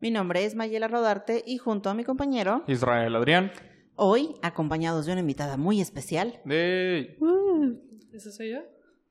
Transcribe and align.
Mi 0.00 0.10
nombre 0.10 0.44
es 0.44 0.54
Mayela 0.54 0.88
Rodarte 0.88 1.42
y 1.46 1.58
junto 1.58 1.88
a 1.90 1.94
mi 1.94 2.04
compañero, 2.04 2.62
Israel 2.66 3.16
Adrián. 3.16 3.50
hoy 3.94 4.34
acompañados 4.42 5.06
de 5.06 5.12
una 5.12 5.20
invitada 5.22 5.56
muy 5.56 5.80
especial, 5.80 6.40
De... 6.44 7.16
¿Eso 8.12 8.30
soy 8.30 8.52
yo? 8.52 8.60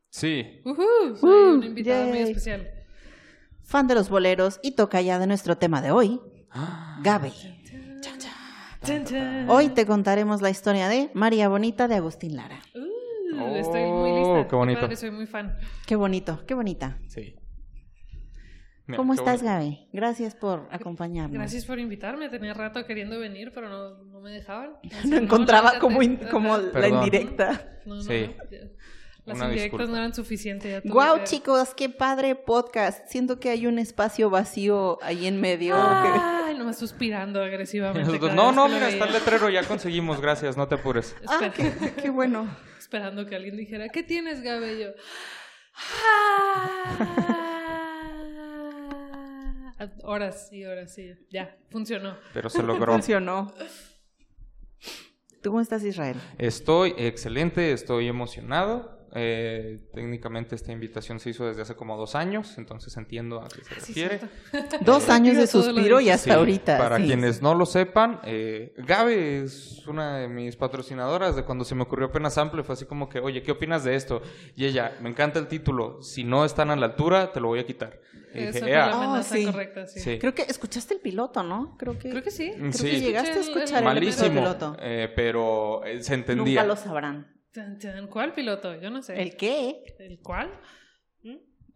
Sí. 0.09 0.62
Soy 0.63 1.29
Uh, 1.29 1.55
una 1.57 1.66
invitada 1.66 2.05
muy 2.05 2.20
especial. 2.20 2.70
fan 3.63 3.88
de 3.88 3.95
los 3.95 4.09
boleros 4.09 4.59
y 4.63 4.71
toca 4.71 5.02
ya 5.02 5.17
de 5.20 5.27
nuestro 5.27 5.57
tema 5.57 5.81
de 5.81 5.91
hoy, 5.91 6.21
Gabe. 7.02 7.31
Chan, 8.81 9.04
chan. 9.04 9.49
Hoy 9.49 9.70
te 9.70 9.88
contaremos 9.88 10.41
la 10.43 10.52
historia 10.52 10.88
de 10.88 11.09
María 11.15 11.49
Bonita 11.49 11.88
de 11.88 11.95
Agustín 11.95 12.35
Lara. 12.35 12.59
Uh, 12.76 13.55
estoy 13.55 13.81
muy 13.81 14.12
Oh, 14.12 14.35
lista. 14.38 14.48
qué 14.49 14.55
bonito. 14.55 14.81
padre, 14.81 14.95
soy 14.95 15.09
muy 15.12 15.26
fan. 15.26 15.57
Qué 15.88 15.95
bonito, 15.95 16.43
qué 16.45 16.54
bonita. 16.54 16.99
Sí. 17.07 17.35
Mira, 18.88 18.98
¿Cómo 18.98 19.13
estás. 19.13 19.41
Gabe? 19.41 19.88
Gracias 19.94 20.35
por 20.35 20.67
acompañarnos. 20.71 21.34
Gracias 21.38 21.66
por 21.66 21.80
invitarme. 21.80 22.30
Tenía 22.30 22.53
rato 22.53 22.85
queriendo 22.85 23.17
venir, 23.20 23.52
pero 23.53 23.67
no, 23.70 24.03
no 24.03 24.20
me 24.21 24.31
dejaban. 24.31 24.73
No 25.05 25.18
encontraba 25.18 25.79
como, 25.79 26.04
in- 26.04 26.18
como 26.29 26.57
la 26.57 26.87
indirecta. 26.87 27.79
No, 27.85 27.95
no, 27.95 28.01
Sí. 28.01 28.35
Las 29.26 29.37
Una 29.37 29.45
indirectas 29.45 29.71
disculpa. 29.79 29.85
no 29.91 29.98
eran 29.98 30.13
suficientes. 30.13 30.84
tuve 30.84 30.93
Wow, 30.93 31.18
que- 31.18 31.23
chicos, 31.23 31.73
qué 31.73 31.90
padre 31.90 32.35
podcast. 32.35 33.07
Siento 33.07 33.40
que 33.40 33.49
hay 33.49 33.65
un 33.65 33.79
espacio 33.79 34.29
vacío 34.29 34.99
ahí 35.01 35.26
en 35.26 35.41
medio. 35.41 35.73
Ay, 35.79 36.55
nomás 36.55 36.77
suspirando 36.77 37.41
agresivamente. 37.41 38.20
no, 38.35 38.51
no, 38.51 38.67
mira, 38.67 38.88
está 38.88 39.05
el 39.05 39.13
letrero, 39.13 39.49
ya 39.49 39.63
conseguimos, 39.63 40.21
gracias, 40.21 40.57
no 40.57 40.67
te 40.67 40.76
apures. 40.76 41.15
Ah, 41.27 41.51
qué, 41.55 41.73
qué 42.04 42.10
bueno. 42.12 42.48
Esperando 42.77 43.26
que 43.26 43.35
alguien 43.35 43.57
dijera, 43.57 43.90
¿qué 43.90 44.04
tienes, 44.04 44.41
Gabe? 44.43 44.73
Y 44.76 44.79
yo, 44.84 44.90
"Ah". 45.76 47.41
Horas 50.04 50.52
y 50.52 50.66
horas, 50.66 50.94
sí. 50.94 51.14
Ya, 51.30 51.58
funcionó. 51.70 52.18
Pero 52.34 52.50
se 52.50 52.64
logró. 52.64 52.91
Funcionó. 52.94 53.54
¿Tú 55.41 55.52
cómo 55.52 55.62
estás, 55.62 55.84
Israel? 55.84 56.18
Estoy 56.38 56.94
excelente, 56.98 57.72
estoy 57.72 58.08
emocionado. 58.08 58.95
Eh, 59.13 59.79
técnicamente 59.93 60.55
esta 60.55 60.71
invitación 60.71 61.20
se 61.20 61.29
hizo 61.29 61.45
desde 61.45 61.61
hace 61.61 61.75
como 61.75 61.95
dos 61.98 62.15
años, 62.15 62.57
entonces 62.57 62.95
entiendo 62.98 63.41
a 63.41 63.48
qué 63.48 63.63
se 63.63 63.75
Sí, 63.81 64.03
refiere. 64.03 64.19
cierto. 64.51 64.78
Dos 64.85 65.09
años 65.09 65.38
de 65.38 65.47
suspiro 65.47 66.00
y 66.01 66.09
hasta 66.09 66.31
Sí, 66.34 66.38
ahorita. 66.38 66.78
Para 66.78 66.97
sí. 66.97 67.06
quienes 67.06 67.41
no 67.41 67.53
lo 67.56 67.66
sepan, 67.66 68.19
eh, 68.25 68.73
Gabe 68.78 69.44
es 69.44 69.85
una 69.88 70.17
de 70.17 70.28
mis 70.28 70.56
patrocinadoras 70.56 71.35
de 71.35 71.44
cuando 71.44 71.63
se 71.66 71.75
me 71.75 71.83
ocurrió 71.83 72.07
apenas 72.07 72.33
sample. 72.33 72.63
Fue 72.63 72.73
así 72.73 72.85
como 72.85 73.07
que, 73.09 73.19
oye, 73.19 73.41
¿qué 73.44 73.51
opinas 73.51 73.83
de 73.83 73.95
esto? 73.95 74.22
Y 74.56 74.66
ella, 74.66 74.97
me 75.01 75.09
encanta 75.09 75.39
el 75.39 75.47
título. 75.47 76.01
Si 76.01 76.23
no 76.23 76.44
están 76.45 76.69
a 76.72 76.75
la 76.75 76.88
altura, 76.88 77.31
te 77.31 77.39
lo 77.39 77.47
voy 77.47 77.59
a 77.59 77.66
quitar. 77.66 78.01
La 78.33 78.88
Ah, 78.88 78.91
amenaza 79.06 79.35
sí. 79.35 79.45
correcta, 79.45 79.88
sí. 79.88 80.00
Sí. 80.01 80.19
Creo 80.19 80.35
que 80.35 80.41
escuchaste 80.41 80.95
el 80.95 81.00
piloto, 81.00 81.41
¿no? 81.41 81.78
Creo 81.78 81.97
que, 81.97 82.09
Creo 82.09 82.22
que 82.22 82.31
sí. 82.31 82.51
creo 82.53 82.73
Sí. 82.73 82.91
que 82.91 83.00
llegaste 83.00 83.31
a 83.31 83.33
el- 83.35 83.39
escuchar 83.39 83.78
el, 83.79 83.83
Malísimo, 83.85 84.41
piloto. 84.41 84.75
eh, 84.81 85.09
pero 85.16 85.85
eh, 85.85 86.03
se 86.03 86.16
entendía. 86.16 86.61
Nunca 86.63 86.67
lo 86.67 86.75
sabrán. 86.75 87.33
¿Cuál 88.09 88.34
piloto? 88.34 88.75
Yo 88.79 88.89
no 88.89 89.01
sé. 89.01 89.21
¿El 89.21 89.35
qué? 89.35 89.83
¿El 89.99 90.19
cuál? 90.21 90.51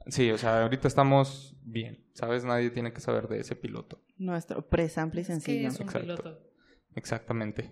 Sí, 0.08 0.32
o 0.32 0.38
sea, 0.38 0.64
ahorita 0.64 0.88
estamos 0.88 1.56
bien, 1.64 2.08
¿sabes? 2.14 2.44
Nadie 2.44 2.72
tiene 2.72 2.94
que 2.94 3.02
saber 3.02 3.28
de 3.28 3.42
ese 3.42 3.56
piloto. 3.56 4.02
Nuestro 4.18 4.68
pre-sample 4.68 5.22
¿Qué 5.22 5.26
sencillo. 5.26 5.68
es 5.68 5.76
un 5.80 5.84
Exacto. 5.86 6.02
piloto? 6.02 6.40
Exactamente. 6.96 7.72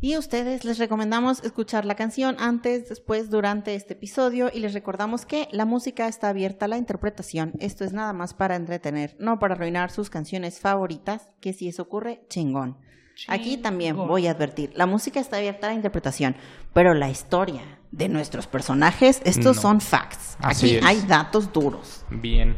Y 0.00 0.14
a 0.14 0.20
ustedes 0.20 0.64
les 0.64 0.78
recomendamos 0.78 1.42
escuchar 1.42 1.84
la 1.84 1.96
canción 1.96 2.36
antes, 2.38 2.88
después, 2.88 3.30
durante 3.30 3.74
este 3.74 3.94
episodio 3.94 4.48
y 4.52 4.60
les 4.60 4.72
recordamos 4.72 5.26
que 5.26 5.48
la 5.50 5.64
música 5.64 6.06
está 6.06 6.28
abierta 6.28 6.66
a 6.66 6.68
la 6.68 6.78
interpretación. 6.78 7.54
Esto 7.58 7.84
es 7.84 7.92
nada 7.92 8.12
más 8.12 8.32
para 8.32 8.54
entretener, 8.54 9.16
no 9.18 9.40
para 9.40 9.54
arruinar 9.54 9.90
sus 9.90 10.08
canciones 10.08 10.60
favoritas, 10.60 11.28
que 11.40 11.52
si 11.52 11.66
eso 11.66 11.82
ocurre, 11.82 12.24
chingón. 12.28 12.78
Aquí 13.26 13.56
también 13.56 13.96
voy 13.96 14.26
a 14.26 14.30
advertir, 14.30 14.70
la 14.76 14.86
música 14.86 15.18
está 15.18 15.38
abierta 15.38 15.66
a 15.66 15.70
la 15.70 15.74
interpretación, 15.76 16.36
pero 16.72 16.94
la 16.94 17.10
historia 17.10 17.62
de 17.90 18.08
nuestros 18.08 18.46
personajes, 18.46 19.20
estos 19.24 19.56
No. 19.56 19.62
son 19.62 19.80
facts. 19.80 20.36
Así 20.40 20.66
Aquí 20.66 20.76
es. 20.76 20.84
hay 20.84 21.00
datos 21.08 21.52
duros. 21.52 22.04
Bien. 22.10 22.54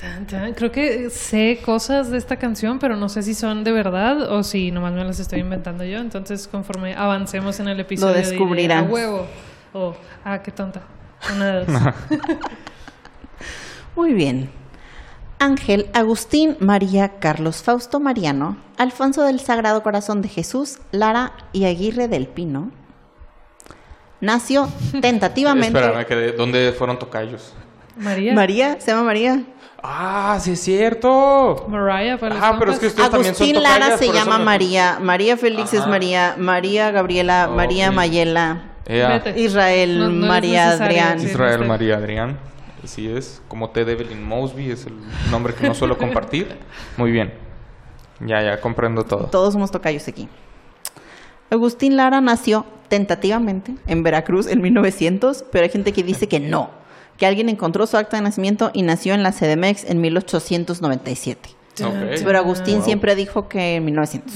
Tan, 0.00 0.26
tan. 0.26 0.54
Creo 0.54 0.72
que 0.72 1.10
sé 1.10 1.60
cosas 1.64 2.10
de 2.10 2.18
esta 2.18 2.36
canción, 2.36 2.78
pero 2.78 2.96
no 2.96 3.08
sé 3.08 3.22
si 3.22 3.34
son 3.34 3.62
de 3.64 3.72
verdad 3.72 4.32
o 4.32 4.42
si 4.42 4.70
nomás 4.70 4.92
me 4.92 5.04
las 5.04 5.18
estoy 5.20 5.40
inventando 5.40 5.84
yo. 5.84 5.98
Entonces, 5.98 6.48
conforme 6.48 6.94
avancemos 6.94 7.60
en 7.60 7.68
el 7.68 7.78
episodio, 7.80 8.14
diré, 8.16 8.28
descubrirán. 8.28 8.86
a 8.86 8.88
huevo. 8.88 9.26
O, 9.72 9.94
ah, 10.24 10.40
qué 10.42 10.50
tonta. 10.50 10.82
Una 11.34 11.46
de 11.60 11.64
dos. 11.64 11.82
Muy 13.96 14.12
bien. 14.12 14.50
Ángel, 15.38 15.90
Agustín, 15.92 16.56
María, 16.60 17.18
Carlos, 17.18 17.62
Fausto, 17.62 18.00
Mariano, 18.00 18.56
Alfonso 18.78 19.22
del 19.22 19.40
Sagrado 19.40 19.82
Corazón 19.82 20.22
de 20.22 20.28
Jesús, 20.28 20.78
Lara 20.90 21.32
y 21.52 21.64
Aguirre 21.66 22.08
del 22.08 22.26
Pino. 22.26 22.70
Nació 24.20 24.68
tentativamente. 25.00 25.78
Espera, 25.78 25.96
me 25.96 26.06
quedé. 26.06 26.32
¿Dónde 26.32 26.72
fueron 26.76 26.98
tocayos? 26.98 27.52
María. 27.96 28.34
María, 28.34 28.80
se 28.80 28.90
llama 28.90 29.04
María. 29.04 29.42
¡Ah, 29.86 30.38
sí 30.40 30.52
es 30.52 30.60
cierto! 30.60 31.66
Mariah 31.68 32.16
para 32.18 32.36
Ah, 32.40 32.56
pero 32.58 32.72
es 32.72 32.78
que 32.78 32.86
ustedes 32.86 33.10
también 33.10 33.34
son 33.34 33.44
Agustín 33.46 33.62
Lara 33.62 33.98
se 33.98 34.10
llama 34.10 34.38
me- 34.38 34.44
María. 34.44 34.98
María 35.00 35.36
Félix 35.36 35.74
es. 35.74 35.86
María. 35.86 36.36
María 36.38 36.90
Gabriela. 36.90 37.50
María 37.54 37.90
Mayela. 37.90 38.62
Ea, 38.86 39.08
Vete. 39.22 39.38
Israel, 39.40 39.98
No- 39.98 40.08
no 40.08 40.22
es 40.24 40.28
María 40.28 40.70
Adrián. 40.70 41.20
Israel. 41.20 41.66
María 41.66 41.96
Adrián. 41.98 42.38
Así 42.84 43.08
es. 43.08 43.42
Como 43.48 43.70
T. 43.70 43.80
Evelyn 43.80 44.22
Mosby 44.22 44.70
es 44.70 44.86
el 44.86 44.94
nombre 45.30 45.54
que 45.54 45.66
no 45.66 45.74
suelo 45.74 45.96
compartir. 45.98 46.56
Muy 46.96 47.10
bien. 47.10 47.32
Ya, 48.20 48.42
ya, 48.42 48.60
comprendo 48.60 49.04
todo. 49.04 49.26
Todos 49.26 49.54
somos 49.54 49.70
tocayos 49.70 50.06
aquí. 50.06 50.28
Agustín 51.50 51.96
Lara 51.96 52.20
nació 52.20 52.64
tentativamente 52.88 53.74
en 53.86 54.02
Veracruz 54.02 54.46
en 54.46 54.60
1900, 54.60 55.44
pero 55.50 55.64
hay 55.64 55.70
gente 55.70 55.92
que 55.92 56.02
dice 56.02 56.28
que 56.28 56.40
no, 56.40 56.70
que 57.16 57.26
alguien 57.26 57.48
encontró 57.48 57.86
su 57.86 57.96
acta 57.96 58.16
de 58.16 58.22
nacimiento 58.22 58.70
y 58.72 58.82
nació 58.82 59.14
en 59.14 59.22
la 59.22 59.32
CDMX 59.32 59.84
en 59.84 60.00
1897. 60.00 61.50
Ok. 61.82 62.22
Pero 62.24 62.38
Agustín 62.38 62.76
Wow. 62.76 62.84
siempre 62.84 63.14
dijo 63.14 63.48
que 63.48 63.76
en 63.76 63.84
1900. 63.84 64.34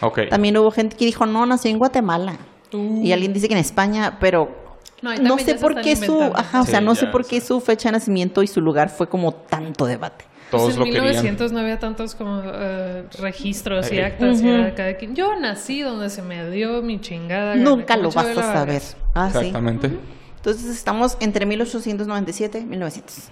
Ok. 0.00 0.20
También 0.30 0.56
hubo 0.56 0.70
gente 0.70 0.96
que 0.96 1.04
dijo, 1.04 1.26
no, 1.26 1.44
nació 1.46 1.70
en 1.70 1.78
Guatemala. 1.78 2.36
Uh. 2.72 3.02
Y 3.02 3.12
alguien 3.12 3.32
dice 3.32 3.48
que 3.48 3.54
en 3.54 3.60
España, 3.60 4.18
pero 4.20 4.67
No, 5.02 5.38
sé 5.38 5.54
por 5.56 5.80
qué 5.80 5.94
su, 5.96 6.20
ajá, 6.34 6.60
o 6.62 6.64
Sí, 6.64 6.70
sea, 6.72 6.80
no 6.80 6.94
ya, 6.94 7.00
sé 7.00 7.06
por 7.06 7.24
sí. 7.24 7.30
qué 7.30 7.40
su 7.40 7.60
fecha 7.60 7.88
de 7.88 7.92
nacimiento 7.92 8.42
y 8.42 8.46
su 8.46 8.60
lugar 8.60 8.88
fue 8.90 9.08
como 9.08 9.32
tanto 9.32 9.86
debate. 9.86 10.24
Pues 10.50 10.62
Todos 10.62 10.72
en 10.74 10.78
lo 10.78 10.84
querían. 10.86 11.04
1900 11.04 11.52
no 11.52 11.58
había 11.60 11.78
tantos 11.78 12.14
como 12.14 12.40
eh, 12.44 13.04
registros 13.20 13.92
y 13.92 14.00
actas 14.00 14.40
y 14.42 14.48
era 14.48 14.74
cada 14.74 14.96
quien. 14.96 15.14
Yo 15.14 15.36
nací 15.38 15.82
donde 15.82 16.08
se 16.08 16.22
me 16.22 16.50
dio 16.50 16.82
mi 16.82 17.00
chingada. 17.00 17.54
Nunca 17.54 17.96
lo 17.96 18.10
vas 18.10 18.36
a 18.36 18.42
saber. 18.54 18.82
Ah, 19.14 19.28
sí. 19.30 19.38
Exactamente. 19.38 19.98
Entonces 20.36 20.64
estamos 20.74 21.16
entre 21.20 21.44
1897 21.46 22.60
y 22.60 22.64
1900. 22.64 23.30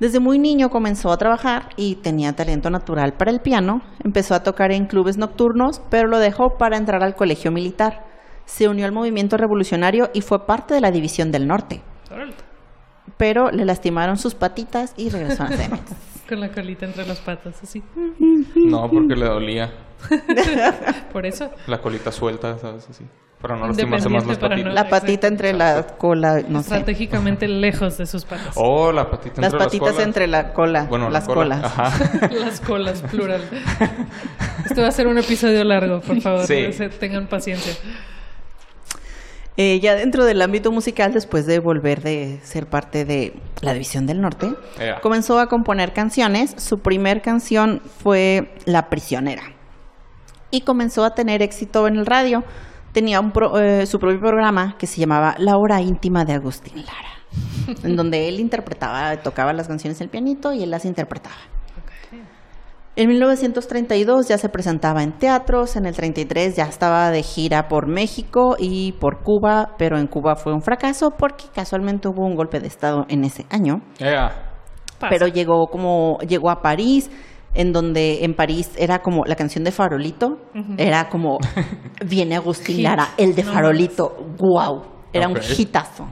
Desde 0.00 0.20
muy 0.20 0.38
niño 0.38 0.68
comenzó 0.70 1.10
a 1.10 1.16
trabajar 1.16 1.70
y 1.76 1.96
tenía 1.96 2.32
talento 2.34 2.70
natural 2.70 3.14
para 3.14 3.30
el 3.30 3.40
piano. 3.40 3.82
Empezó 4.04 4.34
a 4.34 4.42
tocar 4.42 4.72
en 4.72 4.86
clubes 4.86 5.16
nocturnos, 5.16 5.80
pero 5.90 6.08
lo 6.08 6.18
dejó 6.18 6.56
para 6.58 6.76
entrar 6.76 7.02
al 7.02 7.14
colegio 7.14 7.50
militar. 7.50 8.04
Se 8.48 8.66
unió 8.66 8.86
al 8.86 8.92
movimiento 8.92 9.36
revolucionario 9.36 10.08
y 10.14 10.22
fue 10.22 10.46
parte 10.46 10.72
de 10.72 10.80
la 10.80 10.90
División 10.90 11.30
del 11.30 11.46
Norte. 11.46 11.82
Pero 13.18 13.50
le 13.50 13.64
lastimaron 13.66 14.16
sus 14.16 14.34
patitas 14.34 14.94
y 14.96 15.10
regresó 15.10 15.42
a 15.42 15.46
CDMX. 15.48 15.92
Con 16.28 16.40
la 16.40 16.50
colita 16.50 16.86
entre 16.86 17.06
las 17.06 17.20
patas, 17.20 17.62
así. 17.62 17.82
No, 18.56 18.88
porque 18.90 19.14
le 19.16 19.26
dolía 19.26 19.70
Por 21.12 21.26
eso. 21.26 21.50
la 21.66 21.78
colita 21.80 22.10
suelta, 22.10 22.56
¿sabes? 22.58 22.88
Así. 22.88 23.04
Para 23.40 23.56
no 23.56 23.66
lastimarse 23.68 24.08
más 24.08 24.26
las 24.26 24.38
patitas. 24.38 24.64
no- 24.64 24.72
La 24.72 24.88
patita 24.88 25.26
entre 25.26 25.52
la 25.52 25.86
cola, 25.98 26.40
no 26.48 26.62
sé. 26.62 26.70
Estratégicamente 26.74 27.46
lejos 27.48 27.98
de 27.98 28.06
sus 28.06 28.24
patas. 28.24 28.54
Oh, 28.56 28.90
la 28.92 29.10
patita 29.10 29.40
Las 29.42 29.52
entre 29.52 29.64
patitas 29.66 29.90
colas. 29.92 30.06
entre 30.06 30.26
la 30.26 30.52
cola, 30.54 30.84
Bueno, 30.84 31.04
la 31.06 31.10
las 31.18 31.26
cola. 31.26 31.42
colas. 31.60 31.64
Ajá. 31.64 32.28
Las 32.32 32.60
colas, 32.60 33.02
plural. 33.02 33.42
Este 34.64 34.80
va 34.80 34.88
a 34.88 34.92
ser 34.92 35.06
un 35.06 35.18
episodio 35.18 35.62
largo, 35.64 36.00
por 36.00 36.20
favor. 36.20 36.46
Sí. 36.46 36.66
Tengan 36.98 37.26
paciencia. 37.28 37.74
Eh, 39.60 39.80
ya 39.80 39.96
dentro 39.96 40.24
del 40.24 40.40
ámbito 40.40 40.70
musical, 40.70 41.12
después 41.12 41.44
de 41.44 41.58
volver 41.58 42.00
de 42.00 42.38
ser 42.44 42.66
parte 42.68 43.04
de 43.04 43.34
la 43.60 43.72
División 43.72 44.06
del 44.06 44.20
Norte, 44.20 44.54
comenzó 45.02 45.40
a 45.40 45.48
componer 45.48 45.92
canciones. 45.92 46.54
Su 46.58 46.78
primer 46.78 47.22
canción 47.22 47.82
fue 48.02 48.54
La 48.66 48.88
Prisionera. 48.88 49.42
y 50.52 50.60
comenzó 50.62 51.04
a 51.04 51.14
tener 51.14 51.42
éxito 51.42 51.86
en 51.88 51.96
el 51.96 52.06
radio. 52.06 52.42
Tenía 52.92 53.20
un 53.20 53.32
pro- 53.32 53.58
eh, 53.60 53.84
su 53.84 53.98
propio 53.98 54.18
programa 54.20 54.76
que 54.78 54.86
se 54.86 54.98
llamaba 55.00 55.34
La 55.38 55.56
Hora 55.58 55.80
Íntima 55.82 56.24
de 56.24 56.32
Agustín 56.34 56.76
Lara, 56.86 57.76
en 57.82 57.96
donde 57.96 58.28
él 58.28 58.40
interpretaba, 58.40 59.14
tocaba 59.18 59.52
las 59.52 59.68
canciones 59.68 59.98
del 59.98 60.08
pianito 60.08 60.52
y 60.54 60.62
él 60.62 60.70
las 60.70 60.84
interpretaba. 60.86 61.36
En 62.98 63.06
1932 63.10 64.26
ya 64.26 64.38
se 64.38 64.48
presentaba 64.48 65.04
en 65.04 65.12
teatros, 65.12 65.76
en 65.76 65.86
el 65.86 65.94
33 65.94 66.56
ya 66.56 66.64
estaba 66.64 67.12
de 67.12 67.22
gira 67.22 67.68
por 67.68 67.86
México 67.86 68.56
y 68.58 68.90
por 68.90 69.22
Cuba, 69.22 69.76
pero 69.78 70.00
en 70.00 70.08
Cuba 70.08 70.34
fue 70.34 70.52
un 70.52 70.62
fracaso 70.62 71.12
porque 71.16 71.44
casualmente 71.54 72.08
hubo 72.08 72.26
un 72.26 72.34
golpe 72.34 72.58
de 72.58 72.66
estado 72.66 73.06
en 73.08 73.22
ese 73.22 73.46
año. 73.50 73.82
Pero 75.08 75.28
llegó 75.28 75.68
como 75.68 76.18
llegó 76.26 76.50
a 76.50 76.60
París, 76.60 77.08
en 77.54 77.72
donde 77.72 78.24
en 78.24 78.34
París 78.34 78.72
era 78.76 78.98
como 78.98 79.24
la 79.26 79.36
canción 79.36 79.62
de 79.62 79.70
Farolito, 79.70 80.38
era 80.76 81.08
como 81.08 81.38
viene 82.04 82.34
Agustín. 82.34 82.82
Lara, 82.82 83.10
el 83.16 83.32
de 83.36 83.44
Farolito, 83.44 84.16
wow, 84.38 84.82
era 85.12 85.28
un 85.28 85.38
hitazo. 85.56 86.08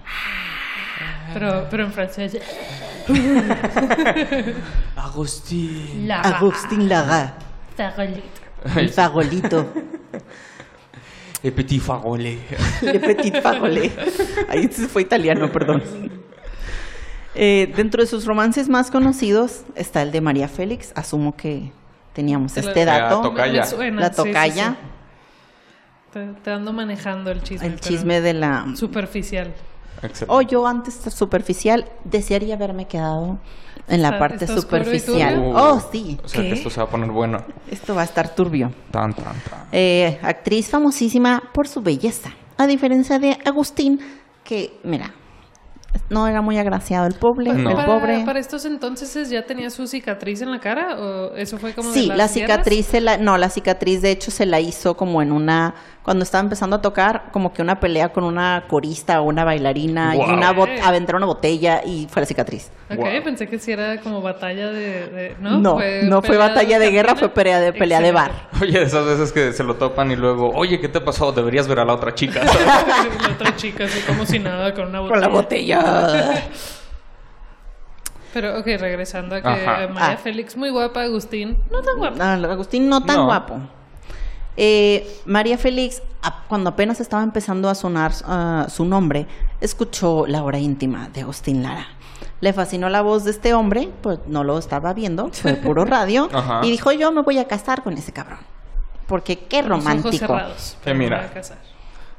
Pero, 1.38 1.66
pero 1.70 1.84
en 1.84 1.92
francés. 1.92 2.38
Agustín. 4.96 6.08
La 6.08 6.20
Agustín 6.22 6.88
Lara, 6.88 7.34
Farolito. 7.76 8.22
el 8.76 8.88
Farolito. 8.88 9.72
El 11.42 11.52
petit 11.52 11.82
farolé. 11.82 12.38
Le 12.80 12.98
Petit 12.98 13.40
Farolé. 13.42 13.92
Ahí 14.48 14.66
se 14.72 14.88
fue 14.88 15.02
italiano, 15.02 15.52
perdón. 15.52 15.82
Eh, 17.34 17.70
dentro 17.76 18.02
de 18.02 18.08
sus 18.08 18.24
romances 18.24 18.70
más 18.70 18.90
conocidos 18.90 19.64
está 19.74 20.00
el 20.00 20.12
de 20.12 20.22
María 20.22 20.48
Félix. 20.48 20.92
Asumo 20.96 21.36
que 21.36 21.70
teníamos 22.14 22.56
este 22.56 22.86
La 22.86 22.98
dato. 23.00 23.20
tocaya. 23.20 23.66
Suena, 23.66 24.00
La 24.00 24.08
sí, 24.08 24.14
sí, 24.16 24.28
tocaya, 24.28 24.70
sí. 24.70 24.76
Te, 26.14 26.26
te 26.42 26.50
ando 26.50 26.72
manejando 26.72 27.30
el 27.30 27.42
chisme. 27.42 27.66
el 27.66 27.78
chisme 27.78 28.22
de 28.22 28.32
la... 28.32 28.64
Superficial. 28.74 29.52
Excelente. 30.02 30.26
O 30.28 30.42
yo 30.42 30.66
antes 30.66 30.94
superficial 31.12 31.86
desearía 32.04 32.54
haberme 32.54 32.86
quedado 32.86 33.38
en 33.88 34.02
la 34.02 34.18
parte 34.18 34.46
superficial. 34.46 35.38
Uh, 35.38 35.52
Oh, 35.54 35.80
sí. 35.92 36.18
O 36.24 36.28
sea 36.28 36.42
¿Qué? 36.42 36.48
que 36.48 36.54
esto 36.54 36.70
se 36.70 36.80
va 36.80 36.86
a 36.86 36.90
poner 36.90 37.10
bueno. 37.10 37.38
Esto 37.70 37.94
va 37.94 38.02
a 38.02 38.04
estar 38.04 38.34
turbio. 38.34 38.70
Tan, 38.90 39.12
tan, 39.14 39.24
tan. 39.24 39.68
Eh, 39.72 40.18
actriz 40.22 40.68
famosísima 40.70 41.42
por 41.52 41.68
su 41.68 41.80
belleza. 41.80 42.30
A 42.58 42.66
diferencia 42.66 43.18
de 43.18 43.38
Agustín, 43.44 44.00
que, 44.42 44.80
mira, 44.82 45.12
no 46.10 46.26
era 46.26 46.40
muy 46.42 46.58
agraciado 46.58 47.06
el 47.06 47.14
pobre. 47.14 47.52
No. 47.52 47.70
El 47.70 47.76
para, 47.76 47.86
pobre. 47.86 48.22
para 48.24 48.38
estos 48.38 48.64
entonces 48.64 49.30
ya 49.30 49.44
tenía 49.44 49.70
su 49.70 49.86
cicatriz 49.86 50.42
en 50.42 50.50
la 50.50 50.60
cara 50.60 50.96
o 50.98 51.34
eso 51.36 51.58
fue 51.58 51.74
como 51.74 51.90
de 51.90 51.94
Sí, 52.00 52.06
las 52.06 52.16
la 52.16 52.28
cicatriz, 52.28 52.86
se 52.86 53.00
la, 53.00 53.16
no, 53.18 53.36
la 53.38 53.48
cicatriz 53.50 54.02
de 54.02 54.10
hecho 54.10 54.30
se 54.30 54.46
la 54.46 54.60
hizo 54.60 54.96
como 54.96 55.22
en 55.22 55.32
una, 55.32 55.74
cuando 56.06 56.22
estaba 56.22 56.40
empezando 56.44 56.76
a 56.76 56.80
tocar, 56.80 57.32
como 57.32 57.52
que 57.52 57.60
una 57.62 57.80
pelea 57.80 58.10
con 58.12 58.22
una 58.22 58.62
corista 58.68 59.20
o 59.20 59.24
una 59.24 59.42
bailarina 59.44 60.14
y 60.14 60.20
una 60.20 60.52
bot, 60.52 60.68
aventaron 60.80 61.20
una 61.24 61.26
botella 61.26 61.82
y 61.84 62.06
fue 62.08 62.22
la 62.22 62.26
cicatriz. 62.26 62.70
Ok, 62.88 62.98
Wow. 62.98 63.24
pensé 63.24 63.48
que 63.48 63.58
sí 63.58 63.72
era 63.72 64.00
como 64.00 64.22
batalla 64.22 64.68
de... 64.70 65.08
de- 65.08 65.36
¿no? 65.40 65.58
No, 65.58 65.78
no 66.04 66.22
fue 66.22 66.36
batalla 66.36 66.78
de 66.78 66.92
guerra, 66.92 67.16
fue 67.16 67.28
pelea 67.30 67.58
de, 67.58 67.72
pelea 67.72 68.00
de 68.00 68.12
bar. 68.12 68.30
Oye, 68.62 68.80
esas 68.80 69.04
veces 69.04 69.32
que 69.32 69.52
se 69.52 69.64
lo 69.64 69.74
topan 69.74 70.12
y 70.12 70.14
luego, 70.16 70.48
oye, 70.54 70.78
¿qué 70.78 70.88
te 70.88 71.00
pasó? 71.00 71.32
Deberías 71.32 71.66
ver 71.66 71.80
a 71.80 71.84
la 71.84 71.94
otra 71.94 72.14
chica. 72.14 72.40
la 72.44 73.28
otra 73.34 73.56
chica 73.56 73.86
así 73.86 73.98
como 74.06 74.24
si 74.26 74.38
nada 74.38 74.72
con 74.74 74.86
una 74.90 75.00
botella. 75.00 75.10
Con 75.12 75.20
la 75.20 75.28
botella. 75.28 76.42
Pero 78.32 78.58
ok, 78.60 78.66
regresando 78.78 79.34
a 79.34 79.40
que 79.42 79.48
Ajá. 79.48 79.88
María 79.88 80.12
Ah. 80.12 80.16
Félix, 80.18 80.56
muy 80.56 80.70
guapa, 80.70 81.02
Agustín, 81.02 81.56
no 81.72 81.80
tan 81.82 81.96
guapa. 81.96 82.16
Ah, 82.20 82.34
Agustín 82.34 82.88
no 82.88 83.02
tan 83.04 83.16
No. 83.16 83.24
guapo. 83.24 83.58
Eh, 84.56 85.06
María 85.26 85.58
Félix, 85.58 86.02
cuando 86.48 86.70
apenas 86.70 87.00
estaba 87.00 87.22
empezando 87.22 87.68
a 87.68 87.74
sonar 87.74 88.12
ah, 88.24 88.66
su 88.68 88.84
nombre, 88.84 89.26
escuchó 89.60 90.26
la 90.26 90.42
hora 90.42 90.58
íntima 90.58 91.08
de 91.10 91.22
Agustín 91.22 91.62
Lara. 91.62 91.86
Le 92.40 92.52
fascinó 92.52 92.88
la 92.88 93.02
voz 93.02 93.24
de 93.24 93.30
este 93.30 93.54
hombre, 93.54 93.88
pues 94.02 94.18
no 94.26 94.44
lo 94.44 94.58
estaba 94.58 94.92
viendo, 94.92 95.28
fue 95.32 95.54
puro 95.54 95.84
radio, 95.84 96.28
y 96.62 96.70
dijo 96.70 96.92
yo 96.92 97.12
me 97.12 97.22
voy 97.22 97.38
a 97.38 97.46
casar 97.46 97.82
con 97.82 97.94
ese 97.94 98.12
cabrón. 98.12 98.38
Porque 99.06 99.38
qué 99.38 99.62
Los 99.62 99.70
ojos 99.72 99.84
romántico. 99.84 100.16
cerrados. 100.26 100.76
pero 100.82 100.96
mira. 100.98 101.16
me 101.18 101.22
voy 101.22 101.30
a 101.30 101.34
casar. 101.34 101.58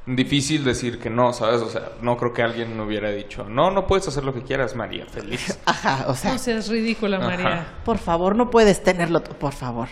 Difícil 0.06 0.64
decir 0.64 1.00
que 1.00 1.10
no, 1.10 1.34
¿sabes? 1.34 1.62
O 1.62 1.70
sea, 1.70 1.90
no 2.02 2.16
creo 2.16 2.32
que 2.32 2.42
alguien 2.42 2.78
me 2.78 2.84
hubiera 2.84 3.10
dicho, 3.12 3.44
no, 3.44 3.72
no 3.72 3.88
puedes 3.88 4.08
hacer 4.08 4.24
lo 4.24 4.34
que 4.34 4.42
quieras, 4.42 4.74
María, 4.74 5.06
feliz. 5.06 5.60
Ajá, 5.66 6.06
o 6.08 6.16
sea, 6.16 6.32
No 6.32 6.40
seas 6.40 6.70
ridícula, 6.70 7.18
Ajá. 7.18 7.28
María. 7.28 7.68
por 7.84 7.98
favor, 7.98 8.36
no 8.38 8.50
puedes 8.50 8.82
tenerlo, 8.82 9.22
por 9.22 9.52
favor. 9.52 9.90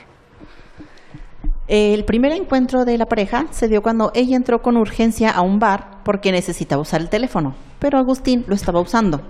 El 1.68 2.06
primer 2.06 2.32
encuentro 2.32 2.86
de 2.86 2.98
la 2.98 3.08
pareja 3.08 3.46
se 3.50 3.68
dio 3.68 3.82
cuando 3.82 4.12
ella 4.14 4.36
entró 4.36 4.62
con 4.62 4.78
urgencia 4.78 5.32
a 5.32 5.42
un 5.42 5.60
bar 5.60 6.02
porque 6.04 6.32
necesitaba 6.32 6.82
usar 6.82 7.02
el 7.02 7.10
teléfono, 7.10 7.56
pero 7.80 7.98
Agustín 7.98 8.46
lo 8.48 8.54
estaba 8.54 8.80
usando. 8.80 9.22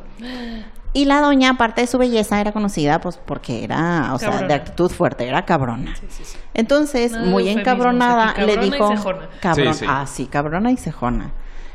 Y 0.91 1.05
la 1.05 1.21
doña, 1.21 1.51
aparte 1.51 1.81
de 1.81 1.87
su 1.87 1.97
belleza, 1.97 2.39
era 2.39 2.51
conocida 2.51 2.99
pues 2.99 3.17
porque 3.25 3.63
era, 3.63 4.13
o 4.13 4.19
sea, 4.19 4.41
de 4.41 4.53
actitud 4.53 4.89
fuerte, 4.89 5.27
era 5.27 5.43
cabrona. 5.45 5.95
Sí, 5.95 6.05
sí, 6.09 6.23
sí. 6.23 6.37
Entonces, 6.53 7.11
Nada 7.11 7.25
muy 7.25 7.49
encabronada, 7.49 8.27
le 8.27 8.33
cabrona 8.33 8.65
y 8.65 8.71
dijo... 8.71 8.87
cejona. 8.89 9.29
Cabrón, 9.41 9.73
Sí, 9.73 9.79
sí. 9.79 9.85
Ah, 9.89 10.05
sí, 10.05 10.25
cabrona 10.27 10.71
y 10.71 10.77
cejona. 10.77 11.31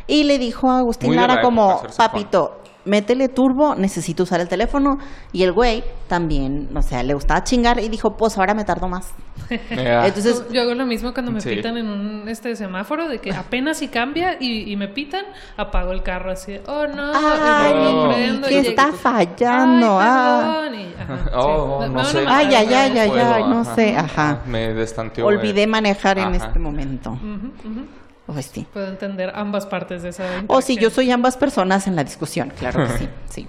Y 0.07 0.25
le 0.25 0.39
dijo 0.39 0.71
a 0.71 0.79
Agustín 0.79 1.15
Lara 1.15 1.37
la 1.37 1.43
como, 1.43 1.83
papito, 1.97 2.60
métele 2.91 3.29
turbo, 3.29 3.75
necesito 3.77 4.25
usar 4.25 4.41
el 4.41 4.49
teléfono. 4.49 4.99
Y 5.33 5.45
el 5.45 5.53
güey 5.53 5.85
también, 6.09 6.69
o 6.77 6.83
sea, 6.83 7.03
le 7.03 7.15
gustaba 7.15 7.45
chingar 7.45 7.79
y 7.79 7.89
dijo, 7.89 8.17
pues 8.17 8.37
ahora 8.37 8.53
me 8.55 8.65
tardo 8.65 8.89
más. 8.89 9.13
Ya. 9.71 10.07
Entonces, 10.07 10.45
Yo 10.53 10.61
hago 10.63 10.75
lo 10.75 10.87
mismo 10.87 11.13
cuando 11.13 11.33
me 11.33 11.41
Sí. 11.41 11.51
pitan 11.57 11.77
en 11.77 11.87
un 11.89 12.29
este 12.29 12.55
semáforo, 12.55 13.09
de 13.09 13.19
que 13.21 13.33
apenas 13.33 13.79
si 13.79 13.89
cambia 13.89 14.37
y, 14.39 14.71
y 14.71 14.77
me 14.77 14.87
pitan, 14.89 15.25
apago 15.57 15.93
el 15.93 16.03
carro 16.03 16.31
así, 16.31 16.53
de, 16.53 16.63
oh 16.69 16.87
no, 16.87 17.13
ay, 17.15 17.73
no. 17.75 18.09
prendo 18.09 18.47
y 18.47 18.51
que 18.51 18.63
llego- 18.63 18.69
está 18.71 18.93
fallando. 18.93 19.99
Ay, 20.01 20.95
ah. 20.99 21.31
Oh, 21.35 21.87
no 21.89 22.05
sé. 22.05 22.25
Ay, 22.29 22.55
ay, 22.55 22.67
me 22.93 23.01
ay, 23.01 23.11
ay, 23.19 23.45
no 23.49 23.65
sé, 23.65 23.97
ajá. 23.97 24.41
Me 24.47 24.73
destanteó. 24.75 25.27
Olvidé 25.27 25.63
eh. 25.63 25.67
manejar 25.67 26.19
en 26.19 26.35
Ajá. 26.35 26.47
este 26.47 26.59
momento. 26.59 27.11
Ujú, 27.13 27.51
ujú. 27.69 27.87
Pues 28.33 28.47
sí. 28.47 28.67
Puedo 28.73 28.89
entender 28.89 29.33
ambas 29.35 29.67
partes 29.67 30.03
de 30.03 30.11
esa. 30.11 30.25
O 30.47 30.61
si 30.61 30.77
yo 30.77 30.91
soy 30.91 31.11
ambas 31.11 31.37
personas 31.37 31.87
en 31.87 31.97
la 31.97 32.05
discusión, 32.05 32.53
claro 32.59 32.87
que 32.87 32.99
sí, 32.99 33.09
sí. 33.29 33.49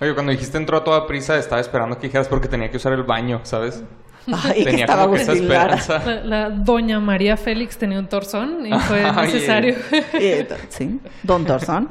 Oye, 0.00 0.14
cuando 0.14 0.32
dijiste 0.32 0.56
entró 0.56 0.78
a 0.78 0.84
toda 0.84 1.06
prisa, 1.06 1.36
estaba 1.36 1.60
esperando 1.60 1.96
que 1.98 2.06
dijeras 2.06 2.28
porque 2.28 2.48
tenía 2.48 2.70
que 2.70 2.76
usar 2.76 2.92
el 2.92 3.02
baño, 3.02 3.40
¿sabes? 3.42 3.82
Ay, 4.26 4.58
que 4.58 4.64
Tenía 4.64 4.84
estaba 4.84 5.02
como 5.04 5.14
que 5.14 5.22
esa 5.22 5.32
esperanza. 5.32 5.98
La, 6.04 6.24
la 6.24 6.50
doña 6.50 7.00
María 7.00 7.36
Félix 7.36 7.76
tenía 7.78 7.98
un 7.98 8.06
torzón 8.06 8.66
y 8.66 8.72
fue 8.80 9.04
Ay, 9.14 9.32
necesario. 9.32 9.76
Eh, 10.14 10.46
sí, 10.68 11.00
Don 11.22 11.44
Torson. 11.44 11.88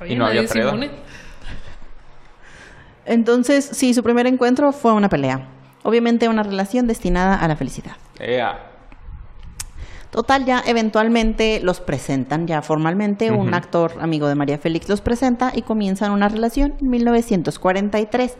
Oye, 0.00 0.14
Y 0.14 0.16
no 0.16 0.26
había 0.26 0.46
Fredo. 0.48 0.74
Entonces, 3.04 3.64
sí, 3.72 3.92
su 3.94 4.02
primer 4.02 4.26
encuentro 4.26 4.72
fue 4.72 4.92
una 4.92 5.08
pelea. 5.08 5.48
Obviamente 5.82 6.28
una 6.28 6.42
relación 6.42 6.86
destinada 6.86 7.36
a 7.36 7.48
la 7.48 7.56
felicidad. 7.56 7.96
Ea. 8.18 8.69
Total, 10.10 10.44
ya 10.44 10.62
eventualmente 10.66 11.60
los 11.62 11.80
presentan 11.80 12.46
ya 12.46 12.62
formalmente. 12.62 13.30
Un 13.30 13.54
actor 13.54 13.92
amigo 14.00 14.28
de 14.28 14.34
María 14.34 14.58
Félix 14.58 14.88
los 14.88 15.00
presenta 15.00 15.52
y 15.54 15.62
comienzan 15.62 16.10
una 16.10 16.28
relación 16.28 16.74
en 16.80 16.90
1943, 16.90 18.34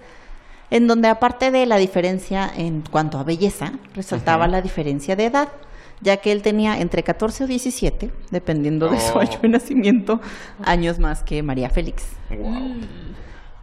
en 0.70 0.86
donde 0.88 1.08
aparte 1.08 1.52
de 1.52 1.66
la 1.66 1.76
diferencia 1.76 2.50
en 2.56 2.82
cuanto 2.82 3.18
a 3.18 3.24
belleza, 3.24 3.72
resaltaba 3.94 4.48
la 4.48 4.62
diferencia 4.62 5.14
de 5.14 5.26
edad, 5.26 5.48
ya 6.00 6.16
que 6.16 6.32
él 6.32 6.42
tenía 6.42 6.80
entre 6.80 7.04
14 7.04 7.44
o 7.44 7.46
17, 7.46 8.10
dependiendo 8.30 8.88
de 8.88 8.98
su 8.98 9.18
año 9.18 9.38
de 9.40 9.48
nacimiento, 9.48 10.20
años 10.64 10.98
más 10.98 11.22
que 11.22 11.42
María 11.44 11.70
Félix. 11.70 12.04
Wow. 12.30 12.80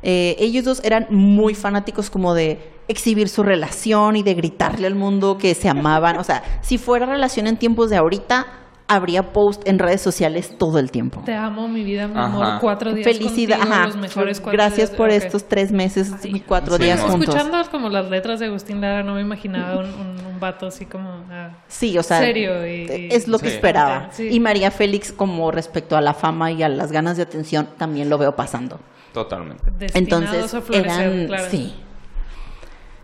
Eh, 0.04 0.36
ellos 0.40 0.66
dos 0.66 0.82
eran 0.84 1.08
muy 1.10 1.56
fanáticos 1.56 2.10
como 2.10 2.34
de 2.34 2.60
exhibir 2.88 3.30
su 3.30 3.44
relación 3.44 4.16
y 4.16 4.24
de 4.24 4.34
gritarle 4.34 4.88
al 4.88 4.96
mundo 4.96 5.38
que 5.38 5.56
se 5.56 5.70
amaban. 5.70 6.18
O 6.18 6.24
sea, 6.24 6.44
si 6.62 6.78
fuera 6.78 7.06
relación 7.06 7.48
en 7.48 7.58
tiempos 7.58 7.90
de 7.90 7.98
ahorita, 7.98 8.48
habría 8.90 9.34
post 9.34 9.68
en 9.68 9.80
redes 9.80 10.02
sociales 10.02 10.58
todo 10.58 10.80
el 10.80 10.92
tiempo. 10.92 11.22
Te 11.26 11.36
amo, 11.36 11.68
mi 11.68 11.84
vida, 11.84 12.08
mi 12.08 12.14
Ajá. 12.18 12.26
amor. 12.26 12.48
Cuatro 12.62 12.94
días 12.94 13.06
Felicidad, 13.06 13.58
contigo, 13.58 13.76
ajá. 13.76 13.88
los 13.88 13.98
mejores 13.98 14.40
cuatro 14.40 14.54
Gracias 14.58 14.90
días- 14.92 14.98
por 14.98 15.10
estos 15.10 15.46
tres 15.48 15.72
meses 15.74 16.14
y 16.24 16.40
cuatro 16.40 16.78
Sí, 16.78 16.84
días 16.84 17.02
no. 17.02 17.10
juntos. 17.10 17.36
Escuchando 17.36 17.70
como 17.70 17.90
las 17.90 18.10
letras 18.10 18.40
de 18.40 18.46
Agustín 18.46 18.80
Lara, 18.80 19.04
no 19.04 19.16
me 19.16 19.22
imaginaba 19.22 19.82
un, 19.82 19.88
un, 19.94 20.26
un 20.26 20.40
vato 20.40 20.68
así 20.68 20.86
como... 20.86 21.10
ah, 21.30 21.50
Sí, 21.68 21.98
o 21.98 22.04
sea, 22.04 22.20
Serio 22.20 22.66
y- 22.66 22.86
y- 22.90 23.10
es 23.12 23.28
lo 23.28 23.40
que 23.40 23.50
esperaba. 23.50 24.08
Sí. 24.12 24.30
Y 24.32 24.40
María 24.40 24.72
Félix, 24.72 25.12
como 25.12 25.52
respecto 25.52 25.98
a 25.98 26.02
la 26.02 26.14
fama 26.14 26.52
y 26.52 26.64
a 26.64 26.70
las 26.70 26.90
ganas 26.92 27.18
de 27.18 27.24
atención, 27.24 27.68
también 27.78 28.10
lo 28.10 28.18
veo 28.18 28.36
pasando. 28.38 28.80
Totalmente. 29.14 29.66
destinados 29.78 29.96
Entonces, 29.96 30.54
a 30.54 30.62
florecer, 30.62 31.02
eran, 31.14 31.28
claro. 31.28 31.44
sí. 31.50 31.74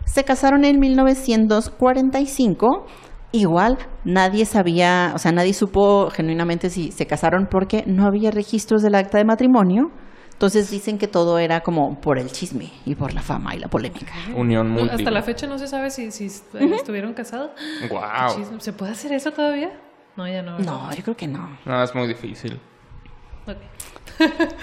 Se 0.06 0.22
casaron 0.24 0.64
en 0.64 0.78
1945. 0.78 2.86
Igual 3.36 3.78
nadie 4.04 4.46
sabía, 4.46 5.10
o 5.12 5.18
sea, 5.18 5.32
nadie 5.32 5.52
supo 5.54 6.08
genuinamente 6.10 6.70
si 6.70 6.92
se 6.92 7.04
casaron 7.06 7.48
porque 7.50 7.82
no 7.84 8.06
había 8.06 8.30
registros 8.30 8.80
del 8.80 8.94
acta 8.94 9.18
de 9.18 9.24
matrimonio. 9.24 9.90
Entonces 10.34 10.70
dicen 10.70 10.98
que 10.98 11.08
todo 11.08 11.38
era 11.40 11.60
como 11.60 12.00
por 12.00 12.16
el 12.18 12.30
chisme 12.30 12.70
y 12.86 12.94
por 12.94 13.12
la 13.12 13.22
fama 13.22 13.56
y 13.56 13.58
la 13.58 13.66
polémica. 13.66 14.12
Unión 14.36 14.68
múltiple. 14.70 14.94
Hasta 14.98 15.10
la 15.10 15.22
fecha 15.22 15.48
no 15.48 15.58
se 15.58 15.66
sabe 15.66 15.90
si, 15.90 16.12
si 16.12 16.26
est- 16.26 16.54
estuvieron 16.54 17.12
casados. 17.12 17.50
Wow. 17.90 18.60
¿Se 18.60 18.72
puede 18.72 18.92
hacer 18.92 19.12
eso 19.12 19.32
todavía? 19.32 19.70
No, 20.16 20.28
ya 20.28 20.42
no. 20.42 20.56
No, 20.60 20.92
yo 20.94 21.02
creo 21.02 21.16
que 21.16 21.26
no. 21.26 21.58
No, 21.66 21.82
es 21.82 21.92
muy 21.92 22.06
difícil. 22.06 22.60
Ok. 23.48 23.56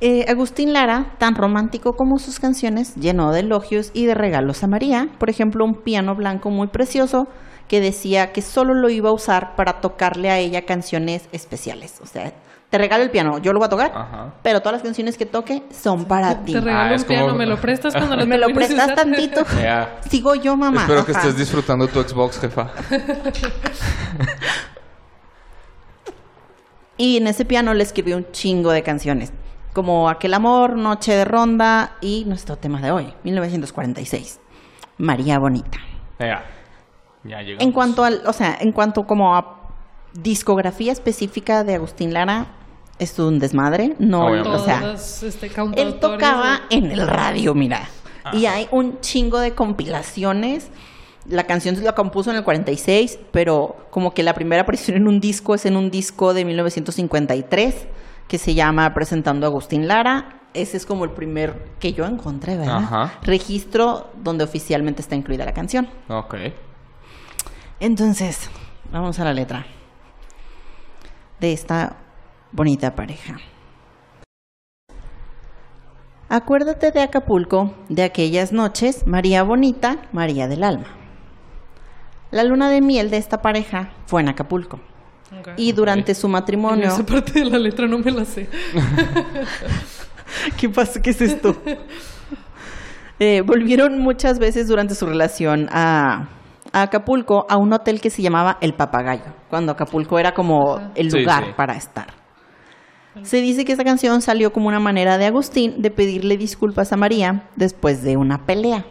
Eh, 0.00 0.26
Agustín 0.28 0.72
Lara, 0.74 1.14
tan 1.18 1.34
romántico 1.34 1.92
como 1.92 2.18
sus 2.18 2.38
canciones, 2.38 2.94
llenó 2.96 3.32
de 3.32 3.40
elogios 3.40 3.90
y 3.94 4.04
de 4.04 4.14
regalos 4.14 4.62
a 4.62 4.66
María. 4.66 5.08
Por 5.18 5.30
ejemplo, 5.30 5.64
un 5.64 5.82
piano 5.82 6.14
blanco 6.14 6.50
muy 6.50 6.66
precioso 6.66 7.26
que 7.68 7.80
decía 7.80 8.32
que 8.32 8.42
solo 8.42 8.74
lo 8.74 8.88
iba 8.90 9.10
a 9.10 9.12
usar 9.12 9.54
para 9.56 9.80
tocarle 9.80 10.30
a 10.30 10.38
ella 10.38 10.64
canciones 10.66 11.28
especiales. 11.32 11.98
O 12.02 12.06
sea, 12.06 12.32
te 12.70 12.78
regalo 12.78 13.02
el 13.04 13.10
piano, 13.10 13.38
yo 13.38 13.52
lo 13.52 13.58
voy 13.60 13.66
a 13.66 13.68
tocar, 13.70 13.92
Ajá. 13.94 14.34
pero 14.42 14.58
todas 14.60 14.74
las 14.74 14.82
canciones 14.82 15.16
que 15.16 15.26
toque 15.26 15.62
son 15.70 16.04
para 16.06 16.44
ti. 16.44 16.52
Te 16.54 16.60
regalo 16.60 16.94
es 16.94 17.02
un 17.02 17.08
piano, 17.08 17.26
como- 17.26 17.38
¿me 17.38 17.46
lo 17.46 17.60
prestas 17.60 17.94
cuando 17.94 18.16
lo 18.16 18.26
Me 18.26 18.36
lo 18.36 18.48
prestas 18.48 18.84
usar? 18.84 18.94
tantito. 18.96 19.42
Sigo 20.10 20.34
yo, 20.34 20.56
mamá. 20.56 20.82
Espero 20.82 21.04
que 21.06 21.12
estés 21.12 21.36
disfrutando 21.36 21.86
tu 21.88 22.02
Xbox, 22.02 22.40
jefa. 22.40 22.70
Y 26.96 27.16
en 27.16 27.26
ese 27.26 27.44
piano 27.44 27.74
le 27.74 27.82
escribió 27.82 28.16
un 28.16 28.30
chingo 28.30 28.70
de 28.70 28.82
canciones, 28.84 29.32
como 29.72 30.08
Aquel 30.08 30.32
amor, 30.34 30.76
Noche 30.76 31.12
de 31.12 31.24
ronda 31.24 31.96
y 32.00 32.24
nuestro 32.24 32.56
tema 32.56 32.80
de 32.80 32.92
hoy, 32.92 33.12
1946, 33.24 34.38
María 34.98 35.38
Bonita. 35.40 35.78
Ya. 36.20 36.44
Ya 37.24 37.40
llegamos. 37.42 37.62
En 37.64 37.72
cuanto 37.72 38.04
al, 38.04 38.22
o 38.26 38.32
sea, 38.32 38.56
en 38.60 38.72
cuanto 38.72 39.06
como 39.06 39.34
a 39.36 39.60
discografía 40.14 40.92
específica 40.92 41.64
de 41.64 41.74
Agustín 41.74 42.12
Lara, 42.12 42.46
es 42.98 43.18
un 43.18 43.38
desmadre, 43.40 43.96
no, 43.98 44.26
Obviamente. 44.26 44.50
o 44.50 44.58
sea, 44.64 44.80
Todos, 44.80 45.22
este, 45.24 45.50
él 45.76 45.98
tocaba 45.98 46.60
de- 46.70 46.76
en 46.76 46.90
el 46.92 47.06
radio, 47.06 47.54
mira. 47.54 47.88
Y 48.32 48.46
Ajá. 48.46 48.56
hay 48.56 48.68
un 48.70 49.00
chingo 49.00 49.40
de 49.40 49.54
compilaciones. 49.54 50.70
La 51.28 51.44
canción 51.44 51.74
se 51.76 51.82
la 51.82 51.94
compuso 51.94 52.30
en 52.30 52.36
el 52.36 52.44
46, 52.44 53.18
pero 53.32 53.76
como 53.90 54.12
que 54.14 54.22
la 54.22 54.34
primera 54.34 54.62
aparición 54.62 54.96
en 54.96 55.08
un 55.08 55.20
disco 55.20 55.54
es 55.54 55.66
en 55.66 55.76
un 55.76 55.90
disco 55.90 56.34
de 56.34 56.44
1953 56.44 57.86
que 58.28 58.38
se 58.38 58.54
llama 58.54 58.92
Presentando 58.94 59.46
a 59.46 59.48
Agustín 59.50 59.88
Lara. 59.88 60.40
Ese 60.54 60.76
es 60.76 60.86
como 60.86 61.04
el 61.04 61.10
primer 61.10 61.72
que 61.80 61.92
yo 61.94 62.04
encontré, 62.06 62.56
¿verdad? 62.56 62.76
Ajá. 62.76 63.12
Registro 63.22 64.10
donde 64.22 64.44
oficialmente 64.44 65.02
está 65.02 65.16
incluida 65.16 65.44
la 65.44 65.52
canción. 65.52 65.88
Ok. 66.08 66.34
Entonces, 67.80 68.48
vamos 68.92 69.18
a 69.18 69.24
la 69.24 69.34
letra 69.34 69.66
de 71.40 71.52
esta 71.52 71.96
bonita 72.52 72.94
pareja. 72.94 73.38
Acuérdate 76.28 76.90
de 76.90 77.00
Acapulco, 77.00 77.74
de 77.88 78.02
aquellas 78.02 78.52
noches, 78.52 79.06
María 79.06 79.42
Bonita, 79.42 79.98
María 80.12 80.48
del 80.48 80.64
Alma. 80.64 80.86
La 82.30 82.44
luna 82.44 82.70
de 82.70 82.80
miel 82.80 83.10
de 83.10 83.18
esta 83.18 83.42
pareja 83.42 83.92
fue 84.06 84.22
en 84.22 84.28
Acapulco. 84.28 84.80
Y 85.56 85.72
durante 85.72 86.14
su 86.14 86.28
matrimonio... 86.28 86.88
Esa 86.88 87.04
parte 87.04 87.40
de 87.40 87.44
la 87.44 87.58
letra 87.58 87.86
no 87.86 87.98
me 87.98 88.10
la 88.10 88.24
sé. 88.24 88.48
¿Qué 90.56 90.68
pasa? 90.68 91.02
¿Qué 91.02 91.10
es 91.10 91.20
esto? 91.20 91.56
Eh, 93.20 93.42
volvieron 93.42 94.00
muchas 94.00 94.40
veces 94.40 94.66
durante 94.66 94.96
su 94.96 95.06
relación 95.06 95.68
a, 95.70 96.26
a 96.74 96.82
Acapulco 96.82 97.46
a 97.48 97.56
un 97.56 97.72
hotel 97.72 98.00
que 98.00 98.10
se 98.10 98.20
llamaba 98.20 98.58
El 98.60 98.74
Papagayo, 98.74 99.32
cuando 99.48 99.72
Acapulco 99.72 100.18
era 100.18 100.32
como 100.34 100.78
el 100.94 101.08
lugar 101.08 101.44
sí. 101.46 101.50
para 101.56 101.74
estar. 101.76 102.08
Se 103.22 103.36
dice 103.40 103.64
que 103.64 103.70
esta 103.72 103.84
canción 103.84 104.20
salió 104.22 104.52
como 104.52 104.66
una 104.68 104.80
manera 104.80 105.16
de 105.18 105.26
Agustín 105.26 105.80
de 105.80 105.90
pedirle 105.92 106.36
disculpas 106.36 106.92
a 106.92 106.96
María 106.96 107.44
después 107.54 108.02
de 108.02 108.16
una 108.16 108.44
pelea. 108.44 108.84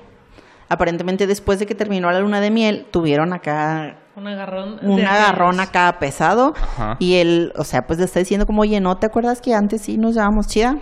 Aparentemente 0.70 1.28
después 1.28 1.60
de 1.60 1.66
que 1.66 1.75
terminó 1.75 2.10
la 2.10 2.20
luna 2.22 2.40
de 2.40 2.50
miel, 2.50 2.88
tuvieron 2.90 3.34
acá 3.34 3.98
Un 4.16 4.28
agarrón. 4.28 4.80
un 4.82 5.60
acá 5.60 5.98
pesado 6.00 6.54
Ajá. 6.56 6.96
y 7.00 7.16
él, 7.16 7.52
o 7.58 7.66
sea, 7.66 7.82
pues 7.86 8.00
le 8.00 8.06
está 8.06 8.20
diciendo 8.20 8.46
como, 8.46 8.62
oye, 8.62 8.80
¿no 8.80 8.96
te 8.96 9.06
acuerdas 9.06 9.42
que 9.42 9.54
antes 9.54 9.82
sí 9.82 9.98
nos 9.98 10.13
llevábamos 10.13 10.48
chida? 10.48 10.78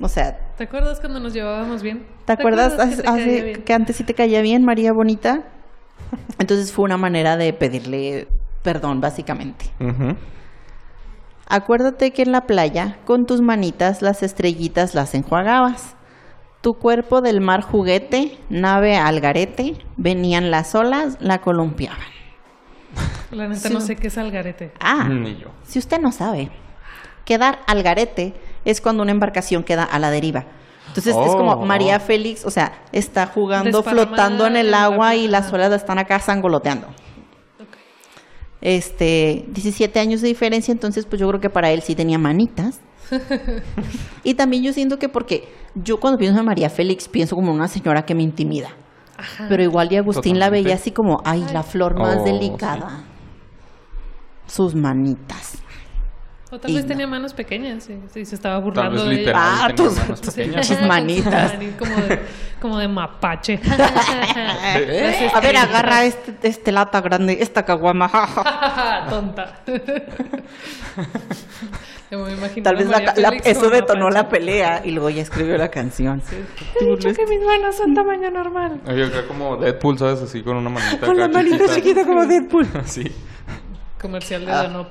O 0.00 0.08
sea, 0.08 0.38
¿Te 0.56 0.64
acuerdas 0.64 1.00
cuando 1.00 1.18
nos 1.18 1.32
llevábamos 1.34 1.82
bien? 1.82 2.06
¿te 2.24 2.32
acuerdas 2.32 2.74
que 2.74 2.82
hace- 2.82 2.96
te 2.98 3.02
caía 3.02 3.22
hace- 3.24 3.42
bien? 3.42 3.62
que 3.64 3.72
antes 3.74 3.96
sí 3.96 4.04
te 4.04 4.14
caía 4.14 4.40
bien, 4.40 4.64
María 4.64 4.92
Bonita? 4.92 5.42
Entonces 6.38 6.72
fue 6.72 6.84
una 6.84 6.96
manera 6.96 7.36
de 7.36 7.52
pedirle 7.52 8.28
perdón, 8.62 9.00
básicamente. 9.00 9.66
Acuérdate 11.46 12.12
que 12.12 12.22
en 12.22 12.32
la 12.32 12.46
playa, 12.46 12.98
con 13.04 13.26
tus 13.26 13.40
manitas, 13.40 14.00
las 14.02 14.22
estrellitas 14.22 14.94
las 14.94 15.14
enjuagabas. 15.14 15.96
Tu 16.60 16.74
cuerpo 16.74 17.20
del 17.20 17.40
mar 17.40 17.62
juguete, 17.62 18.38
nave 18.48 18.96
al 18.96 19.20
garete, 19.20 19.76
venían 19.96 20.50
las 20.50 20.74
olas, 20.74 21.18
la 21.20 21.40
columpiaban. 21.40 21.98
La 23.32 23.48
neta 23.48 23.70
no 23.70 23.80
sé 23.80 23.96
qué 23.96 24.08
es 24.08 24.18
algarete. 24.18 24.72
Ah, 24.78 25.08
Ni 25.08 25.36
yo. 25.38 25.48
si 25.62 25.78
usted 25.78 25.98
no 25.98 26.12
sabe, 26.12 26.50
quedar 27.24 27.60
al 27.66 27.82
garete 27.82 28.34
es 28.66 28.82
cuando 28.82 29.02
una 29.02 29.12
embarcación 29.12 29.64
queda 29.64 29.84
a 29.84 29.98
la 29.98 30.10
deriva. 30.10 30.44
Entonces 30.94 31.16
es 31.16 31.34
como 31.34 31.52
Oh. 31.52 31.64
María 31.64 31.98
Félix, 32.00 32.44
o 32.44 32.50
sea, 32.50 32.72
está 32.92 33.26
jugando, 33.26 33.82
flotando 33.82 34.46
en 34.46 34.56
el 34.56 34.74
agua 34.74 35.14
y 35.14 35.26
las 35.26 35.50
olas 35.52 35.70
la 35.70 35.76
están 35.76 35.98
acá 35.98 36.18
sangoloteando. 36.18 36.88
Este, 38.60 39.44
17 39.48 39.98
años 39.98 40.20
de 40.20 40.28
diferencia, 40.28 40.70
entonces 40.70 41.06
pues 41.06 41.18
yo 41.18 41.26
creo 41.28 41.40
que 41.40 41.50
para 41.50 41.70
él 41.70 41.82
sí 41.82 41.94
tenía 41.94 42.18
manitas. 42.18 42.80
y 44.22 44.34
también 44.34 44.62
yo 44.62 44.72
siento 44.72 44.98
que 44.98 45.08
porque 45.08 45.48
yo 45.74 45.98
cuando 45.98 46.18
pienso 46.18 46.38
en 46.38 46.46
María 46.46 46.70
Félix 46.70 47.08
pienso 47.08 47.34
como 47.34 47.52
una 47.52 47.68
señora 47.68 48.02
que 48.02 48.14
me 48.14 48.22
intimida. 48.22 48.68
Ajá. 49.16 49.46
Pero 49.48 49.62
igual 49.62 49.92
y 49.92 49.96
Agustín 49.96 50.38
la 50.38 50.50
veía 50.50 50.74
así 50.74 50.90
como, 50.90 51.20
ay, 51.24 51.44
la 51.52 51.62
flor 51.62 51.98
más 51.98 52.18
Oh, 52.20 52.24
delicada. 52.24 53.04
Sus 54.46 54.74
manitas. 54.74 55.58
O 56.54 56.58
tal 56.60 56.70
y 56.70 56.74
vez 56.74 56.84
no. 56.84 56.88
tenía 56.88 57.06
manos 57.06 57.32
pequeñas 57.32 57.88
y, 57.88 57.98
sí, 58.12 58.26
se 58.26 58.34
estaba 58.34 58.56
Tal 58.56 58.62
burlando 58.64 59.06
vez 59.06 59.24
de. 59.24 59.32
Ah, 59.34 59.70
tus- 59.74 59.96
manos 59.96 60.20
tus- 60.20 60.36
manitas. 60.86 61.54
Como 61.78 61.96
de, 61.96 62.18
como 62.60 62.78
de 62.78 62.88
mapache. 62.88 63.58
A 65.34 65.40
ver, 65.40 65.56
agarra 65.56 66.04
este, 66.04 66.34
este 66.46 66.70
lata 66.70 67.00
grande, 67.00 67.38
esta 67.40 67.64
caguama. 67.64 68.10
Tonta. 69.08 69.62
Me 72.10 72.32
imagino 72.34 72.64
Tal 72.64 72.76
vez 72.76 72.86
la- 72.88 73.14
la- 73.16 73.28
eso 73.44 73.70
detonó 73.70 74.10
la 74.10 74.28
pelea 74.28 74.82
y 74.84 74.90
luego 74.90 75.08
ya 75.08 75.22
escribió 75.22 75.56
la 75.56 75.70
canción. 75.70 76.20
He 76.78 76.84
dicho 76.84 77.14
que 77.14 77.26
mis 77.26 77.40
manos 77.42 77.76
son 77.76 77.94
tamaño 77.94 78.30
normal. 78.30 78.78
Oye, 78.86 79.06
acá 79.06 79.26
como 79.26 79.56
Deadpool, 79.56 79.98
¿sabes? 79.98 80.20
Así 80.20 80.42
con 80.42 80.58
una 80.58 80.68
manita 80.68 81.06
Con 81.06 81.16
la 81.16 81.28
manita 81.28 81.64
chiquita 81.74 82.04
como 82.04 82.26
Deadpool. 82.26 82.66
Sí. 82.84 83.10
Comercial 83.98 84.44
de 84.44 84.52
Ah. 84.52 84.62
Danop. 84.64 84.88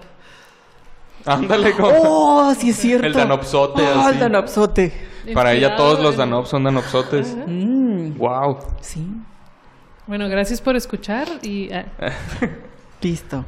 Ándale, 1.25 1.71
como... 1.73 1.89
Oh, 2.03 2.53
sí 2.55 2.69
es 2.71 2.77
cierto. 2.77 3.05
El 3.07 3.13
danopsote, 3.13 3.81
Oh, 3.81 3.99
así. 4.01 4.13
el 4.13 4.19
danopsote. 4.19 4.91
Para 5.33 5.53
ella 5.53 5.75
todos 5.75 5.99
los 5.99 6.13
Inspirado 6.15 6.23
en- 6.23 6.29
Danop 6.31 6.45
son 6.47 6.63
Danopsotes. 6.63 7.37
Mm, 7.47 8.17
Wow. 8.17 8.57
sí, 8.81 9.07
Bueno, 10.07 10.27
gracias 10.29 10.59
por 10.61 10.75
escuchar 10.75 11.27
y 11.43 11.71
ah, 11.71 11.85
listo. 13.01 13.45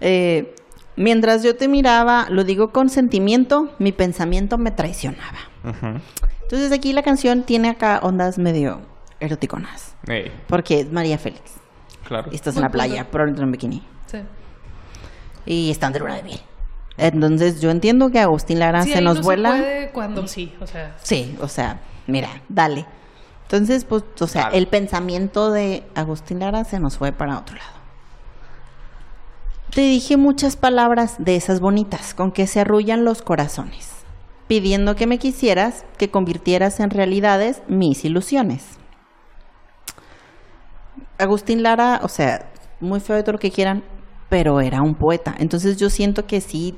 Eh, 0.00 0.54
mientras 0.96 1.42
yo 1.42 1.56
te 1.56 1.66
miraba, 1.68 2.26
lo 2.30 2.44
digo 2.44 2.68
con 2.72 2.88
sentimiento, 2.90 3.70
mi 3.78 3.92
pensamiento 3.92 4.58
me 4.58 4.70
traicionaba. 4.70 5.38
Entonces 6.42 6.70
aquí 6.72 6.92
la 6.92 7.02
canción 7.02 7.42
tiene 7.42 7.70
acá 7.70 8.00
ondas 8.02 8.38
medio 8.38 8.80
eroticonas. 9.18 9.96
Porque 10.46 10.80
es 10.80 10.92
María 10.92 11.16
Félix. 11.18 11.54
claro. 12.06 12.28
Y 12.30 12.34
estás 12.36 12.54
en 12.56 12.62
la 12.62 12.68
playa, 12.68 13.08
probablemente 13.10 13.42
en 13.44 13.50
bikini. 13.52 13.82
sí. 14.06 14.18
Y 15.48 15.70
están 15.70 15.92
de 15.92 16.00
luna 16.00 16.16
de 16.16 16.22
miel. 16.24 16.40
Entonces 16.98 17.60
yo 17.60 17.70
entiendo 17.70 18.10
que 18.10 18.20
Agustín 18.20 18.58
Lara 18.58 18.82
Sí, 18.82 18.92
se 18.92 18.98
ahí 18.98 19.04
nos 19.04 19.18
no 19.18 19.22
vuela. 19.22 19.52
Se 19.52 19.58
puede 19.58 19.90
cuando 19.90 20.26
sí, 20.26 20.54
o 20.60 20.66
sea, 20.66 20.96
Sí, 21.02 21.36
o 21.40 21.48
sea, 21.48 21.80
mira, 22.06 22.28
dale. 22.48 22.86
Entonces, 23.42 23.84
pues, 23.84 24.02
o 24.20 24.26
sea, 24.26 24.48
el 24.52 24.66
pensamiento 24.66 25.50
de 25.50 25.84
Agustín 25.94 26.40
Lara 26.40 26.64
se 26.64 26.80
nos 26.80 26.98
fue 26.98 27.12
para 27.12 27.38
otro 27.38 27.56
lado. 27.56 27.76
Te 29.72 29.82
dije 29.82 30.16
muchas 30.16 30.56
palabras 30.56 31.16
de 31.18 31.36
esas 31.36 31.60
bonitas 31.60 32.14
con 32.14 32.32
que 32.32 32.46
se 32.46 32.60
arrullan 32.60 33.04
los 33.04 33.22
corazones, 33.22 33.90
pidiendo 34.48 34.96
que 34.96 35.06
me 35.06 35.18
quisieras, 35.18 35.84
que 35.98 36.10
convirtieras 36.10 36.80
en 36.80 36.90
realidades 36.90 37.62
mis 37.68 38.04
ilusiones. 38.04 38.78
Agustín 41.18 41.62
Lara, 41.62 42.00
o 42.02 42.08
sea, 42.08 42.50
muy 42.80 43.00
feo 43.00 43.16
de 43.16 43.22
todo 43.22 43.34
lo 43.34 43.38
que 43.38 43.50
quieran, 43.50 43.84
pero 44.28 44.60
era 44.60 44.82
un 44.82 44.94
poeta. 44.94 45.34
Entonces 45.38 45.76
yo 45.76 45.88
siento 45.90 46.26
que 46.26 46.40
sí, 46.40 46.74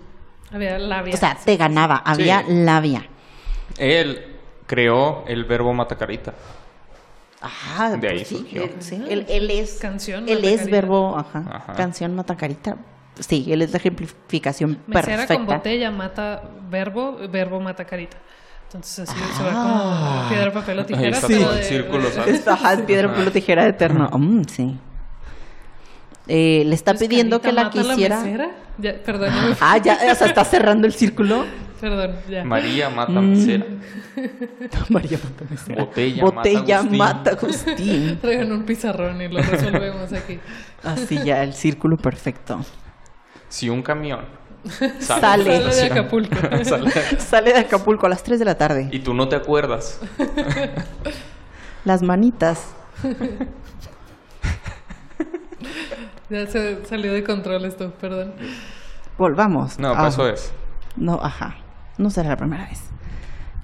había 0.52 0.78
labia. 0.78 1.14
o 1.14 1.16
sea, 1.16 1.36
te 1.44 1.56
ganaba, 1.56 1.96
había 2.04 2.40
Sí. 2.40 2.46
labia. 2.54 3.06
Él 3.76 4.36
creó 4.66 5.24
el 5.26 5.44
verbo 5.44 5.72
matacarita. 5.72 6.34
Ajá, 7.40 7.96
De 7.96 8.08
ahí 8.08 8.16
pues 8.16 8.28
sí, 8.28 8.36
surgió. 8.38 8.64
él, 8.64 8.72
sí, 8.80 9.02
él- 9.08 9.26
él 9.28 9.50
es 9.50 9.78
Canción, 9.80 10.28
Él 10.28 10.38
es 10.38 10.44
Matacarita. 10.62 10.70
verbo, 10.76 11.16
ajá, 11.18 11.44
Ajá. 11.48 11.72
canción 11.74 12.14
matacarita. 12.16 12.76
Sí, 13.20 13.46
él 13.52 13.62
es 13.62 13.70
la 13.72 13.76
ejemplificación 13.78 14.78
Mesera 14.86 15.06
perfecta. 15.18 15.34
con 15.36 15.46
botella 15.46 15.90
mata 15.90 16.42
verbo, 16.68 17.16
verbo 17.30 17.60
mata 17.60 17.84
carita. 17.84 18.16
Entonces 18.64 19.08
así 19.08 19.18
se 19.36 19.42
va 19.44 19.50
Ah. 19.54 20.18
como 20.22 20.28
piedra, 20.30 20.52
papel 20.52 20.78
o 20.78 20.80
Ahí 20.82 20.86
tijera. 20.88 21.08
está 21.10 21.26
pero 21.28 21.40
todo 21.42 21.52
el 21.52 21.58
de- 21.58 21.64
círculo, 21.64 22.02
de- 22.04 22.10
¿sabes? 22.12 22.34
Está 22.34 22.52
ajá, 22.54 22.76
piedra, 22.86 23.08
papel 23.08 23.28
o 23.28 23.32
tijera 23.32 23.66
eterno. 23.66 24.08
Mm, 24.12 24.42
sí. 24.44 24.78
Eh, 26.28 26.62
le 26.66 26.74
está 26.74 26.92
Pues, 26.92 27.00
pidiendo 27.08 27.40
que 27.40 27.52
la 27.52 27.70
quisiera. 27.70 28.20
mesera. 28.20 28.50
Ya, 28.78 28.94
perdón, 29.02 29.30
ya 29.34 29.40
me 29.42 29.54
fui. 29.54 29.56
ah, 29.60 29.78
ya, 29.78 29.94
o 30.12 30.14
sea, 30.14 30.26
está 30.26 30.44
cerrando 30.44 30.86
el 30.86 30.92
círculo. 30.92 31.44
perdón, 31.80 32.16
ya. 32.28 32.44
María 32.44 32.90
mata 32.90 33.12
Mm. 33.12 33.30
mesera. 33.30 33.64
María 34.90 35.18
mata 35.24 35.44
mesera. 35.50 35.84
Botella, 35.84 36.22
Botella 36.22 36.82
mata 36.82 37.30
Agustín. 37.30 37.70
Agustín. 37.72 38.18
Traigan 38.20 38.52
un 38.52 38.62
pizarrón 38.64 39.20
y 39.22 39.28
lo 39.28 39.40
resolvemos 39.42 40.12
aquí. 40.12 40.38
Así 40.84 41.18
ya, 41.24 41.42
el 41.42 41.54
círculo 41.54 41.96
perfecto. 41.96 42.60
Si 43.48 43.68
un 43.70 43.82
camión 43.82 44.20
Sale. 45.00 45.00
Sale 45.00 45.74
de 45.74 45.82
Acapulco. 45.86 46.36
sale, 46.64 46.90
Sale 47.18 47.52
de 47.54 47.58
Acapulco 47.60 48.04
a 48.06 48.08
las 48.10 48.22
3 48.22 48.38
de 48.38 48.44
la 48.44 48.56
tarde. 48.58 48.88
y 48.92 48.98
tú 48.98 49.14
no 49.14 49.28
te 49.28 49.36
acuerdas. 49.36 49.98
Las 51.84 52.02
manitas. 52.02 52.74
Ya 56.30 56.46
se 56.46 56.84
salió 56.84 57.12
de 57.12 57.24
control 57.24 57.64
esto, 57.64 57.90
perdón. 58.00 58.34
Volvamos. 59.16 59.78
No, 59.78 59.92
Ah, 59.92 59.96
pues 60.00 60.14
eso 60.14 60.28
es. 60.28 60.52
No, 60.96 61.14
ajá. 61.22 61.56
No 61.96 62.10
será 62.10 62.30
la 62.30 62.36
primera 62.36 62.66
vez. 62.66 62.90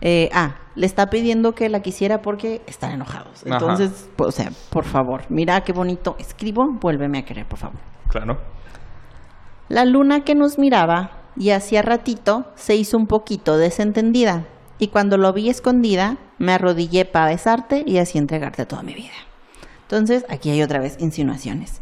Eh, 0.01 0.29
ah, 0.33 0.57
le 0.75 0.87
está 0.87 1.07
pidiendo 1.07 1.53
que 1.53 1.69
la 1.69 1.81
quisiera 1.81 2.21
porque 2.21 2.63
están 2.67 2.93
enojados. 2.93 3.45
Entonces, 3.47 4.11
pues, 4.17 4.29
o 4.29 4.33
sea, 4.33 4.51
por 4.71 4.85
favor, 4.85 5.23
mira 5.29 5.61
qué 5.63 5.73
bonito 5.73 6.17
escribo, 6.19 6.67
vuélveme 6.81 7.19
a 7.19 7.25
querer, 7.25 7.47
por 7.47 7.59
favor. 7.59 7.79
Claro. 8.09 8.39
La 9.69 9.85
luna 9.85 10.21
que 10.25 10.35
nos 10.35 10.59
miraba 10.59 11.11
y 11.37 11.51
hacía 11.51 11.83
ratito 11.83 12.53
se 12.55 12.75
hizo 12.77 12.97
un 12.99 13.07
poquito 13.07 13.57
desentendida 13.57 14.47
y 14.79 14.89
cuando 14.89 15.17
lo 15.17 15.33
vi 15.33 15.49
escondida 15.49 16.19
me 16.39 16.53
arrodillé 16.53 17.05
para 17.05 17.27
besarte 17.29 17.83
y 17.87 17.99
así 17.99 18.19
entregarte 18.19 18.67
toda 18.67 18.83
mi 18.83 18.95
vida. 18.95 19.13
Entonces 19.83 20.27
aquí 20.29 20.51
hay 20.51 20.63
otra 20.63 20.81
vez 20.81 20.97
insinuaciones. 21.01 21.81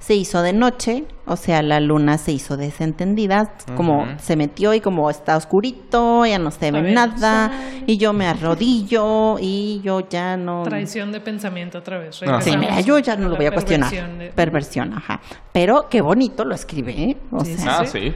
Se 0.00 0.14
hizo 0.14 0.40
de 0.42 0.52
noche, 0.54 1.04
o 1.26 1.36
sea, 1.36 1.62
la 1.62 1.78
luna 1.78 2.16
se 2.18 2.32
hizo 2.32 2.56
desentendida, 2.56 3.52
como 3.76 4.06
se 4.18 4.34
metió 4.34 4.72
y 4.74 4.80
como 4.80 5.08
está 5.10 5.36
oscurito, 5.36 6.24
ya 6.24 6.38
no 6.38 6.50
se 6.50 6.72
ve 6.72 6.80
no 6.82 6.88
nada 6.90 7.48
sale. 7.50 7.84
y 7.86 7.98
yo 7.98 8.12
me 8.14 8.26
arrodillo 8.26 9.36
y 9.38 9.80
yo 9.84 10.08
ya 10.08 10.38
no... 10.38 10.62
Traición 10.62 11.12
de 11.12 11.20
pensamiento 11.20 11.78
otra 11.78 11.98
vez. 11.98 12.16
Sí, 12.16 12.24
Sí, 12.24 12.26
Regresamos 12.26 12.60
mira, 12.60 12.80
yo 12.80 12.98
ya 12.98 13.14
no 13.16 13.28
lo 13.28 13.36
voy 13.36 13.46
a 13.46 13.52
cuestionar. 13.52 13.90
perversión 13.90 14.18
de- 14.18 14.28
Perversión, 14.30 14.94
ajá. 14.94 15.20
Pero 15.52 15.86
qué 15.90 16.00
bonito 16.00 16.44
lo 16.46 16.54
escribe, 16.54 16.92
¿eh? 16.92 17.16
O 17.30 17.44
Sí, 17.44 17.56
sea, 17.58 17.80
Ah, 17.80 17.86
sí. 17.86 18.14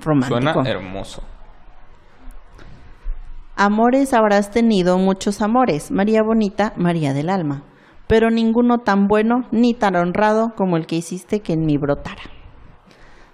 romántico. 0.00 0.40
Suena 0.40 0.70
hermoso. 0.70 1.22
Amores 3.56 4.12
habrás 4.14 4.50
tenido 4.50 4.98
muchos 4.98 5.40
amores, 5.42 5.90
María 5.90 6.22
Bonita, 6.22 6.72
María 6.76 7.12
del 7.12 7.28
Alma, 7.30 7.62
pero 8.06 8.30
ninguno 8.30 8.78
tan 8.78 9.08
bueno 9.08 9.46
ni 9.50 9.74
tan 9.74 9.96
honrado 9.96 10.54
como 10.56 10.76
el 10.76 10.86
que 10.86 10.96
hiciste 10.96 11.40
que 11.40 11.52
en 11.54 11.66
mí 11.66 11.76
brotara. 11.78 12.22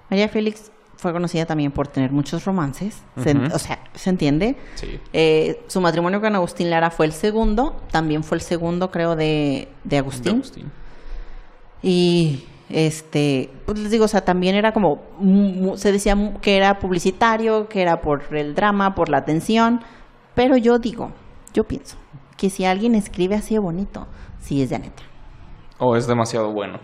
María 0.08 0.28
Félix 0.28 0.70
fue 0.96 1.12
conocida 1.12 1.46
también 1.46 1.72
por 1.72 1.88
tener 1.88 2.12
muchos 2.12 2.44
romances, 2.44 3.02
o 3.16 3.58
sea, 3.58 3.78
¿se 3.94 4.10
entiende? 4.10 4.56
Sí. 4.74 5.00
Eh, 5.12 5.62
su 5.66 5.80
matrimonio 5.80 6.20
con 6.20 6.34
Agustín 6.34 6.68
Lara 6.68 6.90
fue 6.90 7.06
el 7.06 7.12
segundo, 7.12 7.80
también 7.90 8.22
fue 8.22 8.36
el 8.36 8.42
segundo, 8.42 8.90
creo, 8.90 9.16
de, 9.16 9.68
de 9.84 9.90
De 9.90 9.98
Agustín. 9.98 10.34
Agustín. 10.34 10.70
Y 11.82 12.44
este, 12.68 13.50
pues 13.64 13.78
les 13.78 13.90
digo, 13.90 14.04
o 14.04 14.08
sea, 14.08 14.20
también 14.20 14.54
era 14.54 14.72
como, 14.72 15.00
se 15.76 15.90
decía 15.90 16.16
que 16.40 16.56
era 16.56 16.78
publicitario, 16.78 17.68
que 17.68 17.82
era 17.82 18.00
por 18.00 18.22
el 18.36 18.54
drama, 18.54 18.94
por 18.94 19.08
la 19.08 19.18
atención, 19.18 19.80
pero 20.34 20.56
yo 20.56 20.78
digo, 20.78 21.12
yo 21.54 21.64
pienso 21.64 21.96
que 22.36 22.48
si 22.48 22.64
alguien 22.64 22.94
escribe 22.94 23.34
así 23.34 23.54
de 23.54 23.60
bonito, 23.60 24.06
sí 24.40 24.62
es 24.62 24.70
de 24.70 24.76
Aneta, 24.76 25.02
O 25.78 25.96
es 25.96 26.06
demasiado 26.06 26.50
bueno. 26.52 26.78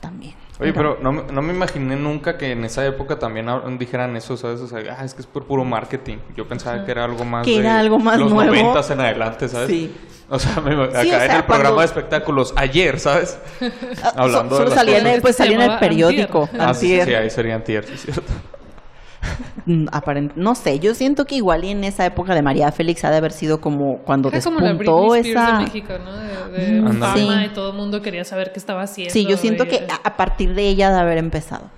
también. 0.00 0.34
Oye, 0.60 0.72
pero 0.72 0.98
no, 1.02 1.12
me- 1.12 1.22
no 1.30 1.42
me 1.42 1.52
imaginé 1.52 1.96
nunca 1.96 2.38
que 2.38 2.52
en 2.52 2.64
esa 2.64 2.84
época 2.86 3.18
también 3.18 3.46
dijeran 3.78 4.16
eso, 4.16 4.36
¿sabes? 4.36 4.60
O 4.60 4.66
sea, 4.66 4.78
ah, 4.98 5.04
es 5.04 5.12
que 5.14 5.20
es 5.20 5.26
por 5.26 5.44
puro 5.46 5.64
marketing. 5.64 6.16
Yo 6.34 6.46
pensaba 6.48 6.82
que 6.84 6.90
era 6.92 7.04
algo 7.04 7.24
más 7.24 7.44
Que 7.44 7.52
de 7.52 7.58
era 7.58 7.78
algo 7.78 7.98
más 7.98 8.18
los 8.18 8.32
nuevo. 8.32 8.54
en 8.54 9.00
adelante, 9.00 9.48
¿sabes? 9.48 9.68
Sí. 9.68 9.94
O 10.30 10.38
sea, 10.38 10.60
me- 10.62 10.82
acá 10.84 11.02
Sí, 11.02 11.10
o 11.10 11.20
en 11.20 11.30
el 11.30 11.44
programa 11.44 11.80
de 11.80 11.84
espectáculos 11.86 12.52
ayer, 12.56 12.98
¿sabes? 13.00 13.38
Ah, 14.02 14.12
Hablando 14.16 14.56
so- 14.56 14.62
de 14.62 14.68
solo 14.68 14.68
las 14.70 14.74
salía 14.74 14.98
en 14.98 15.06
el, 15.08 15.20
pues 15.22 15.36
salía 15.36 15.56
en 15.56 15.70
el 15.72 15.78
periódico. 15.78 16.42
Antier. 16.44 16.60
Ah, 16.62 16.68
Antier. 16.70 17.04
sí, 17.06 17.14
ahí 17.14 17.30
sería 17.30 17.54
antier, 17.56 17.84
sí, 17.86 17.96
cierto. 17.96 18.22
Mm, 19.66 19.86
aparent- 19.90 20.32
no 20.36 20.54
sé, 20.54 20.78
yo 20.78 20.94
siento 20.94 21.24
que 21.26 21.34
igual 21.34 21.64
y 21.64 21.70
en 21.70 21.82
esa 21.82 22.06
época 22.06 22.34
de 22.36 22.42
María 22.42 22.70
Félix 22.70 23.04
ha 23.04 23.10
de 23.10 23.16
haber 23.16 23.32
sido 23.32 23.60
como 23.60 23.98
cuando 23.98 24.28
Era 24.28 24.40
como 24.40 24.60
la 24.60 24.68
despuntó 24.68 25.10
Britney 25.10 25.30
Spears 25.32 25.48
esa... 25.48 25.58
de 25.58 25.64
México, 25.64 25.92
¿no? 26.04 26.12
De, 26.52 26.80
de 26.80 26.92
fama 27.00 27.14
sí. 27.14 27.28
y 27.46 27.48
todo 27.52 27.70
el 27.72 27.76
mundo 27.76 28.00
quería 28.00 28.24
saber 28.24 28.52
qué 28.52 28.60
estaba 28.60 28.82
haciendo. 28.82 29.12
Sí, 29.12 29.26
yo 29.26 29.36
siento 29.36 29.64
y- 29.64 29.68
que 29.68 29.86
a, 30.04 30.16
partir 30.16 30.54
de 30.54 30.68
ella 30.68 30.90
de 30.92 31.00
haber 31.00 31.18
empezado. 31.18 31.68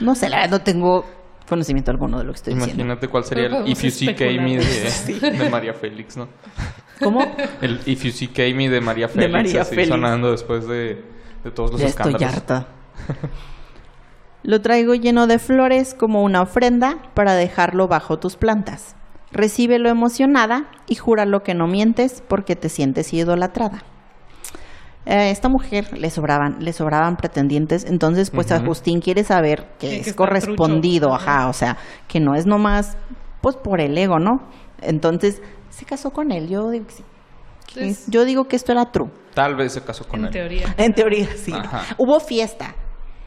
No 0.00 0.14
sé, 0.14 0.28
la 0.28 0.36
verdad 0.38 0.50
no 0.58 0.60
tengo 0.60 1.04
conocimiento 1.48 1.90
alguno 1.90 2.18
de 2.18 2.24
lo 2.24 2.32
que 2.32 2.36
estoy 2.36 2.54
diciendo. 2.54 2.82
Imagínate 2.82 3.08
cuál 3.08 3.24
sería 3.24 3.46
el 3.46 3.66
If 3.68 3.82
You 3.82 3.90
See 3.90 4.10
Amy 4.38 4.56
de, 4.58 5.30
de 5.38 5.50
María 5.50 5.74
Félix, 5.74 6.16
¿no? 6.16 6.28
¿Cómo? 7.02 7.20
El 7.60 7.80
If 7.86 8.04
You 8.04 8.12
See 8.12 8.30
Amy 8.52 8.68
de 8.68 8.80
María 8.80 9.08
Félix, 9.08 9.32
María 9.32 9.62
así 9.62 9.70
Félix. 9.74 9.88
sonando 9.88 10.30
después 10.30 10.68
de, 10.68 11.02
de 11.42 11.50
todos 11.50 11.72
los 11.72 11.80
Ya 11.80 11.88
estoy 11.88 12.12
escándalos. 12.14 12.36
harta. 12.36 12.66
Lo 14.42 14.60
traigo 14.62 14.94
lleno 14.94 15.26
de 15.26 15.38
flores 15.38 15.94
como 15.94 16.22
una 16.22 16.42
ofrenda 16.42 16.98
para 17.14 17.34
dejarlo 17.34 17.88
bajo 17.88 18.18
tus 18.18 18.36
plantas. 18.36 18.94
Recíbelo 19.32 19.88
emocionada 19.88 20.66
y 20.86 20.94
júralo 20.94 21.42
que 21.42 21.54
no 21.54 21.66
mientes 21.66 22.22
porque 22.26 22.56
te 22.56 22.68
sientes 22.68 23.12
idolatrada. 23.12 23.82
A 25.06 25.26
esta 25.28 25.48
mujer 25.48 25.96
le 25.98 26.10
sobraban, 26.10 26.56
le 26.60 26.72
sobraban 26.72 27.16
pretendientes, 27.16 27.84
entonces 27.84 28.30
pues 28.30 28.46
Ujú. 28.50 28.56
Agustín 28.62 29.00
quiere 29.00 29.24
saber 29.24 29.66
que 29.78 30.02
Sí, 30.02 30.10
es 30.10 30.14
correspondido, 30.14 31.08
trucho. 31.08 31.22
ajá, 31.22 31.48
o 31.48 31.52
sea, 31.54 31.78
que 32.08 32.20
no 32.20 32.34
es 32.34 32.44
nomás 32.46 32.96
pues 33.40 33.56
por 33.56 33.80
el 33.80 33.96
ego, 33.96 34.18
¿no? 34.18 34.42
Entonces 34.82 35.40
se 35.70 35.84
casó 35.86 36.10
con 36.10 36.30
él, 36.30 36.48
yo 36.48 36.70
digo 36.70 36.86
que 36.86 36.92
sí. 36.92 37.96
Yo 38.08 38.24
digo 38.24 38.48
que 38.48 38.56
esto 38.56 38.72
era 38.72 38.90
true. 38.92 39.08
Tal 39.34 39.56
vez 39.56 39.72
se 39.72 39.82
casó 39.82 40.06
con 40.06 40.20
En 40.20 40.26
él. 40.26 40.32
teoría. 40.32 40.74
En 40.76 40.92
teoría, 40.94 41.28
sí. 41.36 41.52
Ajá. 41.54 41.84
Hubo 41.96 42.18
fiesta. 42.20 42.74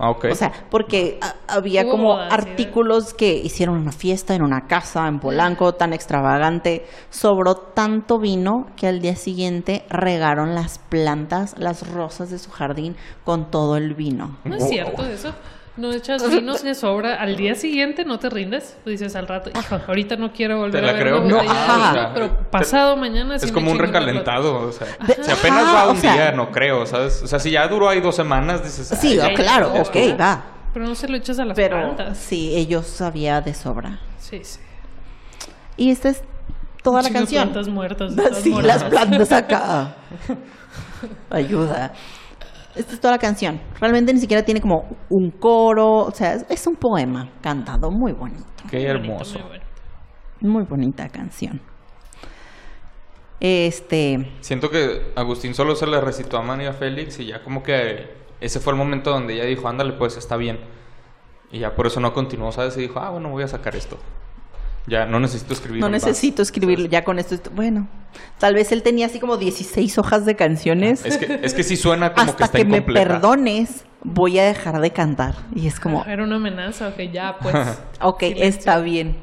Ah. 0.04 0.16
O 0.32 0.36
sea, 0.36 0.52
porque 0.72 1.20
había 1.48 1.84
Hubo 1.84 1.92
como 1.92 2.08
bodas, 2.16 2.34
sí, 2.34 2.34
artículos 2.34 3.14
que 3.14 3.36
hicieron 3.36 3.78
una 3.78 3.92
fiesta 3.92 4.34
en 4.34 4.42
una 4.42 4.66
casa 4.66 5.08
en 5.08 5.20
Polanco 5.20 5.74
tan 5.74 5.94
extravagante. 5.94 6.88
Sobró 7.12 7.54
tanto 7.56 8.18
vino 8.18 8.66
que 8.76 8.88
al 8.88 9.00
día 9.00 9.16
siguiente 9.16 9.86
regaron 9.90 10.56
las 10.56 10.80
plantas, 10.80 11.54
las 11.60 11.88
rosas 11.88 12.32
de 12.32 12.40
su 12.40 12.50
jardín 12.50 12.96
con 13.24 13.52
todo 13.52 13.78
el 13.78 13.94
vino. 13.94 14.40
No 14.44 14.56
es 14.56 14.68
cierto 14.68 15.06
eso. 15.06 15.36
No 15.78 15.92
echas 15.94 16.30
vino 16.30 16.54
que 16.56 16.76
sobra. 16.76 17.16
Al 17.22 17.38
día 17.38 17.56
siguiente 17.56 18.04
no 18.04 18.20
te 18.20 18.30
rindes. 18.30 18.76
Dices 18.86 19.16
al 19.16 19.28
rato, 19.28 19.50
hijo, 19.58 19.80
ahorita 19.88 20.18
no 20.18 20.34
quiero 20.34 20.58
volver 20.58 20.82
Te 20.82 20.86
la 20.86 20.90
a 20.90 20.94
ver 20.94 21.04
creo. 21.04 21.22
una 21.22 21.30
No, 21.38 21.42
de 21.42 21.48
ajá. 21.48 21.92
vino, 21.94 22.10
pero 22.14 22.38
pasado 22.52 22.98
mañana 22.98 23.40
sí 23.40 23.46
es 23.46 23.52
como 23.54 23.72
un 23.72 23.80
recalentado, 23.80 24.68
o 24.68 24.72
sea, 24.74 24.86
De- 25.08 25.24
si 25.24 25.32
apenas 25.32 25.64
Ajá, 25.64 25.74
va 25.74 25.88
o 25.88 25.92
un 25.92 25.98
sea- 25.98 26.14
día, 26.14 26.32
no 26.34 26.52
creo, 26.52 26.86
¿sabes? 26.86 27.22
O 27.24 27.28
sea, 27.28 27.40
si 27.40 27.52
ya 27.52 27.66
duró 27.70 27.88
ahí 27.88 28.02
dos 28.02 28.16
semanas, 28.16 28.64
dices... 28.64 28.88
Sí, 29.00 29.14
"Ay, 29.14 29.20
oh, 29.20 29.28
ya, 29.30 29.34
claro, 29.34 29.74
ok, 29.74 29.96
estuvo". 29.96 30.18
va. 30.18 30.44
Pero 30.74 30.86
no 30.86 30.96
se 30.96 31.08
lo 31.08 31.16
echas 31.18 31.40
a 31.40 31.46
las 31.46 31.56
Pero 31.56 31.78
plantas. 31.78 32.18
sí, 32.18 32.54
ellos 32.56 32.86
sabía 32.88 33.40
de 33.42 33.54
sobra. 33.54 34.00
Sí, 34.20 34.42
sí. 34.44 34.60
Y 35.78 35.90
esta 35.92 36.10
es 36.10 36.22
toda 36.84 37.02
la 37.02 37.08
de 37.10 37.14
canción. 37.14 37.44
plantas 37.50 37.68
muertas. 37.70 38.16
de 38.16 38.34
Sí, 38.42 38.54
las 38.62 38.84
plantas 38.84 39.32
acá. 39.32 39.96
Ayuda. 41.30 41.94
Esta 42.76 42.94
es 42.94 43.00
toda 43.00 43.14
la 43.14 43.20
canción. 43.20 43.60
Realmente 43.80 44.14
ni 44.14 44.20
siquiera 44.20 44.44
tiene 44.44 44.62
como 44.62 44.86
un 45.10 45.32
coro. 45.32 46.06
O 46.06 46.12
sea, 46.12 46.34
es, 46.36 46.46
es 46.50 46.68
un 46.68 46.76
poema 46.76 47.30
cantado 47.42 47.92
muy 47.92 48.14
bonito. 48.14 48.46
Qué 48.70 48.84
hermoso. 48.86 49.40
muy 49.40 49.48
bonito. 49.48 49.66
Muy 50.42 50.64
bonita 50.64 51.10
canción. 51.10 51.62
Este. 53.40 54.32
Siento 54.42 54.70
que 54.70 55.14
Agustín 55.16 55.54
solo 55.54 55.76
se 55.76 55.88
le 55.88 56.00
recitó 56.00 56.38
a 56.38 56.44
María 56.44 56.74
Félix 56.74 57.20
y 57.20 57.26
ya 57.26 57.44
como 57.44 57.64
que 57.64 58.22
ese 58.40 58.60
fue 58.60 58.74
el 58.74 58.78
momento 58.78 59.12
donde 59.12 59.34
ella 59.34 59.46
dijo, 59.46 59.68
ándale, 59.68 59.94
pues 59.94 60.18
está 60.18 60.38
bien. 60.38 60.60
Y 61.52 61.60
ya 61.60 61.76
por 61.76 61.88
eso 61.88 62.00
no 62.00 62.14
continuó, 62.14 62.52
¿sabes? 62.52 62.78
Y 62.78 62.82
dijo, 62.82 63.00
ah, 63.00 63.10
bueno, 63.10 63.30
voy 63.30 63.44
a 63.44 63.48
sacar 63.48 63.76
esto. 63.76 63.98
Ya 64.88 65.06
no 65.06 65.20
necesito 65.20 65.54
escribir. 65.54 65.82
No 65.82 65.89
más". 65.89 66.04
necesito 66.04 66.41
escribirlo 66.41 66.88
ya 66.88 67.04
con 67.04 67.20
esto. 67.20 67.36
est- 67.36 67.50
Bueno, 67.54 67.88
tal 68.39 68.56
vez 68.56 68.72
él 68.72 68.82
tenía 68.84 69.06
así 69.06 69.20
como 69.20 69.38
16 69.38 69.98
hojas 69.98 70.26
de 70.26 70.36
canciones. 70.36 71.06
Es 71.06 71.17
que, 71.17 71.39
es 71.44 71.54
que 71.54 71.63
sí 71.63 71.78
suena 71.78 72.13
como 72.13 72.26
que 72.26 72.32
Hasta 72.32 72.46
está 72.46 72.58
que 72.58 72.65
me 72.65 72.78
incompleta. 72.78 73.08
perdones, 73.08 73.86
voy 74.04 74.39
a 74.39 74.46
dejar 74.46 74.82
de 74.82 74.91
cantar. 74.91 75.36
Y 75.56 75.67
es 75.67 75.80
como, 75.80 76.04
Era 76.06 76.24
una 76.24 76.38
amenaza, 76.38 76.88
ok, 76.89 77.00
ya, 77.13 77.38
pues. 77.39 77.56
ok, 78.02 78.20
silencio. 78.20 78.46
está 78.46 78.80
bien. 78.80 79.17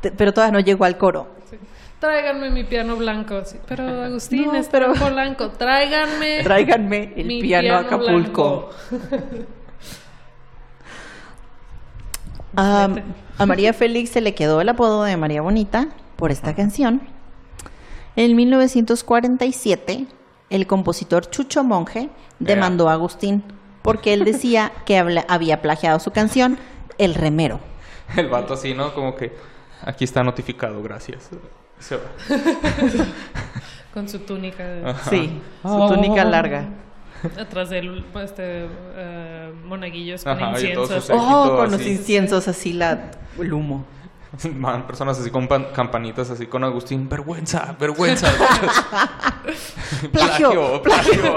Te- 0.00 0.12
Pero 0.12 0.32
todavía 0.32 0.52
no 0.52 0.60
llegó 0.64 0.84
al 0.84 0.96
coro. 0.96 1.28
Sí. 1.50 1.56
Tráiganme 1.98 2.50
mi 2.50 2.64
piano 2.64 2.96
blanco. 2.96 3.44
Sí, 3.44 3.56
pero 3.66 3.82
Agustín 4.04 4.46
No, 4.46 4.54
está 4.54 4.70
pero- 4.78 4.94
en 4.94 5.00
Polanco. 5.00 5.50
Tráiganme. 5.50 6.40
Tráiganme 6.44 7.12
el 7.16 7.26
mi 7.26 7.42
piano, 7.42 7.74
a 7.74 7.80
Acapulco. 7.80 8.70
A, 12.56 12.88
María 13.46 13.72
Félix 13.74 14.10
se 14.10 14.20
le 14.20 14.34
quedó 14.34 14.60
el 14.60 14.68
apodo 14.68 15.04
de 15.04 15.16
María 15.16 15.42
Bonita 15.42 15.88
por 16.16 16.30
esta 16.30 16.54
canción. 16.54 17.00
En 18.16 18.34
1947, 18.36 20.06
el 20.50 20.66
compositor 20.66 21.28
Chucho 21.30 21.62
Monje 21.64 22.10
demandó 22.38 22.88
a 22.88 22.94
Agustín 22.94 23.42
porque 23.82 24.12
él 24.12 24.24
decía 24.24 24.72
que 24.84 24.98
habla- 24.98 25.24
había 25.28 25.62
plagiado 25.62 26.00
su 26.00 26.10
canción 26.10 26.58
El 26.98 27.14
Remero. 27.14 27.60
El 28.16 28.28
vato 28.28 28.54
así, 28.54 28.74
¿no? 28.74 28.92
Como 28.94 29.14
que 29.14 29.32
aquí 29.82 30.04
está 30.04 30.22
notificado, 30.24 30.82
gracias. 30.82 31.30
Se 31.78 31.96
va. 31.96 32.02
Con 33.94 34.08
su 34.08 34.20
túnica 34.20 34.64
Ajá. 34.84 35.10
Sí, 35.10 35.40
su 35.62 35.88
túnica 35.88 36.24
larga. 36.24 36.68
atrás 37.40 37.70
del 37.70 38.04
este, 38.22 38.66
eh, 38.96 39.52
monaguillos 39.64 40.24
con 40.24 40.32
Ajá, 40.32 40.60
y 40.60 40.72
todos 40.72 40.90
incienso. 40.90 41.00
sus- 41.00 41.10
Oh, 41.12 41.56
con 41.56 41.70
los 41.70 41.86
inciensos 41.86 42.48
así, 42.48 42.72
la, 42.72 43.10
el 43.38 43.52
humo. 43.52 43.84
Van 44.54 44.86
personas 44.86 45.18
así 45.18 45.30
con 45.30 45.48
pan- 45.48 45.66
campanitas 45.74 46.30
así 46.30 46.46
con 46.46 46.62
Agustín. 46.64 47.08
Vergüenza, 47.08 47.74
vergüenza. 47.80 48.28
Plagio, 50.12 50.80
plagio. 50.82 51.34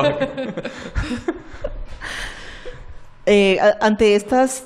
Eh, 3.26 3.60
a- 3.60 3.78
ante 3.86 4.16
estas 4.16 4.66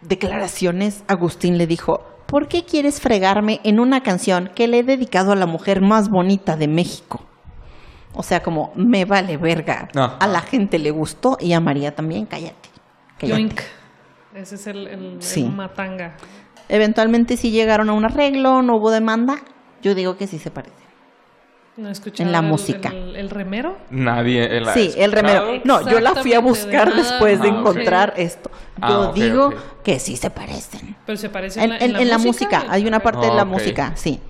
declaraciones, 0.00 1.02
Agustín 1.08 1.58
le 1.58 1.66
dijo, 1.66 2.04
¿por 2.26 2.48
qué 2.48 2.64
quieres 2.64 3.00
fregarme 3.00 3.60
en 3.64 3.80
una 3.80 4.02
canción 4.02 4.50
que 4.54 4.68
le 4.68 4.78
he 4.80 4.82
dedicado 4.82 5.32
a 5.32 5.36
la 5.36 5.46
mujer 5.46 5.80
más 5.80 6.08
bonita 6.08 6.56
de 6.56 6.68
México? 6.68 7.22
O 8.14 8.22
sea, 8.22 8.42
como, 8.42 8.72
me 8.74 9.04
vale 9.04 9.36
verga. 9.36 9.88
Ajá. 9.94 10.16
A 10.20 10.26
la 10.26 10.40
gente 10.40 10.78
le 10.78 10.90
gustó 10.90 11.36
y 11.40 11.52
a 11.54 11.60
María 11.60 11.94
también, 11.94 12.26
cállate. 12.26 12.68
cállate. 13.18 13.40
Yoink. 13.40 13.60
Ese 14.34 14.54
es 14.56 14.66
el, 14.66 14.86
el- 14.86 15.50
matanga. 15.50 16.14
Eventualmente 16.68 17.36
sí 17.36 17.50
llegaron 17.50 17.90
a 17.90 17.92
un 17.92 18.04
arreglo, 18.04 18.62
no 18.62 18.76
hubo 18.76 18.90
demanda. 18.90 19.36
Yo 19.82 19.94
digo 19.94 20.16
que 20.16 20.26
sí 20.26 20.38
se 20.38 20.50
parece. 20.50 20.74
¿No 21.76 21.88
escucharon 21.88 22.28
En 22.28 22.32
la 22.32 22.38
el- 22.40 22.44
música. 22.46 22.90
El, 22.90 23.16
el 23.16 23.30
remero? 23.30 23.78
Nadie 23.90 24.58
en 24.58 24.64
la 24.66 24.74
Sí, 24.74 24.92
el 24.96 25.10
remero. 25.12 25.60
No, 25.64 25.88
yo 25.90 26.00
la 26.00 26.14
fui 26.14 26.34
a 26.34 26.40
buscar 26.40 26.90
de 26.90 26.96
después 27.02 27.40
de 27.40 27.48
nada. 27.50 27.60
encontrar 27.60 28.14
esto. 28.18 28.50
Ah, 28.80 28.88
Yo 28.90 29.00
ok, 29.10 29.14
digo 29.14 29.46
ok. 29.46 29.54
que 29.82 29.98
sí 29.98 30.16
se 30.16 30.28
parecen. 30.30 30.96
Pero 31.06 31.16
se 31.16 31.30
parece 31.30 31.62
En, 31.64 31.72
en- 31.72 31.96
en 31.96 32.08
la 32.10 32.18
música, 32.18 32.64
hay 32.68 32.86
una 32.86 33.00
parte 33.00 33.20
de 33.26 33.32
Ah, 33.32 33.36
la 33.36 33.44
música, 33.46 33.92
sí. 33.96 34.20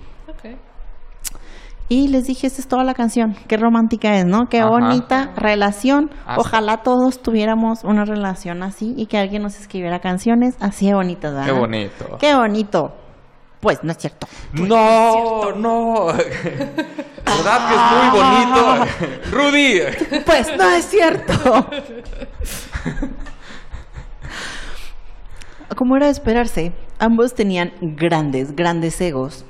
Y 1.89 2.07
les 2.07 2.25
dije, 2.25 2.47
esta 2.47 2.61
es 2.61 2.67
toda 2.67 2.83
la 2.83 2.93
canción. 2.93 3.35
Qué 3.47 3.57
romántica 3.57 4.15
es, 4.17 4.25
¿no? 4.25 4.47
Qué 4.49 4.59
Ajá. 4.61 4.69
bonita 4.69 5.31
relación. 5.35 6.09
Hasta- 6.25 6.41
Ojalá 6.41 6.77
todos 6.77 7.21
tuviéramos 7.21 7.83
una 7.83 8.05
relación 8.05 8.63
así 8.63 8.93
y 8.97 9.05
que 9.07 9.17
alguien 9.17 9.43
nos 9.43 9.59
escribiera 9.59 9.99
canciones 9.99 10.55
así 10.59 10.87
de 10.87 10.95
bonitas, 10.95 11.33
¿verdad? 11.33 11.45
Qué 11.45 11.51
bonito. 11.59 12.17
Qué 12.19 12.35
bonito. 12.35 12.93
Pues 13.59 13.79
no 13.83 13.91
es 13.91 13.97
cierto. 13.97 14.27
No, 14.53 15.51
no. 15.55 16.07
¿Verdad 17.25 17.69
que 17.69 17.75
es 17.75 17.81
muy 17.91 18.09
bonito? 18.19 18.85
Rudy. 19.31 20.21
Pues 20.25 20.47
no 20.57 20.69
es 20.71 20.85
cierto. 20.85 21.33
Como 25.77 25.95
era 25.97 26.05
de 26.07 26.11
esperarse, 26.11 26.73
ambos 26.99 27.33
tenían 27.33 27.71
grandes, 27.81 28.55
grandes 28.55 28.99
egos. 29.01 29.45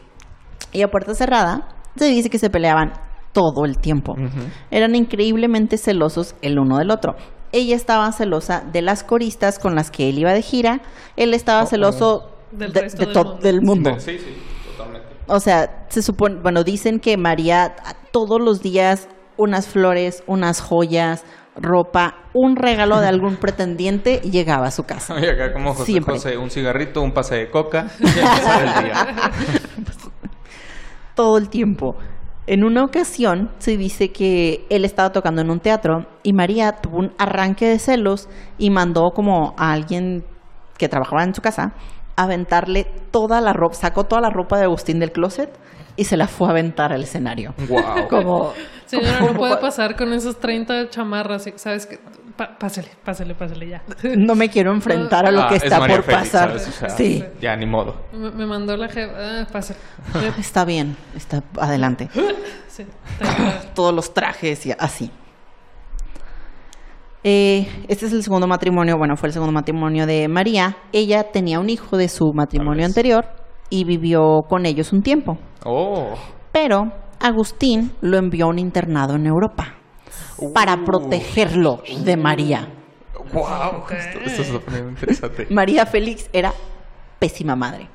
Y 0.72 0.82
a 0.82 0.88
puerta 0.90 1.14
cerrada, 1.16 1.68
se 1.96 2.06
dice 2.06 2.30
que 2.30 2.40
se 2.40 2.50
peleaban 2.50 2.94
todo 3.32 3.66
el 3.66 3.78
tiempo. 3.78 4.16
Eran 4.72 4.96
increíblemente 4.96 5.78
celosos 5.78 6.36
el 6.42 6.60
uno 6.60 6.78
del 6.78 6.92
otro. 6.92 7.16
Ella 7.52 7.76
estaba 7.76 8.12
celosa 8.12 8.64
de 8.72 8.82
las 8.82 9.04
coristas 9.04 9.60
con 9.60 9.76
las 9.76 9.92
que 9.92 10.10
él 10.10 10.20
iba 10.20 10.34
de 10.34 10.42
gira. 10.42 10.82
Él 11.18 11.34
estaba 11.34 11.64
Oh, 11.64 11.66
celoso 11.68 12.30
Del 12.52 12.72
de, 12.74 12.82
resto 12.82 13.06
de 13.06 13.06
del 13.08 13.16
mundo. 13.16 13.42
del 13.42 13.62
mundo. 13.62 14.00
Sí, 14.00 14.18
sí, 14.18 14.36
totalmente. 14.76 15.08
O 15.28 15.40
sea, 15.40 15.86
se 15.90 16.02
supone, 16.02 16.40
bueno, 16.42 16.64
dicen 16.64 17.00
que 17.00 17.18
María 17.18 17.76
todos 18.12 18.40
los 18.42 18.62
días 18.62 19.08
unas 19.38 19.68
flores, 19.68 20.24
unas 20.28 20.62
joyas, 20.62 21.24
ropa, 21.56 22.16
un 22.34 22.56
regalo 22.56 23.00
de 23.00 23.08
algún 23.08 23.36
pretendiente 23.40 24.20
llegaba 24.22 24.68
a 24.68 24.72
su 24.72 24.84
casa. 24.84 25.16
Y 25.20 25.26
acá 25.28 25.54
como 25.54 25.74
José 25.74 25.86
Siempre. 25.92 26.16
José, 26.16 26.38
un 26.38 26.50
cigarrito, 26.50 27.02
un 27.02 27.12
pase 27.14 27.36
de 27.36 27.50
coca 27.52 27.88
y 28.00 28.06
el 28.06 28.84
día. 28.86 29.08
Todo 31.16 31.38
el 31.38 31.50
tiempo. 31.50 31.96
En 32.46 32.64
una 32.66 32.84
ocasión 32.84 33.52
se 33.60 33.78
dice 33.78 34.12
que 34.12 34.66
él 34.70 34.84
estaba 34.84 35.12
tocando 35.12 35.42
en 35.42 35.50
un 35.50 35.60
teatro 35.60 36.06
y 36.24 36.34
María 36.34 36.74
tuvo 36.74 36.98
un 36.98 37.14
arranque 37.18 37.66
de 37.68 37.80
celos 37.80 38.28
y 38.58 38.70
mandó 38.70 39.12
como 39.12 39.54
a 39.58 39.72
alguien 39.72 40.26
que 40.78 40.90
trabajaba 40.90 41.24
en 41.24 41.34
su 41.34 41.42
casa 41.42 41.74
a 42.16 42.24
aventarle 42.24 42.86
toda 43.12 43.40
la 43.42 43.54
ropa, 43.54 43.76
sacó 43.76 44.04
toda 44.04 44.22
la 44.22 44.30
ropa 44.30 44.58
de 44.58 44.66
Agustín 44.66 45.00
del 45.00 45.12
closet 45.12 45.50
y 45.96 46.04
se 46.04 46.18
la 46.18 46.28
fue 46.28 46.48
a 46.48 46.52
aventar 46.52 46.92
al 46.92 47.04
escenario. 47.04 47.54
Wow. 47.70 48.08
Como 48.10 48.54
Señora, 48.86 49.20
como- 49.20 49.32
no 49.34 49.38
puede 49.40 49.58
pasar 49.58 49.96
con 49.96 50.12
esas 50.12 50.38
30 50.40 50.90
chamarras. 50.90 51.46
¿Sabes 51.56 51.86
qué? 51.86 52.00
Pa- 52.36 52.58
pásale, 52.58 52.88
pásale, 53.06 53.36
pásale 53.36 53.68
ya. 53.70 53.84
no 54.18 54.34
me 54.36 54.50
quiero 54.50 54.72
enfrentar 54.74 55.26
a 55.28 55.32
lo 55.32 55.42
Ah, 55.44 55.50
que 55.50 55.56
es 55.58 55.64
está 55.64 55.78
por 55.78 55.88
Félix, 55.90 56.06
pasar. 56.08 56.50
¿sabes? 56.50 56.68
O 56.68 56.72
sea, 56.72 56.90
sí, 56.90 57.24
Ya, 57.40 57.56
ni 57.56 57.66
modo. 57.68 57.96
Me, 58.12 58.32
me 58.32 58.46
mandó 58.48 58.76
la 58.76 58.88
jefa. 58.90 59.14
Ah, 59.18 59.48
pásale. 59.52 59.80
está 60.40 60.66
bien, 60.66 60.96
está 61.16 61.44
adelante. 61.60 62.10
Sí, 62.68 62.88
está- 63.20 63.62
Todos 63.76 63.94
los 63.94 64.16
trajes 64.16 64.66
y 64.66 64.72
así. 64.80 65.12
Eh, 67.24 67.68
este 67.88 68.08
es 68.08 68.14
el 68.14 68.24
segundo 68.24 68.48
matrimonio, 68.48 68.98
bueno, 68.98 69.16
fue 69.16 69.28
el 69.30 69.34
segundo 69.34 69.54
matrimonio 69.54 70.06
de 70.08 70.28
María. 70.28 70.76
Ella 70.92 71.32
tenía 71.32 71.60
un 71.60 71.70
hijo 71.70 71.98
de 71.98 72.10
su 72.10 72.34
matrimonio 72.34 72.86
anterior 72.86 73.26
y 73.70 73.86
vivió 73.86 74.42
con 74.50 74.66
ellos 74.66 74.92
un 74.92 75.04
tiempo. 75.04 75.38
Oh. 75.66 76.16
Pero 76.52 76.92
Agustín 77.20 77.92
lo 78.02 78.18
envió 78.18 78.46
a 78.46 78.50
un 78.50 78.60
internado 78.60 79.16
en 79.16 79.28
Europa 79.28 79.76
para 80.54 80.84
protegerlo 80.84 81.82
de 82.04 82.18
María. 82.18 82.68
Wow. 83.32 83.86
Esto, 83.90 84.20
esto 84.26 84.42
está 84.42 84.60
poniendo 84.60 84.90
interesante. 84.90 85.48
María 85.50 85.86
Félix 85.86 86.30
era 86.34 86.54
pésima 87.20 87.56
madre, 87.56 87.90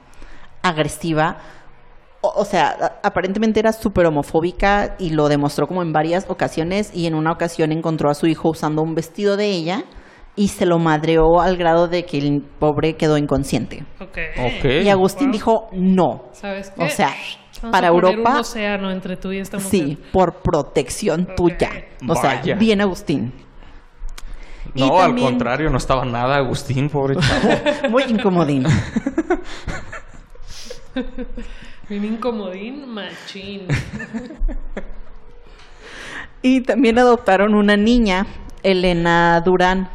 agresiva. 0.62 1.38
O, 2.20 2.28
o 2.40 2.44
sea, 2.44 2.98
aparentemente 3.02 3.60
era 3.60 3.72
súper 3.72 4.06
homofóbica 4.06 4.96
y 4.98 5.10
lo 5.10 5.28
demostró 5.28 5.66
como 5.66 5.82
en 5.82 5.92
varias 5.92 6.26
ocasiones 6.28 6.90
y 6.94 7.06
en 7.06 7.14
una 7.14 7.30
ocasión 7.32 7.70
encontró 7.72 8.10
a 8.10 8.14
su 8.14 8.26
hijo 8.26 8.48
usando 8.50 8.82
un 8.82 8.94
vestido 8.94 9.36
de 9.36 9.46
ella 9.46 9.84
y 10.34 10.48
se 10.48 10.66
lo 10.66 10.78
madreó 10.78 11.40
al 11.40 11.56
grado 11.56 11.88
de 11.88 12.04
que 12.04 12.18
el 12.18 12.42
pobre 12.42 12.96
quedó 12.96 13.18
inconsciente. 13.18 13.84
Ok. 14.00 14.18
Ok. 14.38 14.64
Y 14.84 14.88
Agustín 14.88 15.28
Wow. 15.28 15.32
dijo 15.32 15.68
no. 15.72 16.24
¿Sabes 16.32 16.70
qué? 16.70 16.82
O 16.82 16.88
sea, 16.88 17.10
Vamos 17.62 17.72
para 17.72 17.88
a 17.88 17.90
poner 17.92 18.10
Europa, 18.10 18.30
un 18.30 18.36
océano 18.38 18.90
entre 18.90 19.16
tú 19.16 19.32
y 19.32 19.38
esta 19.38 19.56
mujer. 19.58 19.70
sí, 19.70 19.98
por 20.12 20.34
protección 20.42 21.22
Ok. 21.30 21.34
tuya. 21.36 21.70
O 22.06 22.14
sea, 22.14 22.36
Vaya. 22.36 22.54
bien 22.54 22.80
Agustín. 22.80 23.32
Y 24.74 24.80
No, 24.82 24.96
también- 24.98 25.26
al 25.26 25.32
contrario, 25.32 25.70
no 25.70 25.78
estaba 25.78 26.04
nada 26.04 26.36
Agustín, 26.36 26.88
pobre 26.90 27.16
chavo. 27.16 27.48
Muy 27.90 28.02
incomodín. 28.04 28.64
Un 31.90 32.04
incomodín 32.04 32.86
machín. 32.92 33.66
Y 36.42 36.60
también 36.60 36.98
adoptaron 36.98 37.54
una 37.54 37.76
niña, 37.76 38.26
Elena 38.62 39.40
Durán. 39.40 39.88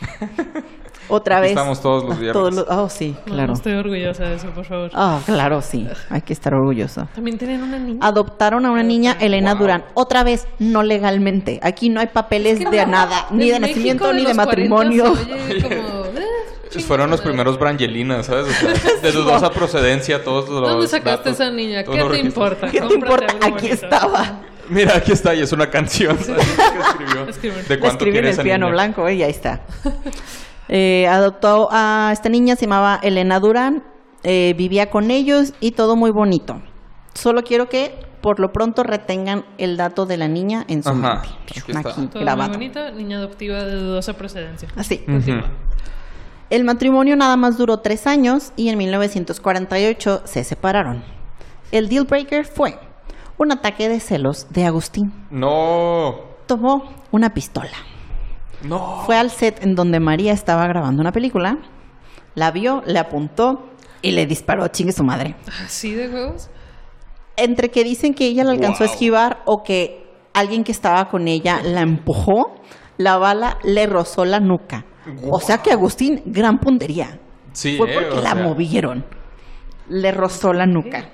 Otra 1.08 1.36
Aquí 1.36 1.42
vez. 1.42 1.50
estamos 1.50 1.80
todos 1.80 2.04
los 2.04 2.18
viernes. 2.18 2.54
los- 2.54 2.66
oh, 2.68 2.88
sí, 2.88 3.14
No, 3.18 3.24
claro. 3.32 3.46
No, 3.48 3.52
estoy 3.54 3.72
orgullosa 3.74 4.24
de 4.24 4.34
eso, 4.36 4.48
por 4.50 4.64
favor. 4.64 4.90
Ah, 4.94 5.20
claro, 5.26 5.60
sí. 5.60 5.86
Hay 6.10 6.22
que 6.22 6.32
estar 6.32 6.54
orgulloso. 6.54 7.06
También 7.14 7.38
tienen 7.38 7.62
una 7.62 7.78
niña. 7.78 7.98
Adoptaron 8.02 8.64
a 8.66 8.70
una 8.70 8.82
niña, 8.82 9.16
Elena 9.20 9.52
Wow. 9.54 9.60
Durán. 9.62 9.84
Otra 9.94 10.24
vez, 10.24 10.46
no 10.58 10.82
legalmente. 10.82 11.58
Aquí 11.62 11.88
no 11.90 12.00
hay 12.00 12.06
papeles 12.06 12.58
de 12.58 12.86
nada, 12.86 13.26
ni 13.30 13.50
de 13.50 13.60
México 13.60 13.78
nacimiento, 13.78 14.12
ni 14.12 14.22
de 14.24 14.34
los 14.34 14.36
40 14.36 14.46
matrimonio. 14.46 15.16
se 15.16 15.32
oye 15.32 15.62
como, 15.62 16.04
eh, 16.06 16.80
Fueron 16.86 17.10
los 17.10 17.20
primeros 17.20 17.58
Brangelinas, 17.58 18.24
¿sabes? 18.26 18.46
O 18.46 18.50
sea, 18.50 19.00
de 19.02 19.12
dudosa 19.12 19.50
procedencia, 19.50 20.24
todos 20.24 20.48
los. 20.48 20.62
¿Dónde 20.70 20.88
sacaste 20.88 21.30
datos, 21.30 21.32
esa 21.40 21.50
niña? 21.50 21.84
todos 21.84 21.96
¿Qué 21.98 22.02
te 22.02 22.08
registros. 22.08 22.34
importa? 22.52 22.70
¿Qué 22.70 22.80
te 22.80 22.94
importa? 22.94 23.34
Aquí 23.42 23.50
bonito. 23.50 23.74
estaba. 23.74 24.40
Mira, 24.70 24.96
aquí 24.96 25.12
está, 25.12 25.34
y 25.34 25.40
es 25.42 25.52
una 25.52 25.68
canción. 25.68 26.16
¿sabes? 26.18 26.46
Que 26.72 26.78
escribió. 26.80 27.28
Escribió. 27.28 27.62
¿De 27.64 27.74
La 27.74 27.80
cuánto 27.80 27.98
escribí 28.04 28.18
en 28.18 28.24
el 28.24 28.30
esa 28.30 28.42
piano 28.42 28.66
niña? 28.66 28.72
blanco 28.74 29.10
y 29.10 29.22
ahí 29.22 29.30
está. 29.30 29.60
Eh, 30.68 31.06
adoptó 31.08 31.68
a 31.70 32.10
esta 32.12 32.28
niña, 32.28 32.56
se 32.56 32.66
llamaba 32.66 32.98
Elena 33.02 33.40
Durán. 33.40 33.82
eh, 34.24 34.54
vivía 34.56 34.88
con 34.88 35.10
ellos 35.10 35.52
y 35.60 35.72
todo 35.72 35.96
muy 35.96 36.12
bonito. 36.12 36.62
Solo 37.14 37.42
quiero 37.42 37.68
que 37.68 37.98
por 38.20 38.38
lo 38.38 38.52
pronto 38.52 38.84
retengan 38.84 39.44
el 39.58 39.76
dato 39.76 40.06
de 40.06 40.16
la 40.16 40.28
niña 40.28 40.64
en 40.68 40.84
su 40.84 40.90
Ajá, 40.90 41.22
mente. 41.24 41.28
aquí 41.58 41.72
Todo 42.08 42.20
grabado. 42.20 42.56
muy 42.56 42.70
niña 42.96 43.18
adoptiva 43.18 43.64
de 43.64 43.74
dudosa 43.74 44.12
procedencia. 44.12 44.68
Así. 44.76 45.04
Ujú. 45.08 45.40
El 46.50 46.62
matrimonio 46.64 47.16
nada 47.16 47.36
más 47.36 47.58
duró 47.58 47.78
tres 47.78 48.06
años 48.06 48.52
y 48.56 48.68
en 48.68 48.78
1948 48.78 50.22
se 50.24 50.44
separaron. 50.44 51.02
El 51.72 51.88
deal 51.88 52.04
breaker 52.04 52.44
fue 52.46 52.78
un 53.38 53.50
ataque 53.50 53.88
de 53.88 53.98
celos 53.98 54.46
de 54.50 54.66
Agustín. 54.66 55.12
No. 55.30 56.14
Tomó 56.46 56.84
una 57.10 57.34
pistola. 57.34 57.70
No. 58.64 59.02
Fue 59.06 59.16
al 59.16 59.30
set 59.30 59.62
en 59.62 59.74
donde 59.74 60.00
María 60.00 60.32
estaba 60.32 60.66
grabando 60.66 61.00
una 61.00 61.12
película, 61.12 61.58
La 62.34 62.50
vio, 62.50 62.82
le 62.86 62.98
apuntó 62.98 63.68
y 64.00 64.12
le 64.12 64.26
disparó, 64.26 64.66
chingue 64.68 64.92
su 64.92 65.04
madre. 65.04 65.36
¿Así 65.64 65.92
de 65.94 66.08
huevos? 66.08 66.48
Entre 67.36 67.70
que 67.70 67.84
dicen 67.84 68.14
que 68.14 68.26
ella 68.26 68.44
la 68.44 68.52
alcanzó 68.52 68.84
a 68.84 68.86
esquivar 68.86 69.42
o 69.46 69.62
que 69.62 70.06
alguien 70.34 70.64
que 70.64 70.72
estaba 70.72 71.08
con 71.08 71.28
ella 71.28 71.60
la 71.62 71.80
empujó, 71.82 72.54
la 72.98 73.16
bala 73.18 73.58
le 73.64 73.86
rozó 73.86 74.24
la 74.24 74.40
nuca. 74.40 74.84
O 75.30 75.40
sea 75.40 75.58
que 75.58 75.72
Agustín, 75.72 76.22
gran 76.26 76.58
puntería. 76.58 77.18
Sí, 77.52 77.76
Fue 77.76 77.90
eh, 77.90 77.94
porque 77.94 78.22
la 78.22 78.32
sea, 78.32 78.42
movieron. 78.42 79.04
Le 79.88 80.12
rozó 80.12 80.52
la 80.52 80.66
nuca. 80.66 81.10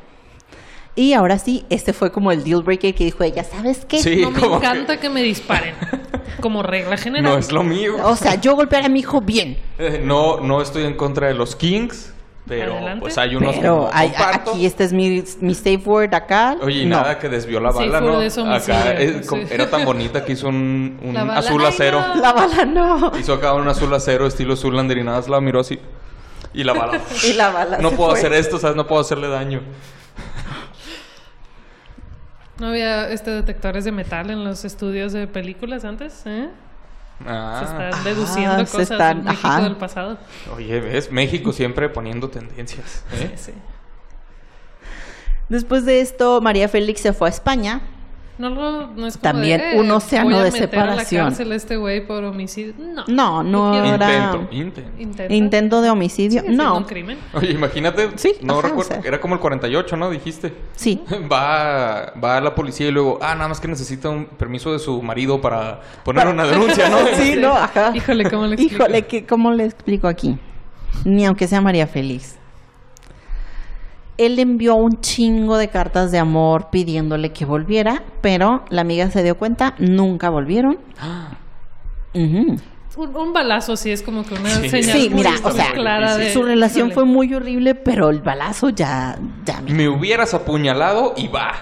Y 0.95 1.13
ahora 1.15 1.39
sí, 1.39 1.65
este 1.71 1.93
fue 1.93 2.11
como 2.11 2.33
el 2.33 2.43
deal 2.45 2.63
breaker 2.63 2.95
que 2.95 3.05
dijo 3.05 3.23
ella, 3.25 3.45
¿sabes 3.45 3.85
qué? 3.87 3.99
Sí, 4.03 4.21
no 4.21 4.31
me 4.31 4.41
como 4.41 4.61
que- 4.61 4.67
encanta 4.67 4.97
que... 4.99 5.09
me 5.09 5.23
disparen. 5.23 5.75
Como 6.41 6.63
regla 6.63 6.97
general. 6.97 7.33
No 7.33 7.39
es 7.39 7.53
lo 7.53 7.63
mío. 7.63 7.97
O 8.05 8.17
sea, 8.17 8.35
yo 8.37 8.55
golpear 8.57 8.85
a 8.85 8.89
mi 8.89 9.01
hijo 9.01 9.21
bien. 9.21 9.59
Eh, 9.79 10.01
No, 10.05 10.41
no 10.41 10.61
estoy 10.63 10.85
en 10.85 10.95
contra 10.95 11.29
de 11.29 11.35
los 11.35 11.57
Kings, 11.57 12.13
pero 12.47 12.73
Adelante. 12.75 13.01
pues 13.01 13.19
hay 13.19 13.37
unos 13.37 13.57
Pero 13.57 13.61
que 13.61 13.67
no 13.69 13.91
hay- 13.93 14.13
aquí 14.17 14.65
este 14.65 14.85
es 14.85 14.93
mi, 14.93 15.23
mi 15.41 15.55
safe 15.55 15.83
word 15.85 16.15
acá. 16.15 16.57
Oye, 16.63 16.83
y 16.83 16.87
no. 16.87 16.97
nada 16.97 17.19
que 17.19 17.29
desvió 17.29 17.61
la 17.61 17.71
bala, 17.71 18.01
¿no? 18.01 18.19
Acá 18.55 18.93
eh, 18.95 19.21
sí. 19.23 19.37
era 19.51 19.69
tan 19.69 19.85
bonita 19.85 20.25
que 20.25 20.33
hizo 20.33 20.49
un, 20.49 20.99
un 21.03 21.13
La 21.15 21.25
bala, 21.25 21.41
azul 21.41 21.61
¡ay, 21.63 21.69
acero. 21.69 22.01
no! 22.01 22.15
La 22.21 22.33
bala 22.33 22.65
no. 22.65 23.13
Hizo 23.19 23.35
acá 23.35 23.53
un 23.55 23.69
azul 23.69 23.93
acero 23.93 24.27
estilo 24.27 24.57
Zulander 24.57 24.97
y 24.99 25.03
nada, 25.05 25.19
más 25.19 25.29
la 25.29 25.41
miró 25.41 25.61
así. 25.61 25.79
Y 26.55 26.65
la 26.65 26.73
bala. 26.73 26.99
Y 27.29 27.35
la 27.35 27.51
bala 27.51 27.79
no 27.79 27.91
puedo 27.91 28.11
fue. 28.11 28.19
hacer 28.21 28.33
esto, 28.33 28.59
¿sabes? 28.59 28.77
No 28.77 28.87
puedo 28.87 29.03
hacerle 29.03 29.29
daño. 29.29 29.61
¿No 32.59 32.69
había 32.69 33.09
este 33.11 33.31
detectores 33.31 33.85
de 33.85 33.93
metal 33.93 34.31
en 34.31 34.45
los 34.45 34.65
estudios 34.65 35.13
de 35.13 35.27
películas 35.27 35.85
antes? 35.85 36.23
¿eh? 36.27 36.49
Se 37.21 37.29
Ah. 37.29 37.61
están 37.65 38.05
deduciendo 38.05 38.65
se 38.67 38.73
cosas 38.73 38.91
están- 38.93 39.17
del 39.19 39.27
México 39.27 39.49
ajá. 39.49 39.61
del 39.63 39.77
pasado. 39.77 40.19
Oye, 40.55 40.81
¿ves? 40.81 41.11
México 41.11 41.53
siempre 41.53 41.89
poniendo 41.89 42.29
tendencias. 42.31 43.05
¿eh? 43.15 43.33
Sí. 43.37 43.53
Después 45.49 45.85
de 45.85 46.01
esto, 46.01 46.41
María 46.41 46.69
Félix 46.69 47.01
se 47.01 47.13
fue 47.13 47.29
a 47.29 47.31
España. 47.31 47.81
No, 48.39 48.51
lo- 48.51 48.87
no 48.89 49.07
es 49.07 49.17
como 49.17 49.23
También 49.23 49.61
de, 49.61 49.73
eh, 49.77 49.81
un 49.81 49.91
océano 49.91 50.27
voy 50.31 50.35
a 50.39 50.45
de 50.45 50.51
meter 50.53 50.79
a 50.79 50.85
la 50.87 50.91
separación. 50.93 51.25
cárcel 51.27 51.53
este 51.53 51.77
güey 51.77 52.07
por 52.07 52.23
homicidio. 52.23 52.75
No. 52.79 53.05
No, 53.09 53.43
no 53.43 53.73
quiero- 53.73 53.95
era- 53.97 54.39
Intento, 54.53 55.33
intento. 55.35 55.83
De 55.83 55.91
homicidio. 55.91 56.43
Siendo 56.43 56.63
No. 56.65 56.77
un 56.79 56.85
crimen. 56.85 57.19
Oye, 57.35 57.51
imagínate. 57.53 58.11
Sí, 58.17 58.35
no 58.43 58.59
ajá, 58.61 58.69
recuerdo. 58.69 58.91
o 58.91 58.95
sea. 58.95 59.03
Era 59.05 59.21
como 59.21 59.35
el 59.35 59.41
48, 59.41 59.97
¿no? 59.97 60.09
Dijiste. 60.11 60.55
Sí. 60.77 61.03
Va, 61.33 62.13
va 62.23 62.37
a 62.37 62.41
la 62.41 62.55
policía 62.55 62.89
y 62.89 62.91
luego, 62.93 63.19
ah, 63.21 63.35
nada 63.35 63.49
más 63.49 63.61
que 63.61 63.69
necesita 63.69 64.09
un 64.09 64.27
permiso 64.27 64.73
de 64.73 64.79
su 64.79 65.03
marido 65.03 65.41
para 65.41 65.81
poner 66.05 66.29
una 66.29 66.45
denuncia, 66.47 66.89
¿no? 66.89 66.99
Sí, 67.17 67.35
no, 67.37 67.53
ajá. 67.55 67.93
Híjole, 67.95 68.31
¿cómo 68.31 68.47
le 68.47 68.55
explico? 68.55 68.75
Híjole, 68.85 69.03
¿qué- 69.07 69.27
¿cómo 69.27 69.53
le 69.53 69.65
explico 69.65 70.07
aquí? 70.07 70.39
Ni 71.05 71.27
aunque 71.27 71.49
sea 71.49 71.61
María 71.61 71.87
Félix. 71.87 72.37
Él 74.19 74.37
le 74.37 74.43
envió 74.43 74.75
un 74.75 75.01
chingo 75.01 75.57
de 75.57 75.69
cartas 75.69 76.11
de 76.13 76.19
amor 76.19 76.69
pidiéndole 76.71 77.33
que 77.33 77.45
volviera, 77.45 78.03
pero 78.21 78.65
la 78.69 78.81
amiga 78.83 79.11
se 79.11 79.23
dio 79.23 79.37
cuenta, 79.39 79.75
nunca 79.79 80.29
volvieron. 80.29 80.79
Ujú. 82.15 82.57
Un, 82.97 83.17
un 83.17 83.33
balazo 83.33 83.77
sí 83.77 83.93
es 83.93 84.03
como 84.03 84.25
que 84.25 84.35
una 84.35 84.51
Sí. 84.51 84.69
señal 84.71 84.99
Sí, 84.99 85.09
muy, 85.09 85.19
mira, 85.19 85.31
o 85.45 85.53
sea, 85.53 85.71
clara 85.73 86.17
de... 86.17 86.33
su 86.33 86.43
relación 86.43 86.91
fue 86.91 87.05
muy 87.05 87.33
horrible, 87.33 87.77
pero 87.77 88.11
el 88.11 88.21
balazo 88.23 88.71
ya, 88.71 89.17
ya 89.45 89.61
me- 89.61 89.73
Me 89.73 89.89
hubieras 89.89 90.35
apuñalado 90.35 91.15
y 91.17 91.29
va. 91.29 91.53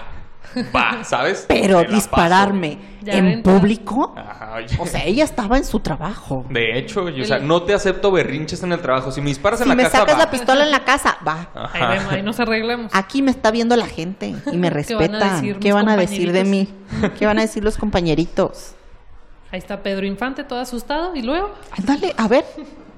Va, 0.75 1.03
¿sabes? 1.03 1.45
Pero 1.47 1.83
dispararme 1.83 2.77
en 3.05 3.41
público. 3.41 4.13
Ajá, 4.17 4.57
o 4.79 4.85
sea, 4.85 5.03
ella 5.05 5.23
estaba 5.23 5.57
en 5.57 5.65
su 5.65 5.79
trabajo. 5.79 6.45
De 6.49 6.77
hecho, 6.77 7.09
yo, 7.09 7.23
o 7.23 7.25
sea, 7.25 7.39
no 7.39 7.63
te 7.63 7.73
acepto 7.73 8.11
berrinches 8.11 8.63
en 8.63 8.71
el 8.73 8.81
trabajo. 8.81 9.11
Si 9.11 9.21
me 9.21 9.27
disparas 9.27 9.61
en 9.61 9.65
Si 9.65 9.69
la 9.69 9.75
me 9.75 9.83
casa, 9.83 9.99
sacas 9.99 10.15
va. 10.15 10.19
la 10.19 10.31
pistola 10.31 10.63
en 10.63 10.71
la 10.71 10.83
casa, 10.83 11.17
va. 11.25 11.49
Ahí, 11.73 11.97
vemos, 11.97 12.13
ahí 12.13 12.23
nos 12.23 12.39
arreglamos. 12.39 12.91
Aquí 12.93 13.21
me 13.21 13.31
está 13.31 13.51
viendo 13.51 13.75
la 13.75 13.87
gente 13.87 14.35
y 14.51 14.57
me 14.57 14.71
¿Qué 14.87 14.95
van 14.95 15.15
a 15.15 15.33
decir 15.33 15.59
¿Qué 15.59 15.73
van 15.73 15.89
a 15.89 15.97
decir 15.97 16.31
de 16.31 16.43
mí? 16.43 16.69
¿Qué 17.17 17.25
van 17.25 17.39
a 17.39 17.41
decir 17.41 17.63
los 17.63 17.77
compañeritos? 17.77 18.73
Ahí 19.51 19.59
está 19.59 19.81
Pedro 19.81 20.05
Infante 20.05 20.43
todo 20.43 20.59
asustado 20.59 21.15
y 21.15 21.21
luego... 21.21 21.53
Ándale, 21.71 22.13
a 22.17 22.27
ver, 22.27 22.43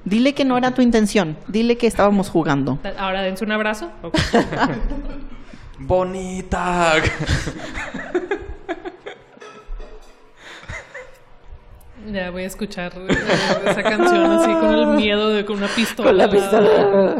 dile 0.04 0.34
que 0.34 0.44
no 0.44 0.58
era 0.58 0.72
tu 0.72 0.82
intención. 0.82 1.36
Dile 1.46 1.76
que 1.76 1.86
estábamos 1.86 2.28
jugando. 2.28 2.80
Ahora 2.98 3.22
dense 3.22 3.44
un 3.44 3.52
abrazo. 3.52 3.88
Ok. 4.02 4.16
Bonita. 5.80 6.92
Ya 12.06 12.30
voy 12.30 12.42
a 12.42 12.46
escuchar 12.46 12.92
eh, 12.96 13.06
esa 13.66 13.82
canción 13.82 14.24
así 14.30 14.52
con 14.52 14.74
el 14.74 14.86
miedo 14.96 15.30
de 15.30 15.44
con 15.44 15.56
una 15.56 15.68
pistola. 15.68 16.08
Con 16.08 16.18
la 16.18 16.28
pistola. 16.28 17.16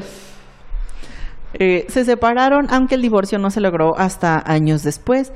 Eh, 1.55 1.87
se 1.88 2.05
separaron, 2.05 2.66
aunque 2.70 2.96
el 2.96 3.03
divorcio 3.03 3.38
no 3.38 3.51
se 3.51 3.61
logró 3.61 3.96
hasta 3.96 4.42
años 4.44 4.83
después. 4.83 5.33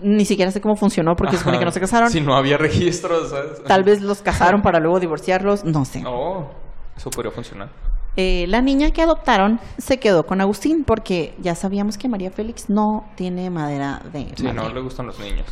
Ni 0.00 0.26
siquiera 0.26 0.50
sé 0.50 0.60
cómo 0.60 0.76
funcionó 0.76 1.14
porque 1.16 1.32
se 1.32 1.38
supone 1.38 1.58
que 1.58 1.64
no 1.64 1.70
se 1.70 1.80
casaron. 1.80 2.10
Si 2.10 2.20
no 2.20 2.34
había 2.36 2.58
registros, 2.58 3.30
¿sabes? 3.30 3.62
Tal 3.64 3.84
vez 3.84 4.02
los 4.02 4.20
casaron 4.20 4.60
para 4.60 4.80
luego 4.80 5.00
divorciarlos, 5.00 5.64
no 5.64 5.86
sé. 5.86 6.02
No, 6.02 6.50
eso 6.94 7.08
podría 7.10 7.32
funcionar. 7.32 7.70
Eh, 8.16 8.46
la 8.48 8.62
niña 8.62 8.90
que 8.92 9.02
adoptaron 9.02 9.60
se 9.76 9.98
quedó 9.98 10.26
con 10.26 10.40
Agustín 10.40 10.84
porque 10.84 11.34
ya 11.38 11.54
sabíamos 11.54 11.98
que 11.98 12.08
María 12.08 12.30
Félix 12.30 12.70
no 12.70 13.04
tiene 13.14 13.50
madera 13.50 14.00
de 14.12 14.32
Sí, 14.36 14.44
no 14.44 14.68
le 14.70 14.80
gustan 14.80 15.06
los 15.06 15.18
niños. 15.18 15.46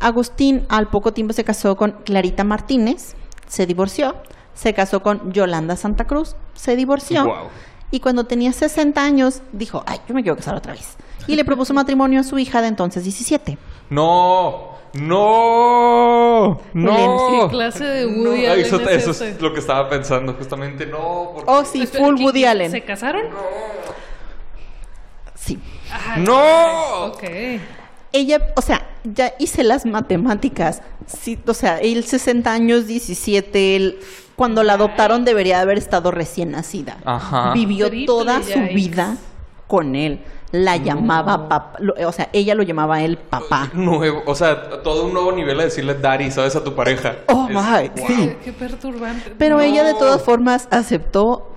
Agustín 0.00 0.64
al 0.68 0.88
poco 0.88 1.12
tiempo 1.12 1.32
se 1.32 1.44
casó 1.44 1.76
con 1.76 1.92
Clarita 2.04 2.44
Martínez, 2.44 3.14
se 3.46 3.66
divorció, 3.66 4.16
se 4.54 4.74
casó 4.74 5.02
con 5.02 5.32
Yolanda 5.32 5.76
Santa 5.76 6.06
Cruz, 6.06 6.34
se 6.54 6.76
divorció 6.76 7.50
y 7.90 8.00
cuando 8.00 8.24
tenía 8.24 8.52
60 8.52 9.00
años 9.00 9.42
dijo, 9.52 9.84
ay, 9.86 9.98
yo 10.08 10.14
me 10.14 10.22
quiero 10.22 10.36
casar 10.36 10.56
otra 10.56 10.72
vez. 10.72 10.96
Y 11.26 11.36
le 11.36 11.44
propuso 11.44 11.72
matrimonio 11.74 12.20
a 12.20 12.24
su 12.24 12.38
hija 12.38 12.62
de 12.62 12.68
entonces 12.68 13.04
17. 13.04 13.58
No, 13.90 14.71
no, 14.94 16.60
¿Qué 16.72 16.78
no. 16.78 17.48
clase 17.50 17.84
de 17.84 18.06
No, 18.10 18.30
Woody 18.30 18.46
Allen 18.46 18.64
eso, 18.66 18.80
es 18.80 19.06
eso 19.08 19.24
es 19.24 19.40
lo 19.40 19.52
que 19.52 19.60
estaba 19.60 19.88
pensando 19.88 20.34
justamente. 20.34 20.86
No, 20.86 21.30
porque- 21.34 21.50
Oh, 21.50 21.64
sí, 21.64 21.86
full 21.86 22.16
¿qué- 22.16 22.24
Woody 22.24 22.40
qué- 22.42 22.48
Allen. 22.48 22.70
¿Se 22.70 22.82
casaron? 22.82 23.22
Sí. 25.34 25.58
Ah, 25.90 26.16
no. 26.18 27.04
Ok. 27.06 27.22
Ella, 28.12 28.52
o 28.56 28.60
sea, 28.62 28.86
ya 29.04 29.32
hice 29.38 29.64
las 29.64 29.86
matemáticas. 29.86 30.82
Sí, 31.06 31.38
o 31.46 31.54
sea, 31.54 31.78
él 31.78 32.04
60 32.04 32.52
años, 32.52 32.86
17, 32.86 33.76
él, 33.76 33.98
cuando 34.36 34.62
la 34.62 34.74
adoptaron 34.74 35.24
debería 35.24 35.60
haber 35.60 35.78
estado 35.78 36.10
recién 36.10 36.50
nacida. 36.52 36.98
Ajá. 37.04 37.52
Vivió 37.54 37.88
Triple 37.88 38.06
toda 38.06 38.42
su 38.42 38.60
vida 38.74 39.16
con 39.66 39.96
él. 39.96 40.20
La 40.52 40.76
llamaba 40.76 41.48
papá, 41.48 41.72
lo- 41.78 41.94
o 42.06 42.12
sea, 42.12 42.28
ella 42.32 42.54
lo 42.54 42.62
llamaba 42.62 43.00
él 43.02 43.16
papá. 43.16 43.70
Nuevo, 43.74 44.22
o 44.26 44.34
sea, 44.34 44.82
todo 44.82 45.04
un 45.06 45.14
nuevo 45.14 45.32
nivel 45.32 45.58
a 45.60 45.64
decirle 45.64 45.94
daddy, 45.94 46.30
¿sabes? 46.30 46.54
A 46.56 46.62
tu 46.62 46.74
pareja. 46.74 47.16
Oh, 47.28 47.48
Es- 47.48 47.54
my, 47.54 47.88
wow. 48.00 48.06
sí. 48.08 48.36
Qué, 48.44 48.52
perturbante. 48.52 49.32
Pero 49.38 49.56
No. 49.56 49.62
ella 49.62 49.82
de 49.82 49.94
todas 49.94 50.22
formas 50.22 50.68
aceptó 50.70 51.48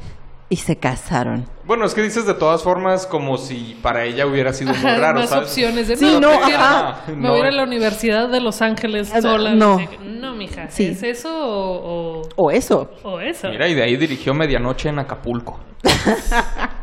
y 0.47 0.57
se 0.57 0.77
casaron. 0.77 1.45
Bueno, 1.65 1.85
es 1.85 1.93
que 1.95 2.03
dices 2.03 2.25
de 2.27 2.35
todas 2.35 2.61
formas 2.63 3.07
como 3.07 3.37
si 3.37 3.77
para 3.81 4.03
ella 4.05 4.27
hubiera 4.27 4.53
sido 4.53 4.73
muy 4.73 4.91
raro, 4.91 5.19
más 5.21 5.29
¿sabes? 5.29 5.49
opciones 5.49 5.87
de 5.87 5.97
Sí, 5.97 6.17
no, 6.21 6.39
no, 6.39 6.45
ajá. 6.45 7.01
me 7.07 7.27
voy 7.29 7.37
a 7.37 7.41
ir 7.41 7.45
a 7.47 7.51
la 7.51 7.63
Universidad 7.63 8.29
de 8.29 8.39
Los 8.39 8.61
Ángeles 8.61 9.11
Ah, 9.13 9.21
sola. 9.21 9.55
no. 9.55 9.79
No, 10.05 10.35
mija. 10.35 10.69
Sí. 10.69 10.85
¿Es 10.87 11.01
eso 11.03 11.29
o, 11.35 12.21
o, 12.21 12.21
O 12.37 12.51
eso. 12.51 12.91
o 13.03 13.19
eso? 13.19 13.49
Mira, 13.49 13.67
y 13.67 13.73
de 13.73 13.83
ahí 13.83 13.97
dirigió 13.97 14.33
Medianoche 14.35 14.89
en 14.89 14.99
Acapulco. 14.99 15.59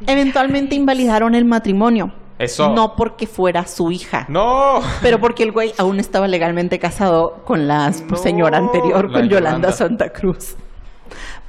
Eventualmente 0.06 0.74
invalidaron 0.74 1.34
el 1.34 1.44
matrimonio. 1.44 2.12
Eso. 2.38 2.74
No 2.74 2.96
porque 2.96 3.26
fuera 3.26 3.66
su 3.66 3.90
hija. 3.90 4.26
¡No! 4.28 4.80
Pero 5.00 5.18
porque 5.18 5.42
el 5.42 5.52
güey 5.52 5.72
aún 5.78 5.98
estaba 6.00 6.28
legalmente 6.28 6.78
casado 6.78 7.42
con 7.46 7.66
la 7.66 7.90
No. 7.90 8.16
señora 8.16 8.58
anterior, 8.58 9.10
La 9.10 9.20
con 9.20 9.28
Yolanda 9.28 9.68
Yolanda. 9.68 9.72
Santa 9.72 10.12
Cruz. 10.12 10.54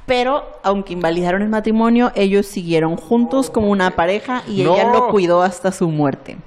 Pero, 0.06 0.44
aunque 0.62 0.94
invalidaron 0.94 1.42
el 1.42 1.50
matrimonio, 1.50 2.10
ellos 2.14 2.46
siguieron 2.46 2.96
juntos 2.96 3.50
como 3.50 3.68
una 3.68 3.90
pareja 3.90 4.42
y 4.48 4.62
No. 4.62 4.74
ella 4.74 4.90
lo 4.90 5.08
cuidó 5.08 5.42
hasta 5.42 5.70
su 5.72 5.90
muerte. 5.90 6.38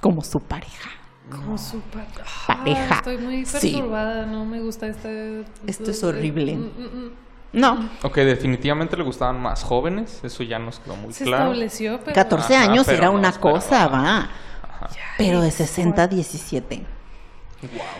Como 0.00 0.22
su 0.22 0.40
pareja. 0.40 0.90
Como 1.30 1.56
súper... 1.56 2.04
Pareja. 2.46 2.86
Ah, 2.90 2.94
estoy 2.98 3.16
muy 3.16 3.46
Sí. 3.46 3.72
perturbada. 3.72 4.26
No 4.26 4.44
me 4.44 4.60
gusta 4.60 4.86
este... 4.88 5.44
Esto 5.66 5.90
es 5.90 6.04
horrible. 6.04 6.56
Mm, 6.56 6.60
mm, 6.60 7.04
mm. 7.06 7.10
No, 7.54 7.88
Ok, 8.02 8.16
definitivamente 8.16 8.96
le 8.96 9.04
gustaban 9.04 9.40
más 9.40 9.62
jóvenes, 9.62 10.20
eso 10.24 10.42
ya 10.42 10.58
nos 10.58 10.80
quedó 10.80 10.96
muy 10.96 11.12
Se 11.12 11.24
claro. 11.24 11.44
estableció, 11.44 12.00
pero... 12.04 12.14
14 12.14 12.56
Ajá, 12.56 12.64
años 12.70 12.84
pero 12.86 12.98
era 12.98 13.06
no 13.06 13.12
una 13.14 13.28
esperaba. 13.30 13.60
cosa, 13.60 13.86
va. 13.88 14.18
Ajá. 14.62 14.88
Pero 15.16 15.40
de 15.40 15.50
60 15.50 16.02
a 16.02 16.06
17. 16.08 16.84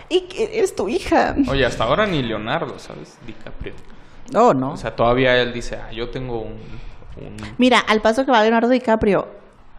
¿Y 0.09 0.21
que 0.21 0.59
es 0.59 0.75
tu 0.75 0.89
hija? 0.89 1.35
Oye, 1.49 1.65
hasta 1.65 1.85
ahora 1.85 2.05
ni 2.05 2.21
Leonardo, 2.21 2.77
¿sabes? 2.77 3.17
DiCaprio. 3.25 3.73
Oh, 4.35 4.53
no. 4.53 4.71
O 4.73 4.77
sea, 4.77 4.95
todavía 4.95 5.37
él 5.41 5.53
dice, 5.53 5.77
ah, 5.77 5.91
yo 5.91 6.09
tengo 6.09 6.41
un... 6.41 6.51
un- 7.17 7.37
Mira, 7.57 7.79
al 7.79 8.01
paso 8.01 8.25
que 8.25 8.31
va 8.31 8.41
Leonardo 8.41 8.69
DiCaprio, 8.69 9.27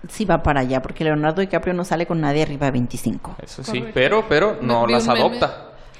sí 0.08 0.24
va 0.24 0.42
para 0.42 0.60
allá, 0.60 0.80
porque 0.82 1.04
Leonardo 1.04 1.40
DiCaprio 1.40 1.74
no 1.74 1.84
sale 1.84 2.06
con 2.06 2.20
nadie 2.20 2.42
arriba 2.42 2.66
de 2.66 2.72
25. 2.72 3.36
Eso 3.42 3.62
sí, 3.62 3.72
Correcto. 3.80 3.90
pero, 3.94 4.24
pero 4.28 4.58
no 4.60 4.86
vi 4.86 4.94
las 4.94 5.06
un 5.06 5.12
meme. 5.14 5.24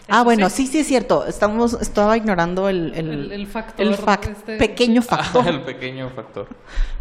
Ah, 0.08 0.22
bueno, 0.22 0.48
sí, 0.50 0.66
sí 0.66 0.80
es 0.80 0.86
cierto. 0.86 1.26
Estamos, 1.26 1.74
estaba 1.80 2.16
ignorando 2.16 2.68
el, 2.68 2.92
el, 2.94 3.10
El- 3.10 3.32
el 3.32 3.46
factor, 3.46 3.86
el 3.86 3.96
fac- 3.96 4.30
este- 4.30 4.56
pequeño 4.56 5.02
factor 5.08 5.46
el 5.48 5.62
pequeño 5.64 6.10
factor. 6.10 6.48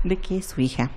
de 0.04 0.18
que 0.18 0.38
es 0.38 0.48
su 0.48 0.62
hija. 0.62 0.90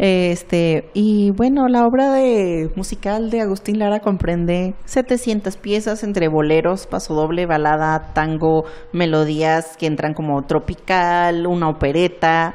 Este, 0.00 0.90
y 0.94 1.32
bueno, 1.32 1.66
la 1.66 1.84
obra 1.84 2.12
de 2.12 2.70
musical 2.76 3.30
de 3.30 3.40
Agustín 3.40 3.80
Lara 3.80 3.98
comprende 3.98 4.74
700 4.84 5.56
piezas 5.56 6.04
entre 6.04 6.28
boleros, 6.28 6.86
pasodoble, 6.86 7.46
balada, 7.46 8.12
tango, 8.14 8.64
melodías 8.92 9.76
que 9.76 9.86
entran 9.86 10.14
como 10.14 10.42
tropical, 10.42 11.48
una 11.48 11.68
opereta, 11.68 12.54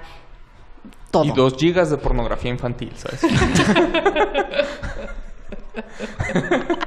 todo. 1.11 1.25
Y 1.25 1.31
dos 1.31 1.55
gigas 1.57 1.89
de 1.89 1.97
pornografía 1.97 2.49
infantil, 2.51 2.93
¿sabes? 2.95 3.23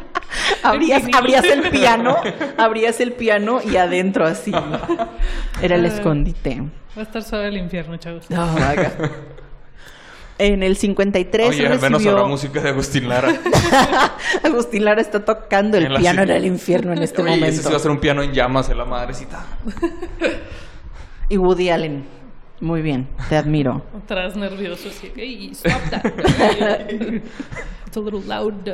Abrías, 0.68 1.02
abrías 1.14 1.44
el 1.44 1.70
piano, 1.70 2.16
abrías 2.58 3.00
el 3.00 3.12
piano 3.12 3.60
y 3.64 3.76
adentro 3.76 4.26
así. 4.26 4.52
Era 5.62 5.76
el 5.76 5.86
escondite. 5.86 6.60
Va 6.96 7.00
a 7.00 7.02
estar 7.02 7.22
suave 7.22 7.48
el 7.48 7.56
infierno, 7.58 7.96
chavos. 7.96 8.26
Oh. 8.30 8.56
En 10.38 10.62
el 10.62 10.76
53 10.76 11.48
Oye, 11.48 11.66
al 11.66 11.80
menos 11.80 12.02
recibió- 12.02 12.10
habrá 12.12 12.26
música 12.26 12.60
de 12.60 12.68
Agustín 12.68 13.08
Lara. 13.08 13.32
Agustín 14.44 14.84
Lara 14.84 15.00
está 15.00 15.24
tocando 15.24 15.78
el 15.78 15.86
En 15.86 15.94
la 15.94 15.98
piano 16.00 16.22
en 16.22 16.30
el 16.30 16.44
infierno 16.44 16.92
en 16.92 17.02
este 17.02 17.22
Oye, 17.22 17.30
momento. 17.30 17.46
ese 17.48 17.62
sí 17.62 17.70
va 17.70 17.76
a 17.76 17.80
ser 17.80 17.90
un 17.90 17.98
piano 18.00 18.22
en 18.22 18.32
llamas 18.32 18.68
en 18.68 18.76
la 18.76 18.84
madrecita. 18.84 19.46
Y 21.30 21.38
Woody 21.38 21.70
Allen. 21.70 22.15
Muy 22.60 22.80
bien, 22.82 23.06
te 23.28 23.36
admiro. 23.36 23.82
Atrás 24.04 24.34
nervioso, 24.36 24.88
así. 24.88 25.12
Hey, 25.14 25.50
stop 25.52 25.80
that. 25.90 26.04
It's 27.86 27.96
a 27.96 28.00
little 28.00 28.22
loud. 28.26 28.54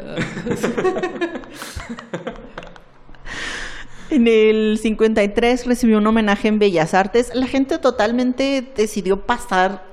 En 4.11 4.29
el 4.29 4.79
53 4.81 5.65
recibió 5.67 5.97
un 5.97 6.07
homenaje 6.07 6.49
en 6.49 6.59
Bellas 6.59 6.93
Artes. 6.93 7.31
La 7.35 7.47
gente 7.47 7.79
totalmente 7.79 8.63
decidió 8.77 9.23
pasar 9.23 9.85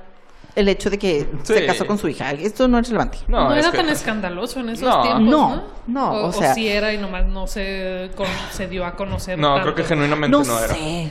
el 0.56 0.68
hecho 0.68 0.90
de 0.90 0.98
que 0.98 1.26
se 1.42 1.64
casó 1.64 1.86
con 1.86 1.96
su 1.96 2.06
hija. 2.08 2.32
Esto 2.32 2.68
no 2.68 2.78
es 2.78 2.88
relevante. 2.88 3.16
No, 3.28 3.44
No, 3.48 3.54
es 3.54 3.62
era 3.64 3.70
que- 3.70 3.78
tan 3.78 3.88
escandaloso 3.88 4.60
en 4.60 4.68
esos 4.70 4.86
No. 4.88 5.00
tiempos, 5.02 5.22
No, 5.24 5.56
¿no? 5.56 5.62
no, 5.86 6.10
o, 6.12 6.26
o 6.26 6.32
sea- 6.34 6.52
sí 6.52 6.68
era 6.68 6.92
y 6.92 6.98
nomás 6.98 7.24
no 7.28 7.46
se, 7.46 8.10
con- 8.14 8.26
se 8.52 8.68
dio 8.68 8.84
a 8.84 8.94
conocer 8.94 9.38
No, 9.38 9.54
tanto. 9.54 9.62
creo 9.62 9.74
que 9.76 9.84
genuinamente 9.84 10.36
No, 10.36 10.44
no, 10.44 10.58
era. 10.58 10.74
sé. 10.74 11.10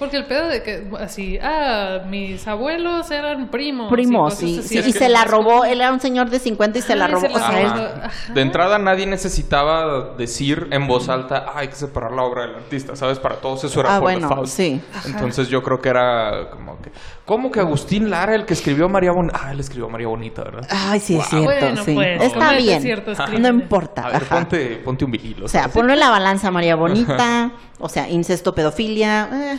Porque 0.00 0.16
el 0.16 0.24
pedo 0.24 0.48
de 0.48 0.62
que, 0.64 0.88
así, 0.98 1.38
ah, 1.40 1.98
mis 2.08 2.48
abuelos 2.48 3.08
eran 3.12 3.48
primos. 3.50 3.92
Primos, 3.92 4.32
así, 4.32 4.60
sí, 4.64 4.78
era 4.78 4.88
y 4.88 4.92
se 4.92 5.08
la 5.08 5.24
robó. 5.24 5.64
Él 5.64 5.80
era 5.80 5.92
un 5.92 6.00
señor 6.00 6.28
de 6.30 6.40
50 6.40 6.78
y 6.78 6.82
se 6.82 6.96
la 6.96 7.06
robó. 7.06 7.28
se 7.28 7.32
la 7.34 7.38
Ajá. 7.38 7.92
Ajá. 8.06 8.32
De 8.32 8.40
entrada 8.40 8.78
nadie 8.78 9.06
necesitaba 9.06 10.14
decir 10.16 10.66
en 10.70 10.86
voz 10.88 11.08
alta, 11.08 11.44
"Ah, 11.48 11.52
hay 11.56 11.68
que 11.68 11.74
separar 11.76 12.12
la 12.12 12.22
obra 12.22 12.46
del 12.46 12.56
artista, 12.56 12.96
¿sabes? 12.96 13.18
Para 13.20 13.36
todos 13.36 13.62
eso 13.62 13.78
era 13.80 13.90
Ah, 13.96 14.00
por 14.00 14.02
bueno, 14.10 14.28
default. 14.28 14.48
sí. 14.48 14.80
Entonces 15.06 15.48
yo 15.48 15.62
creo 15.62 15.78
que 15.80 15.90
era 15.90 16.48
como 16.50 16.80
que, 16.80 16.90
¿cómo 17.26 17.50
que 17.50 17.60
Agustín 17.60 18.08
Lara, 18.10 18.34
el 18.34 18.46
que 18.46 18.54
escribió 18.54 18.88
María 18.88 19.12
Bonita? 19.12 19.38
Ah, 19.42 19.52
él 19.52 19.60
escribió 19.60 19.88
María 19.88 20.08
Bonita, 20.08 20.42
¿verdad? 20.44 20.66
Ay, 20.70 20.98
sí, 21.00 21.16
es 21.18 21.26
cierto. 21.26 21.44
Bueno, 21.44 21.84
sí. 21.84 21.94
pues, 21.94 22.22
Está 22.22 22.52
bien. 22.54 22.80
ciertos 22.82 23.18
No 23.38 23.48
importa. 23.48 24.02
A 24.06 24.12
ver, 24.12 24.22
ajá. 24.22 24.34
ponte, 24.36 24.76
ponte 24.84 25.04
un 25.04 25.10
vinilo. 25.10 25.44
O 25.44 25.48
sea, 25.48 25.68
ponlo 25.68 25.92
en 25.92 26.00
la 26.00 26.08
balanza 26.10 26.50
María 26.50 26.74
Bonita. 26.74 27.50
o 27.78 27.88
sea, 27.88 28.08
incesto, 28.08 28.54
pedofilia. 28.54 29.28
eh, 29.32 29.58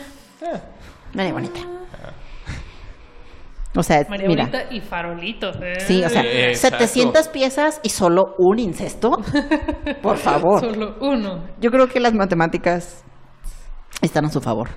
María 1.14 1.34
Bonita. 1.34 1.60
O 3.76 3.84
sea, 3.84 4.06
María 4.10 4.28
mira. 4.28 4.46
Bonita 4.46 4.74
y 4.74 4.82
farolitos. 4.82 5.56
¿eh? 5.62 5.80
Sí, 5.80 6.04
o 6.04 6.10
sea, 6.10 6.24
Eh, 6.24 6.50
exacto. 6.50 6.80
700 6.80 7.28
piezas 7.30 7.80
y 7.84 7.90
solo 7.90 8.36
un 8.38 8.60
incesto. 8.60 9.12
Por 10.02 10.18
favor. 10.18 10.60
Solo 10.60 10.98
uno. 11.00 11.46
Yo 11.60 11.72
creo 11.72 11.88
que 11.88 12.00
las 12.02 12.14
matemáticas 12.14 13.04
están 14.02 14.26
a 14.26 14.30
su 14.30 14.42
favor. 14.42 14.70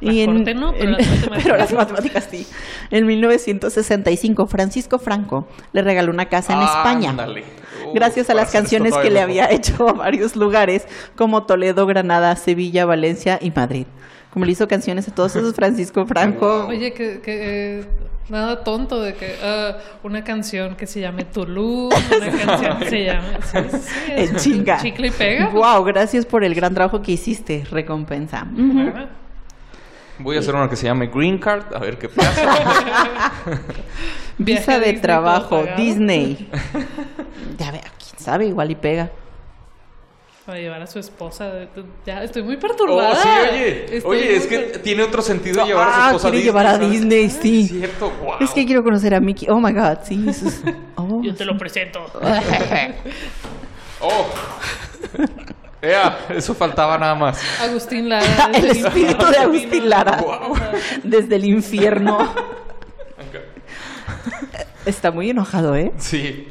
La 0.00 0.26
corte 0.26 0.54
no, 0.54 0.72
pero 0.72 0.90
las 0.90 1.06
matemáticas. 1.08 1.40
pero 1.44 1.56
las 1.56 1.72
matemáticas 1.72 2.28
sí. 2.30 2.46
En 2.90 3.06
1965, 3.06 4.46
Francisco 4.46 4.98
Franco 4.98 5.46
le 5.72 5.80
regaló 5.80 6.12
una 6.12 6.26
casa 6.26 6.52
en 6.52 6.62
España. 6.62 7.16
Gracias 7.94 8.28
a 8.28 8.34
las 8.34 8.52
canciones 8.52 8.92
que 8.94 9.04
le 9.04 9.10
mejor. 9.10 9.22
había 9.22 9.50
hecho 9.50 9.88
a 9.88 9.92
varios 9.92 10.36
lugares, 10.36 10.86
como 11.16 11.46
Toledo, 11.46 11.86
Granada, 11.86 12.36
Sevilla, 12.36 12.84
Valencia 12.84 13.38
y 13.40 13.50
Madrid. 13.52 13.86
Como 14.34 14.44
le 14.44 14.52
hizo 14.52 14.66
canciones 14.66 15.06
a 15.06 15.14
todos 15.14 15.36
esos 15.36 15.54
Francisco 15.54 16.04
Franco. 16.06 16.66
Oye, 16.66 16.92
que, 16.92 17.20
que 17.20 17.78
eh, 17.78 17.84
nada 18.28 18.64
tonto 18.64 19.00
de 19.00 19.14
que 19.14 19.36
ah, 19.40 19.76
una 20.02 20.24
canción 20.24 20.74
que 20.74 20.88
se 20.88 21.00
llame 21.00 21.24
Tulum, 21.24 21.86
una 21.86 22.30
canción 22.44 22.78
que 22.80 22.88
se 22.90 23.04
llame. 23.04 23.38
Sí, 23.40 24.36
chinga. 24.36 24.78
Chicle 24.82 25.06
y 25.06 25.10
pega. 25.12 25.48
Wow, 25.50 25.84
gracias 25.84 26.26
por 26.26 26.42
el 26.42 26.52
gran 26.52 26.74
trabajo 26.74 27.00
que 27.00 27.12
hiciste. 27.12 27.64
Recompensa. 27.70 28.44
Voy 30.18 30.36
a 30.36 30.40
hacer 30.40 30.54
una 30.54 30.68
que 30.68 30.74
se 30.74 30.86
llame 30.86 31.06
Green 31.06 31.38
Card, 31.38 31.72
a 31.74 31.78
ver 31.78 31.96
qué 31.96 32.08
pasa. 32.08 33.32
Visa 34.38 34.80
de 34.80 34.86
Disney 34.86 35.00
trabajo. 35.00 35.64
Disney. 35.76 36.48
Ya 37.58 37.70
ve, 37.70 37.80
quién 37.80 38.18
sabe, 38.18 38.46
igual 38.46 38.72
y 38.72 38.74
pega. 38.74 39.12
Para 40.46 40.58
llevar 40.58 40.82
a 40.82 40.86
su 40.86 40.98
esposa. 40.98 41.50
Ya 42.04 42.22
estoy 42.22 42.42
muy 42.42 42.56
Oh, 42.56 42.60
perturbada. 42.60 43.16
sí, 43.16 43.28
oye. 43.52 43.96
Estoy 43.96 44.10
Oye, 44.18 44.36
es 44.36 44.46
que 44.46 44.58
per- 44.58 44.82
tiene 44.82 45.02
otro 45.02 45.22
sentido 45.22 45.64
llevar 45.64 45.88
a 45.88 45.92
su 45.92 45.98
Ah, 46.00 46.06
esposa 46.08 46.28
a 46.28 46.30
quiere 46.30 46.36
Disney. 46.44 46.44
llevar 46.44 46.66
a 46.66 46.72
¿sabes? 46.74 46.90
Disney, 46.90 47.30
sí. 47.30 47.60
Es 47.62 47.68
cierto, 47.70 48.10
wow. 48.22 48.34
Es 48.40 48.50
que 48.50 48.66
quiero 48.66 48.82
conocer 48.82 49.14
a 49.14 49.20
Mickey. 49.20 49.48
Oh 49.50 49.58
my 49.58 49.72
god, 49.72 49.98
sí. 50.02 50.22
es- 50.28 50.62
oh, 50.96 51.22
Yo 51.22 51.34
te 51.34 51.46
lo 51.46 51.56
presento. 51.56 52.04
Oh. 54.00 54.26
Ea, 55.80 56.18
eso 56.30 56.54
faltaba 56.54 56.98
nada 56.98 57.14
más. 57.14 57.40
Agustín 57.62 58.08
Lara. 58.10 58.50
El 58.54 58.62
desde 58.62 58.80
espíritu 58.88 59.26
de 59.26 59.36
Agustín 59.38 59.88
Lara. 59.88 60.18
Wow. 60.20 60.56
Desde 61.04 61.36
el 61.36 61.44
infierno. 61.46 62.18
Está 64.84 65.10
muy 65.10 65.30
enojado, 65.30 65.74
¿eh? 65.74 65.92
Sí. 65.96 66.48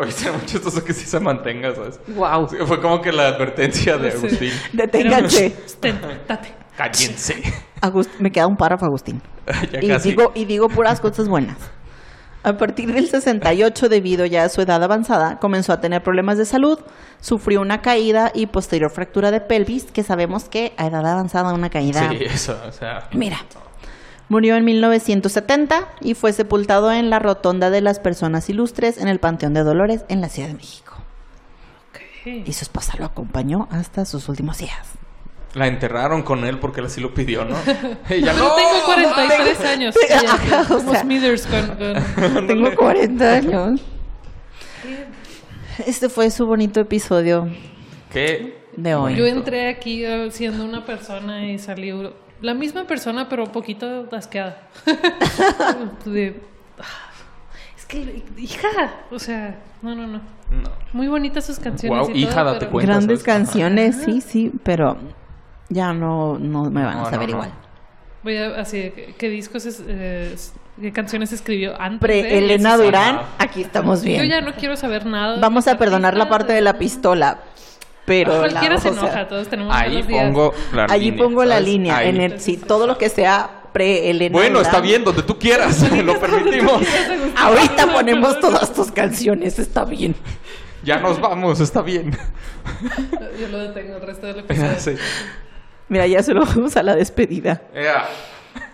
Oye, 0.00 0.12
será 0.12 0.32
muy 0.32 0.46
chistoso 0.46 0.84
que 0.84 0.92
sí 0.92 1.04
se 1.06 1.18
mantenga, 1.20 1.74
¿sabes? 1.74 2.00
Wow. 2.08 2.48
Sí, 2.48 2.56
fue 2.64 2.80
como 2.80 3.00
que 3.00 3.10
la 3.12 3.28
advertencia 3.28 3.96
de 3.98 4.12
Sí. 4.12 4.18
Agustín. 4.18 4.52
Deténganse. 4.72 5.50
Ten, 5.80 6.00
date. 6.26 6.54
Cállense. 6.76 7.42
Agust- 7.80 8.10
me 8.20 8.30
queda 8.30 8.46
un 8.46 8.56
párrafo, 8.56 8.84
Agustín. 8.86 9.20
ya 9.72 9.80
Y 9.82 9.88
casi. 9.88 10.10
digo, 10.10 10.30
y 10.34 10.44
digo 10.44 10.68
puras 10.68 11.00
cosas 11.00 11.28
buenas. 11.28 11.56
A 12.44 12.56
partir 12.56 12.92
del 12.94 13.08
68, 13.08 13.88
debido 13.88 14.24
ya 14.24 14.44
a 14.44 14.48
su 14.48 14.62
edad 14.62 14.80
avanzada, 14.82 15.38
comenzó 15.40 15.72
a 15.72 15.80
tener 15.80 16.02
problemas 16.04 16.38
de 16.38 16.44
salud, 16.44 16.78
sufrió 17.20 17.60
una 17.60 17.82
caída 17.82 18.30
y 18.32 18.46
posterior 18.46 18.92
fractura 18.92 19.32
de 19.32 19.40
pelvis, 19.40 19.86
que 19.90 20.04
sabemos 20.04 20.48
que 20.48 20.72
a 20.76 20.86
edad 20.86 21.04
avanzada 21.04 21.52
una 21.52 21.68
caída... 21.68 22.08
Sí, 22.10 22.18
eso, 22.20 22.56
o 22.66 22.70
sea. 22.70 23.08
Mira, 23.12 23.38
murió 24.28 24.56
en 24.56 24.64
1970 24.64 25.88
y 26.00 26.14
fue 26.14 26.32
sepultado 26.32 26.92
en 26.92 27.10
la 27.10 27.18
Rotonda 27.18 27.70
de 27.70 27.80
las 27.80 27.98
Personas 28.00 28.48
Ilustres 28.50 28.98
en 28.98 29.08
el 29.08 29.18
Panteón 29.20 29.54
de 29.54 29.62
Dolores 29.62 30.04
en 30.08 30.20
la 30.20 30.28
Ciudad 30.28 30.48
de 30.48 30.54
México. 30.54 30.94
Y 32.24 32.52
su 32.52 32.64
esposa 32.64 32.94
lo 32.98 33.06
acompañó 33.06 33.68
hasta 33.70 34.04
sus 34.04 34.28
últimos 34.28 34.58
días. 34.58 34.76
La 35.54 35.66
enterraron 35.66 36.22
con 36.22 36.44
él 36.44 36.58
porque 36.58 36.80
él 36.80 36.86
así 36.86 37.00
lo 37.00 37.14
pidió, 37.14 37.44
¿no? 37.46 37.56
Ella 38.10 38.34
Yo 38.34 38.48
no. 38.48 38.54
tengo 38.54 38.84
43 38.84 39.60
años. 39.64 39.94
Ajá, 40.14 40.38
ya, 40.50 40.62
o 40.62 40.66
como 40.78 40.92
sea. 40.92 41.00
Smithers 41.00 41.46
con, 41.46 41.66
con- 41.76 42.46
Tengo 42.46 42.74
40 42.74 43.32
años. 43.34 43.80
Este 45.86 46.08
fue 46.08 46.30
su 46.30 46.44
bonito 46.46 46.80
episodio 46.80 47.48
¿Qué? 48.12 48.58
de 48.76 48.94
hoy. 48.94 49.16
Yo 49.16 49.26
entré 49.26 49.68
aquí 49.68 50.04
eh, 50.04 50.28
siendo 50.30 50.64
una 50.64 50.84
persona 50.84 51.46
y 51.46 51.58
salí 51.58 51.92
la 52.40 52.54
misma 52.54 52.84
persona, 52.84 53.28
pero 53.28 53.44
un 53.44 53.50
poquito 53.50 54.08
asqueada. 54.12 54.58
De- 56.04 56.40
es 57.76 57.86
que, 57.86 58.22
hija, 58.36 58.68
o 59.10 59.18
sea, 59.18 59.56
no, 59.82 59.94
no, 59.94 60.06
no. 60.06 60.18
No. 60.50 60.70
Muy 60.92 61.08
bonitas 61.08 61.44
sus 61.46 61.58
canciones. 61.58 61.98
Guau, 62.06 62.10
y 62.16 62.22
hija, 62.22 62.34
todo, 62.36 62.44
date 62.46 62.58
pero- 62.60 62.70
cuenta. 62.72 62.92
Grandes 62.92 63.20
¿sabes? 63.22 63.24
canciones, 63.24 63.96
sí, 64.04 64.20
sí, 64.20 64.52
pero 64.62 64.96
ya 65.68 65.92
no, 65.92 66.38
no 66.38 66.70
me 66.70 66.82
van 66.84 66.96
No, 66.98 67.06
a 67.06 67.10
saber 67.10 67.28
no, 67.28 67.36
no. 67.36 67.44
igual. 67.44 67.50
Voy 68.22 68.36
a, 68.36 68.60
así, 68.60 68.90
¿qué, 68.94 69.14
qué 69.18 69.28
discos, 69.28 69.66
es- 69.66 69.82
eh, 69.86 70.34
qué 70.80 70.92
canciones 70.92 71.32
escribió 71.32 71.74
antes? 71.80 72.00
de? 72.00 72.06
Pre 72.06 72.38
Elena 72.38 72.72
Sí, 72.72 72.78
sí. 72.78 72.84
Durán, 72.84 73.14
Ajá. 73.16 73.26
aquí 73.38 73.62
estamos 73.62 74.00
Yo 74.02 74.06
bien. 74.08 74.28
ya 74.28 74.40
no 74.40 74.54
quiero 74.54 74.76
saber 74.76 75.04
nada. 75.06 75.34
de 75.34 75.40
Vamos 75.40 75.68
a 75.68 75.76
perdonar 75.78 76.16
la 76.16 76.28
parte 76.28 76.52
de 76.54 76.60
la 76.62 76.78
pistola, 76.78 77.38
pero 78.08 78.38
Cualquiera 78.38 78.78
se 78.78 78.88
o 78.88 78.94
sea, 78.94 79.02
enoja, 79.02 79.28
todos 79.28 79.48
tenemos 79.48 79.74
Ahí 79.76 80.02
pongo 80.02 80.52
la 80.72 80.84
allí 80.86 81.10
línea, 81.10 81.24
pongo 81.24 81.44
la 81.44 81.60
línea, 81.60 81.96
Ahí. 81.98 82.08
en 82.08 82.20
el, 82.20 82.40
sí, 82.40 82.56
todo 82.56 82.86
lo 82.86 82.98
que 82.98 83.08
sea 83.08 83.50
pre 83.72 84.10
Elena 84.10 84.32
Bueno, 84.32 84.60
está 84.60 84.80
bien, 84.80 85.04
donde 85.04 85.22
tú 85.22 85.38
quieras, 85.38 85.92
lo 86.04 86.18
permitimos. 86.18 86.82
Ahorita 87.36 87.92
ponemos 87.92 88.40
todas 88.40 88.72
tus 88.72 88.90
canciones, 88.90 89.58
está 89.58 89.84
bien. 89.84 90.16
Ya 90.82 90.98
nos 90.98 91.20
vamos, 91.20 91.60
está 91.60 91.82
bien. 91.82 92.16
Yo 93.38 93.48
lo 93.48 93.58
detengo 93.58 93.96
el 93.96 94.02
resto 94.02 94.26
del 94.26 94.38
episodio. 94.40 94.78
Sí. 94.78 94.92
Mira, 95.88 96.06
ya 96.06 96.22
se 96.22 96.34
lo 96.34 96.44
vamos 96.44 96.76
a 96.76 96.82
la 96.82 96.94
despedida. 96.96 97.62
Ea. 97.74 98.06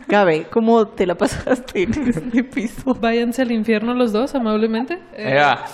Gabe, 0.07 0.47
¿cómo 0.51 0.87
te 0.89 1.07
la 1.07 1.14
pasaste 1.14 1.82
en 1.85 2.09
este 2.09 2.45
piso? 2.45 2.95
Váyanse 2.95 3.43
al 3.43 3.53
infierno 3.53 3.95
los 3.95 4.12
dos, 4.12 4.35
amablemente. 4.35 4.95
Eh, 5.14 5.32
Ea. 5.35 5.64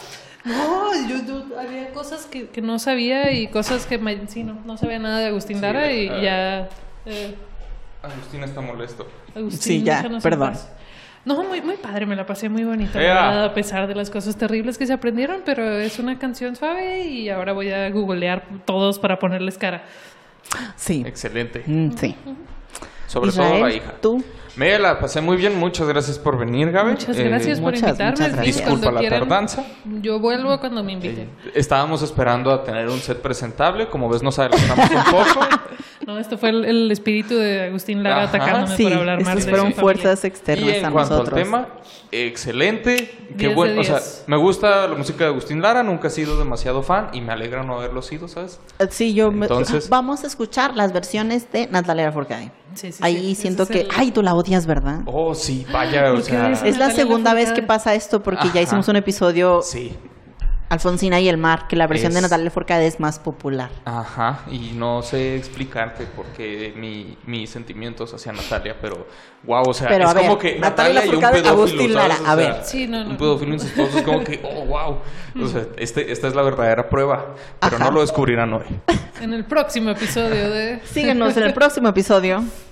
No, 0.45 0.91
yo, 1.09 1.17
yo- 1.27 1.59
había 1.61 1.91
cosas 1.93 2.27
que, 2.27 2.49
que 2.49 2.63
no 2.63 2.79
sabía 2.79 3.31
y 3.33 3.49
cosas 3.49 3.87
que 3.87 3.99
me- 3.99 4.27
sí, 4.27 4.43
no, 4.43 4.55
no 4.65 4.77
sabía 4.77 4.99
nada 4.99 5.19
de 5.19 5.27
Agustín 5.27 5.57
Sí, 5.57 5.63
Lara 5.63 5.93
y 5.93 6.09
ah. 6.09 6.21
ya. 6.23 6.69
eh, 7.07 7.35
Agustín 8.03 8.43
está 8.45 8.61
molesto. 8.63 9.07
Agustín, 9.37 9.61
Sí, 9.61 9.83
ya, 9.83 10.03
perdón. 10.23 10.51
paz. 10.51 10.73
No, 11.27 11.43
muy, 11.45 11.61
muy 11.61 11.77
padre, 11.77 12.07
me 12.07 12.17
la 12.17 12.25
pasé 12.25 12.49
muy 12.49 12.65
bonita, 12.65 13.45
a 13.45 13.53
pesar 13.53 13.87
de 13.87 13.95
las 13.95 14.09
cosas 14.09 14.37
terribles 14.37 14.79
que 14.79 14.87
se 14.87 14.95
aprendieron, 14.95 15.43
pero 15.45 15.79
es 15.79 15.99
una 15.99 16.19
canción 16.19 16.57
suave 16.57 17.05
y 17.05 17.29
ahora 17.29 17.53
voy 17.53 17.71
a 17.71 17.91
googlear 17.91 18.43
todos 18.65 18.99
para 18.99 19.19
ponerles 19.19 19.59
cara. 19.59 19.85
Sí. 20.77 21.03
Excelente. 21.07 21.63
Mm, 21.67 21.91
sí. 21.93 22.17
Sobre 23.07 23.33
todo 23.33 23.43
Israel, 23.45 23.63
la 23.63 23.73
hija. 23.75 23.95
tú. 24.01 24.25
Me 24.61 24.79
la 24.79 25.01
pasé 25.01 25.23
muy 25.23 25.39
bien. 25.39 25.59
Muchas 25.59 25.89
gracias 25.89 26.19
por 26.19 26.37
venir, 26.37 26.71
Gaby. 26.71 26.91
Muchas 26.91 27.17
Eh, 27.17 27.25
gracias 27.25 27.61
por 27.61 27.73
muchas, 27.73 27.89
invitarme. 27.89 28.11
muchas 28.11 28.33
gracias. 28.35 28.45
Disculpa 28.57 28.71
cuando 28.81 28.91
la 28.93 29.01
quieran, 29.01 29.21
tardanza. 29.21 29.65
Yo 30.03 30.21
vuelvo 30.21 30.61
cuando 30.61 30.85
me 30.85 30.93
inviten. 30.93 31.31
Eh, 31.47 31.53
estábamos 31.55 32.03
esperando 32.03 32.51
a 32.53 32.63
tener 32.63 32.87
un 32.91 32.99
set 32.99 33.23
presentable. 33.23 33.89
Como 33.89 34.11
ves, 34.11 34.23
nos 34.23 34.39
adelantamos 34.39 34.91
un 34.91 35.05
poco. 35.05 35.47
No, 36.11 36.19
esto 36.19 36.37
fue 36.39 36.49
el, 36.49 36.65
el 36.65 36.91
espíritu 36.91 37.37
de 37.37 37.63
Agustín 37.67 38.03
Lara 38.03 38.25
Ajá. 38.25 38.37
atacándome 38.37 38.77
Sí, 38.77 38.83
por 38.83 38.93
hablar 38.95 39.23
mal 39.23 39.41
fueron 39.41 39.73
fuerzas 39.73 40.25
Y 40.25 40.27
externas 40.27 40.69
en 40.75 40.85
a 40.87 40.91
cuanto 40.91 41.11
nosotros. 41.19 41.39
al 41.39 41.45
tema, 41.45 41.69
excelente. 42.11 42.97
Qué 43.39 43.47
10 43.47 43.55
bueno. 43.55 43.75
de 43.75 43.81
O 43.81 43.85
sea, 43.85 43.95
10. 43.99 44.25
me 44.27 44.37
gusta 44.37 44.89
la 44.89 44.97
música 44.97 45.23
de 45.23 45.31
Agustín 45.31 45.63
Lara. 45.63 45.85
Nunca 45.85 46.09
he 46.09 46.11
sido 46.11 46.37
demasiado 46.37 46.83
fan 46.83 47.11
y 47.13 47.21
me 47.21 47.33
alegra 47.33 47.63
no 47.63 47.77
haberlo 47.79 48.03
sido, 48.03 48.27
¿sabes? 48.27 48.59
Eh, 48.81 48.89
Sí, 48.91 49.15
yo 49.15 49.31
me- 49.31 49.47
Entonces- 49.47 49.89
vamos 49.89 50.25
a 50.25 50.27
escuchar 50.27 50.75
las 50.75 50.93
versiones 50.93 51.51
de 51.53 51.69
Natalia 51.69 52.07
Lafourcade. 52.07 52.51
Sí, 52.75 52.91
sí, 52.91 52.99
Ahí 53.05 53.37
siento 53.37 53.67
que, 53.67 53.83
el- 53.83 53.89
ay, 53.97 54.11
tú 54.11 54.21
la 54.25 54.35
odias, 54.35 54.67
¿verdad? 54.67 55.03
Oh, 55.07 55.33
sí, 55.37 55.65
vaya, 55.73 56.11
o 56.11 56.15
¿Por 56.17 56.25
qué 56.25 56.31
sea. 56.31 56.53
Es 56.65 56.77
la 56.77 56.91
segunda 56.91 57.35
vez 57.35 57.53
que 57.53 57.63
pasa 57.63 57.95
esto 57.95 58.21
porque 58.21 58.47
ya 58.47 58.51
Ajá. 58.55 58.61
hicimos 58.63 58.89
un 58.89 58.97
episodio 58.97 59.61
Sí, 59.63 59.93
Alfonsina 60.71 61.19
y 61.21 61.29
el 61.29 61.37
mar, 61.37 61.67
que 61.69 61.75
la 61.77 61.87
versión 61.89 62.15
de 62.15 62.21
Natalia 62.23 62.45
Lafourcade 62.45 62.87
es 62.87 63.01
más 63.01 63.19
popular. 63.19 63.71
ajá. 63.85 64.41
Y 64.51 64.71
no 64.75 65.03
sé 65.03 65.37
explicarte 65.37 66.05
por 66.07 66.27
qué 66.27 66.73
mi, 66.77 67.19
mis 67.27 67.51
sentimientos 67.51 68.15
hacia 68.15 68.33
Natalia, 68.33 68.77
pero 68.81 69.07
wow, 69.43 69.65
o 69.69 69.75
sea, 69.75 69.89
Pero, 69.89 70.05
es 70.05 70.11
a 70.11 70.15
ver, 70.15 70.23
como 70.23 70.39
que 70.39 70.59
Natalia 70.61 71.01
Natalia 71.01 71.13
y 71.13 71.17
un 71.17 71.21
pedófilo. 71.21 71.49
Agustín 71.51 71.93
¿sabes? 71.93 71.95
Lara, 71.95 72.15
O 72.15 72.23
a 72.23 72.25
sea, 72.25 72.35
ver. 72.37 72.65
Sí, 72.65 72.87
no, 72.87 73.05
no. 73.05 73.11
Un 73.11 73.17
pedófilo 73.17 73.53
incestuoso 73.55 73.99
es 73.99 74.05
como 74.05 74.23
que, 74.23 74.41
oh, 74.45 74.65
wow. 74.65 74.99
O 75.45 75.49
sea, 75.49 75.67
este, 75.77 76.13
esta 76.13 76.29
es 76.29 76.35
la 76.37 76.43
verdadera 76.43 76.89
prueba, 76.89 77.35
pero 77.61 77.77
Ajá. 77.77 77.85
no 77.87 77.91
lo 77.91 78.01
descubrirán 78.03 78.53
hoy. 78.53 78.65
En 79.21 79.35
el 79.35 79.45
próximo 79.45 79.91
episodio 79.91 80.51
de... 80.51 80.81
Síguenos 80.85 81.37
en 81.37 81.43
el 81.43 81.53
próximo 81.53 81.89
episodio. 81.89 82.45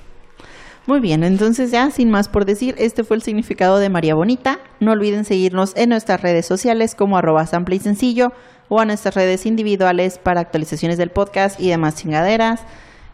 Muy 0.88 1.00
bien, 1.00 1.22
entonces 1.22 1.70
ya 1.70 1.90
sin 1.90 2.08
más 2.10 2.30
por 2.30 2.46
decir, 2.46 2.74
este 2.78 3.04
fue 3.04 3.16
el 3.18 3.22
significado 3.22 3.78
de 3.78 3.90
María 3.90 4.14
Bonita. 4.14 4.58
No 4.80 4.92
olviden 4.92 5.26
seguirnos 5.26 5.76
en 5.76 5.90
nuestras 5.90 6.22
redes 6.22 6.46
sociales 6.46 6.94
como 6.94 7.18
arroba 7.18 7.44
sample 7.44 7.76
y 7.76 7.78
sencillo 7.78 8.32
o 8.70 8.80
a 8.80 8.86
nuestras 8.86 9.14
redes 9.14 9.44
individuales 9.44 10.18
para 10.18 10.40
actualizaciones 10.40 10.96
del 10.96 11.10
podcast 11.10 11.60
y 11.60 11.68
demás 11.68 11.96
chingaderas. 11.96 12.62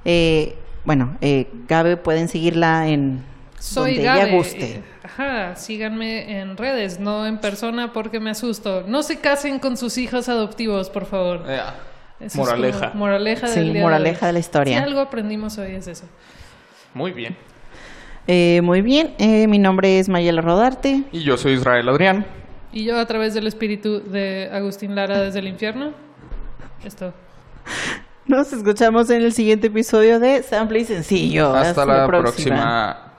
Eh, 0.04 0.54
bueno, 0.84 1.16
eh, 1.20 1.48
Gabe 1.66 1.96
pueden 1.96 2.28
seguirla 2.28 2.86
en 2.86 3.24
Soy 3.58 3.94
donde 3.96 4.04
Gabe. 4.04 4.22
ella 4.28 4.36
guste. 4.36 4.82
Ajá, 5.02 5.56
síganme 5.56 6.40
en 6.40 6.56
redes, 6.56 7.00
no 7.00 7.26
en 7.26 7.38
persona 7.40 7.92
porque 7.92 8.20
me 8.20 8.30
asusto. 8.30 8.84
No 8.86 9.02
se 9.02 9.18
casen 9.18 9.58
con 9.58 9.76
sus 9.76 9.98
hijos 9.98 10.28
adoptivos, 10.28 10.90
por 10.90 11.06
favor. 11.06 11.44
Ya. 11.48 11.74
Eso 12.20 12.26
es 12.26 12.36
Moraleja. 12.36 12.92
moraleja 12.94 13.48
Sí, 13.48 13.58
del 13.58 13.72
día 13.72 13.82
moraleja 13.82 14.26
hoy. 14.26 14.28
de 14.28 14.32
la 14.34 14.38
historia. 14.38 14.78
Si 14.78 14.84
algo 14.84 15.00
aprendimos 15.00 15.58
hoy 15.58 15.72
es 15.72 15.88
eso. 15.88 16.04
Muy 16.94 17.10
bien. 17.10 17.36
Eh, 18.26 18.60
muy 18.62 18.80
bien, 18.80 19.14
eh, 19.18 19.46
mi 19.46 19.58
nombre 19.58 19.98
es 19.98 20.08
Mayela 20.08 20.40
Rodarte. 20.40 21.04
Y 21.12 21.22
yo 21.22 21.36
soy 21.36 21.52
Israel 21.52 21.88
Adrián. 21.88 22.24
Y 22.72 22.84
yo 22.84 22.98
a 22.98 23.06
través 23.06 23.34
del 23.34 23.46
espíritu 23.46 24.00
de 24.00 24.48
Agustín 24.52 24.94
Lara 24.94 25.20
desde 25.20 25.40
el 25.40 25.48
infierno. 25.48 25.92
Esto. 26.84 27.12
Nos 28.26 28.52
escuchamos 28.52 29.10
en 29.10 29.22
el 29.22 29.32
siguiente 29.32 29.66
episodio 29.66 30.18
de 30.18 30.42
Sample 30.42 30.80
y 30.80 30.84
Sencillo. 30.86 31.54
Hasta 31.54 31.84
la 31.84 32.06
próxima. 32.06 33.03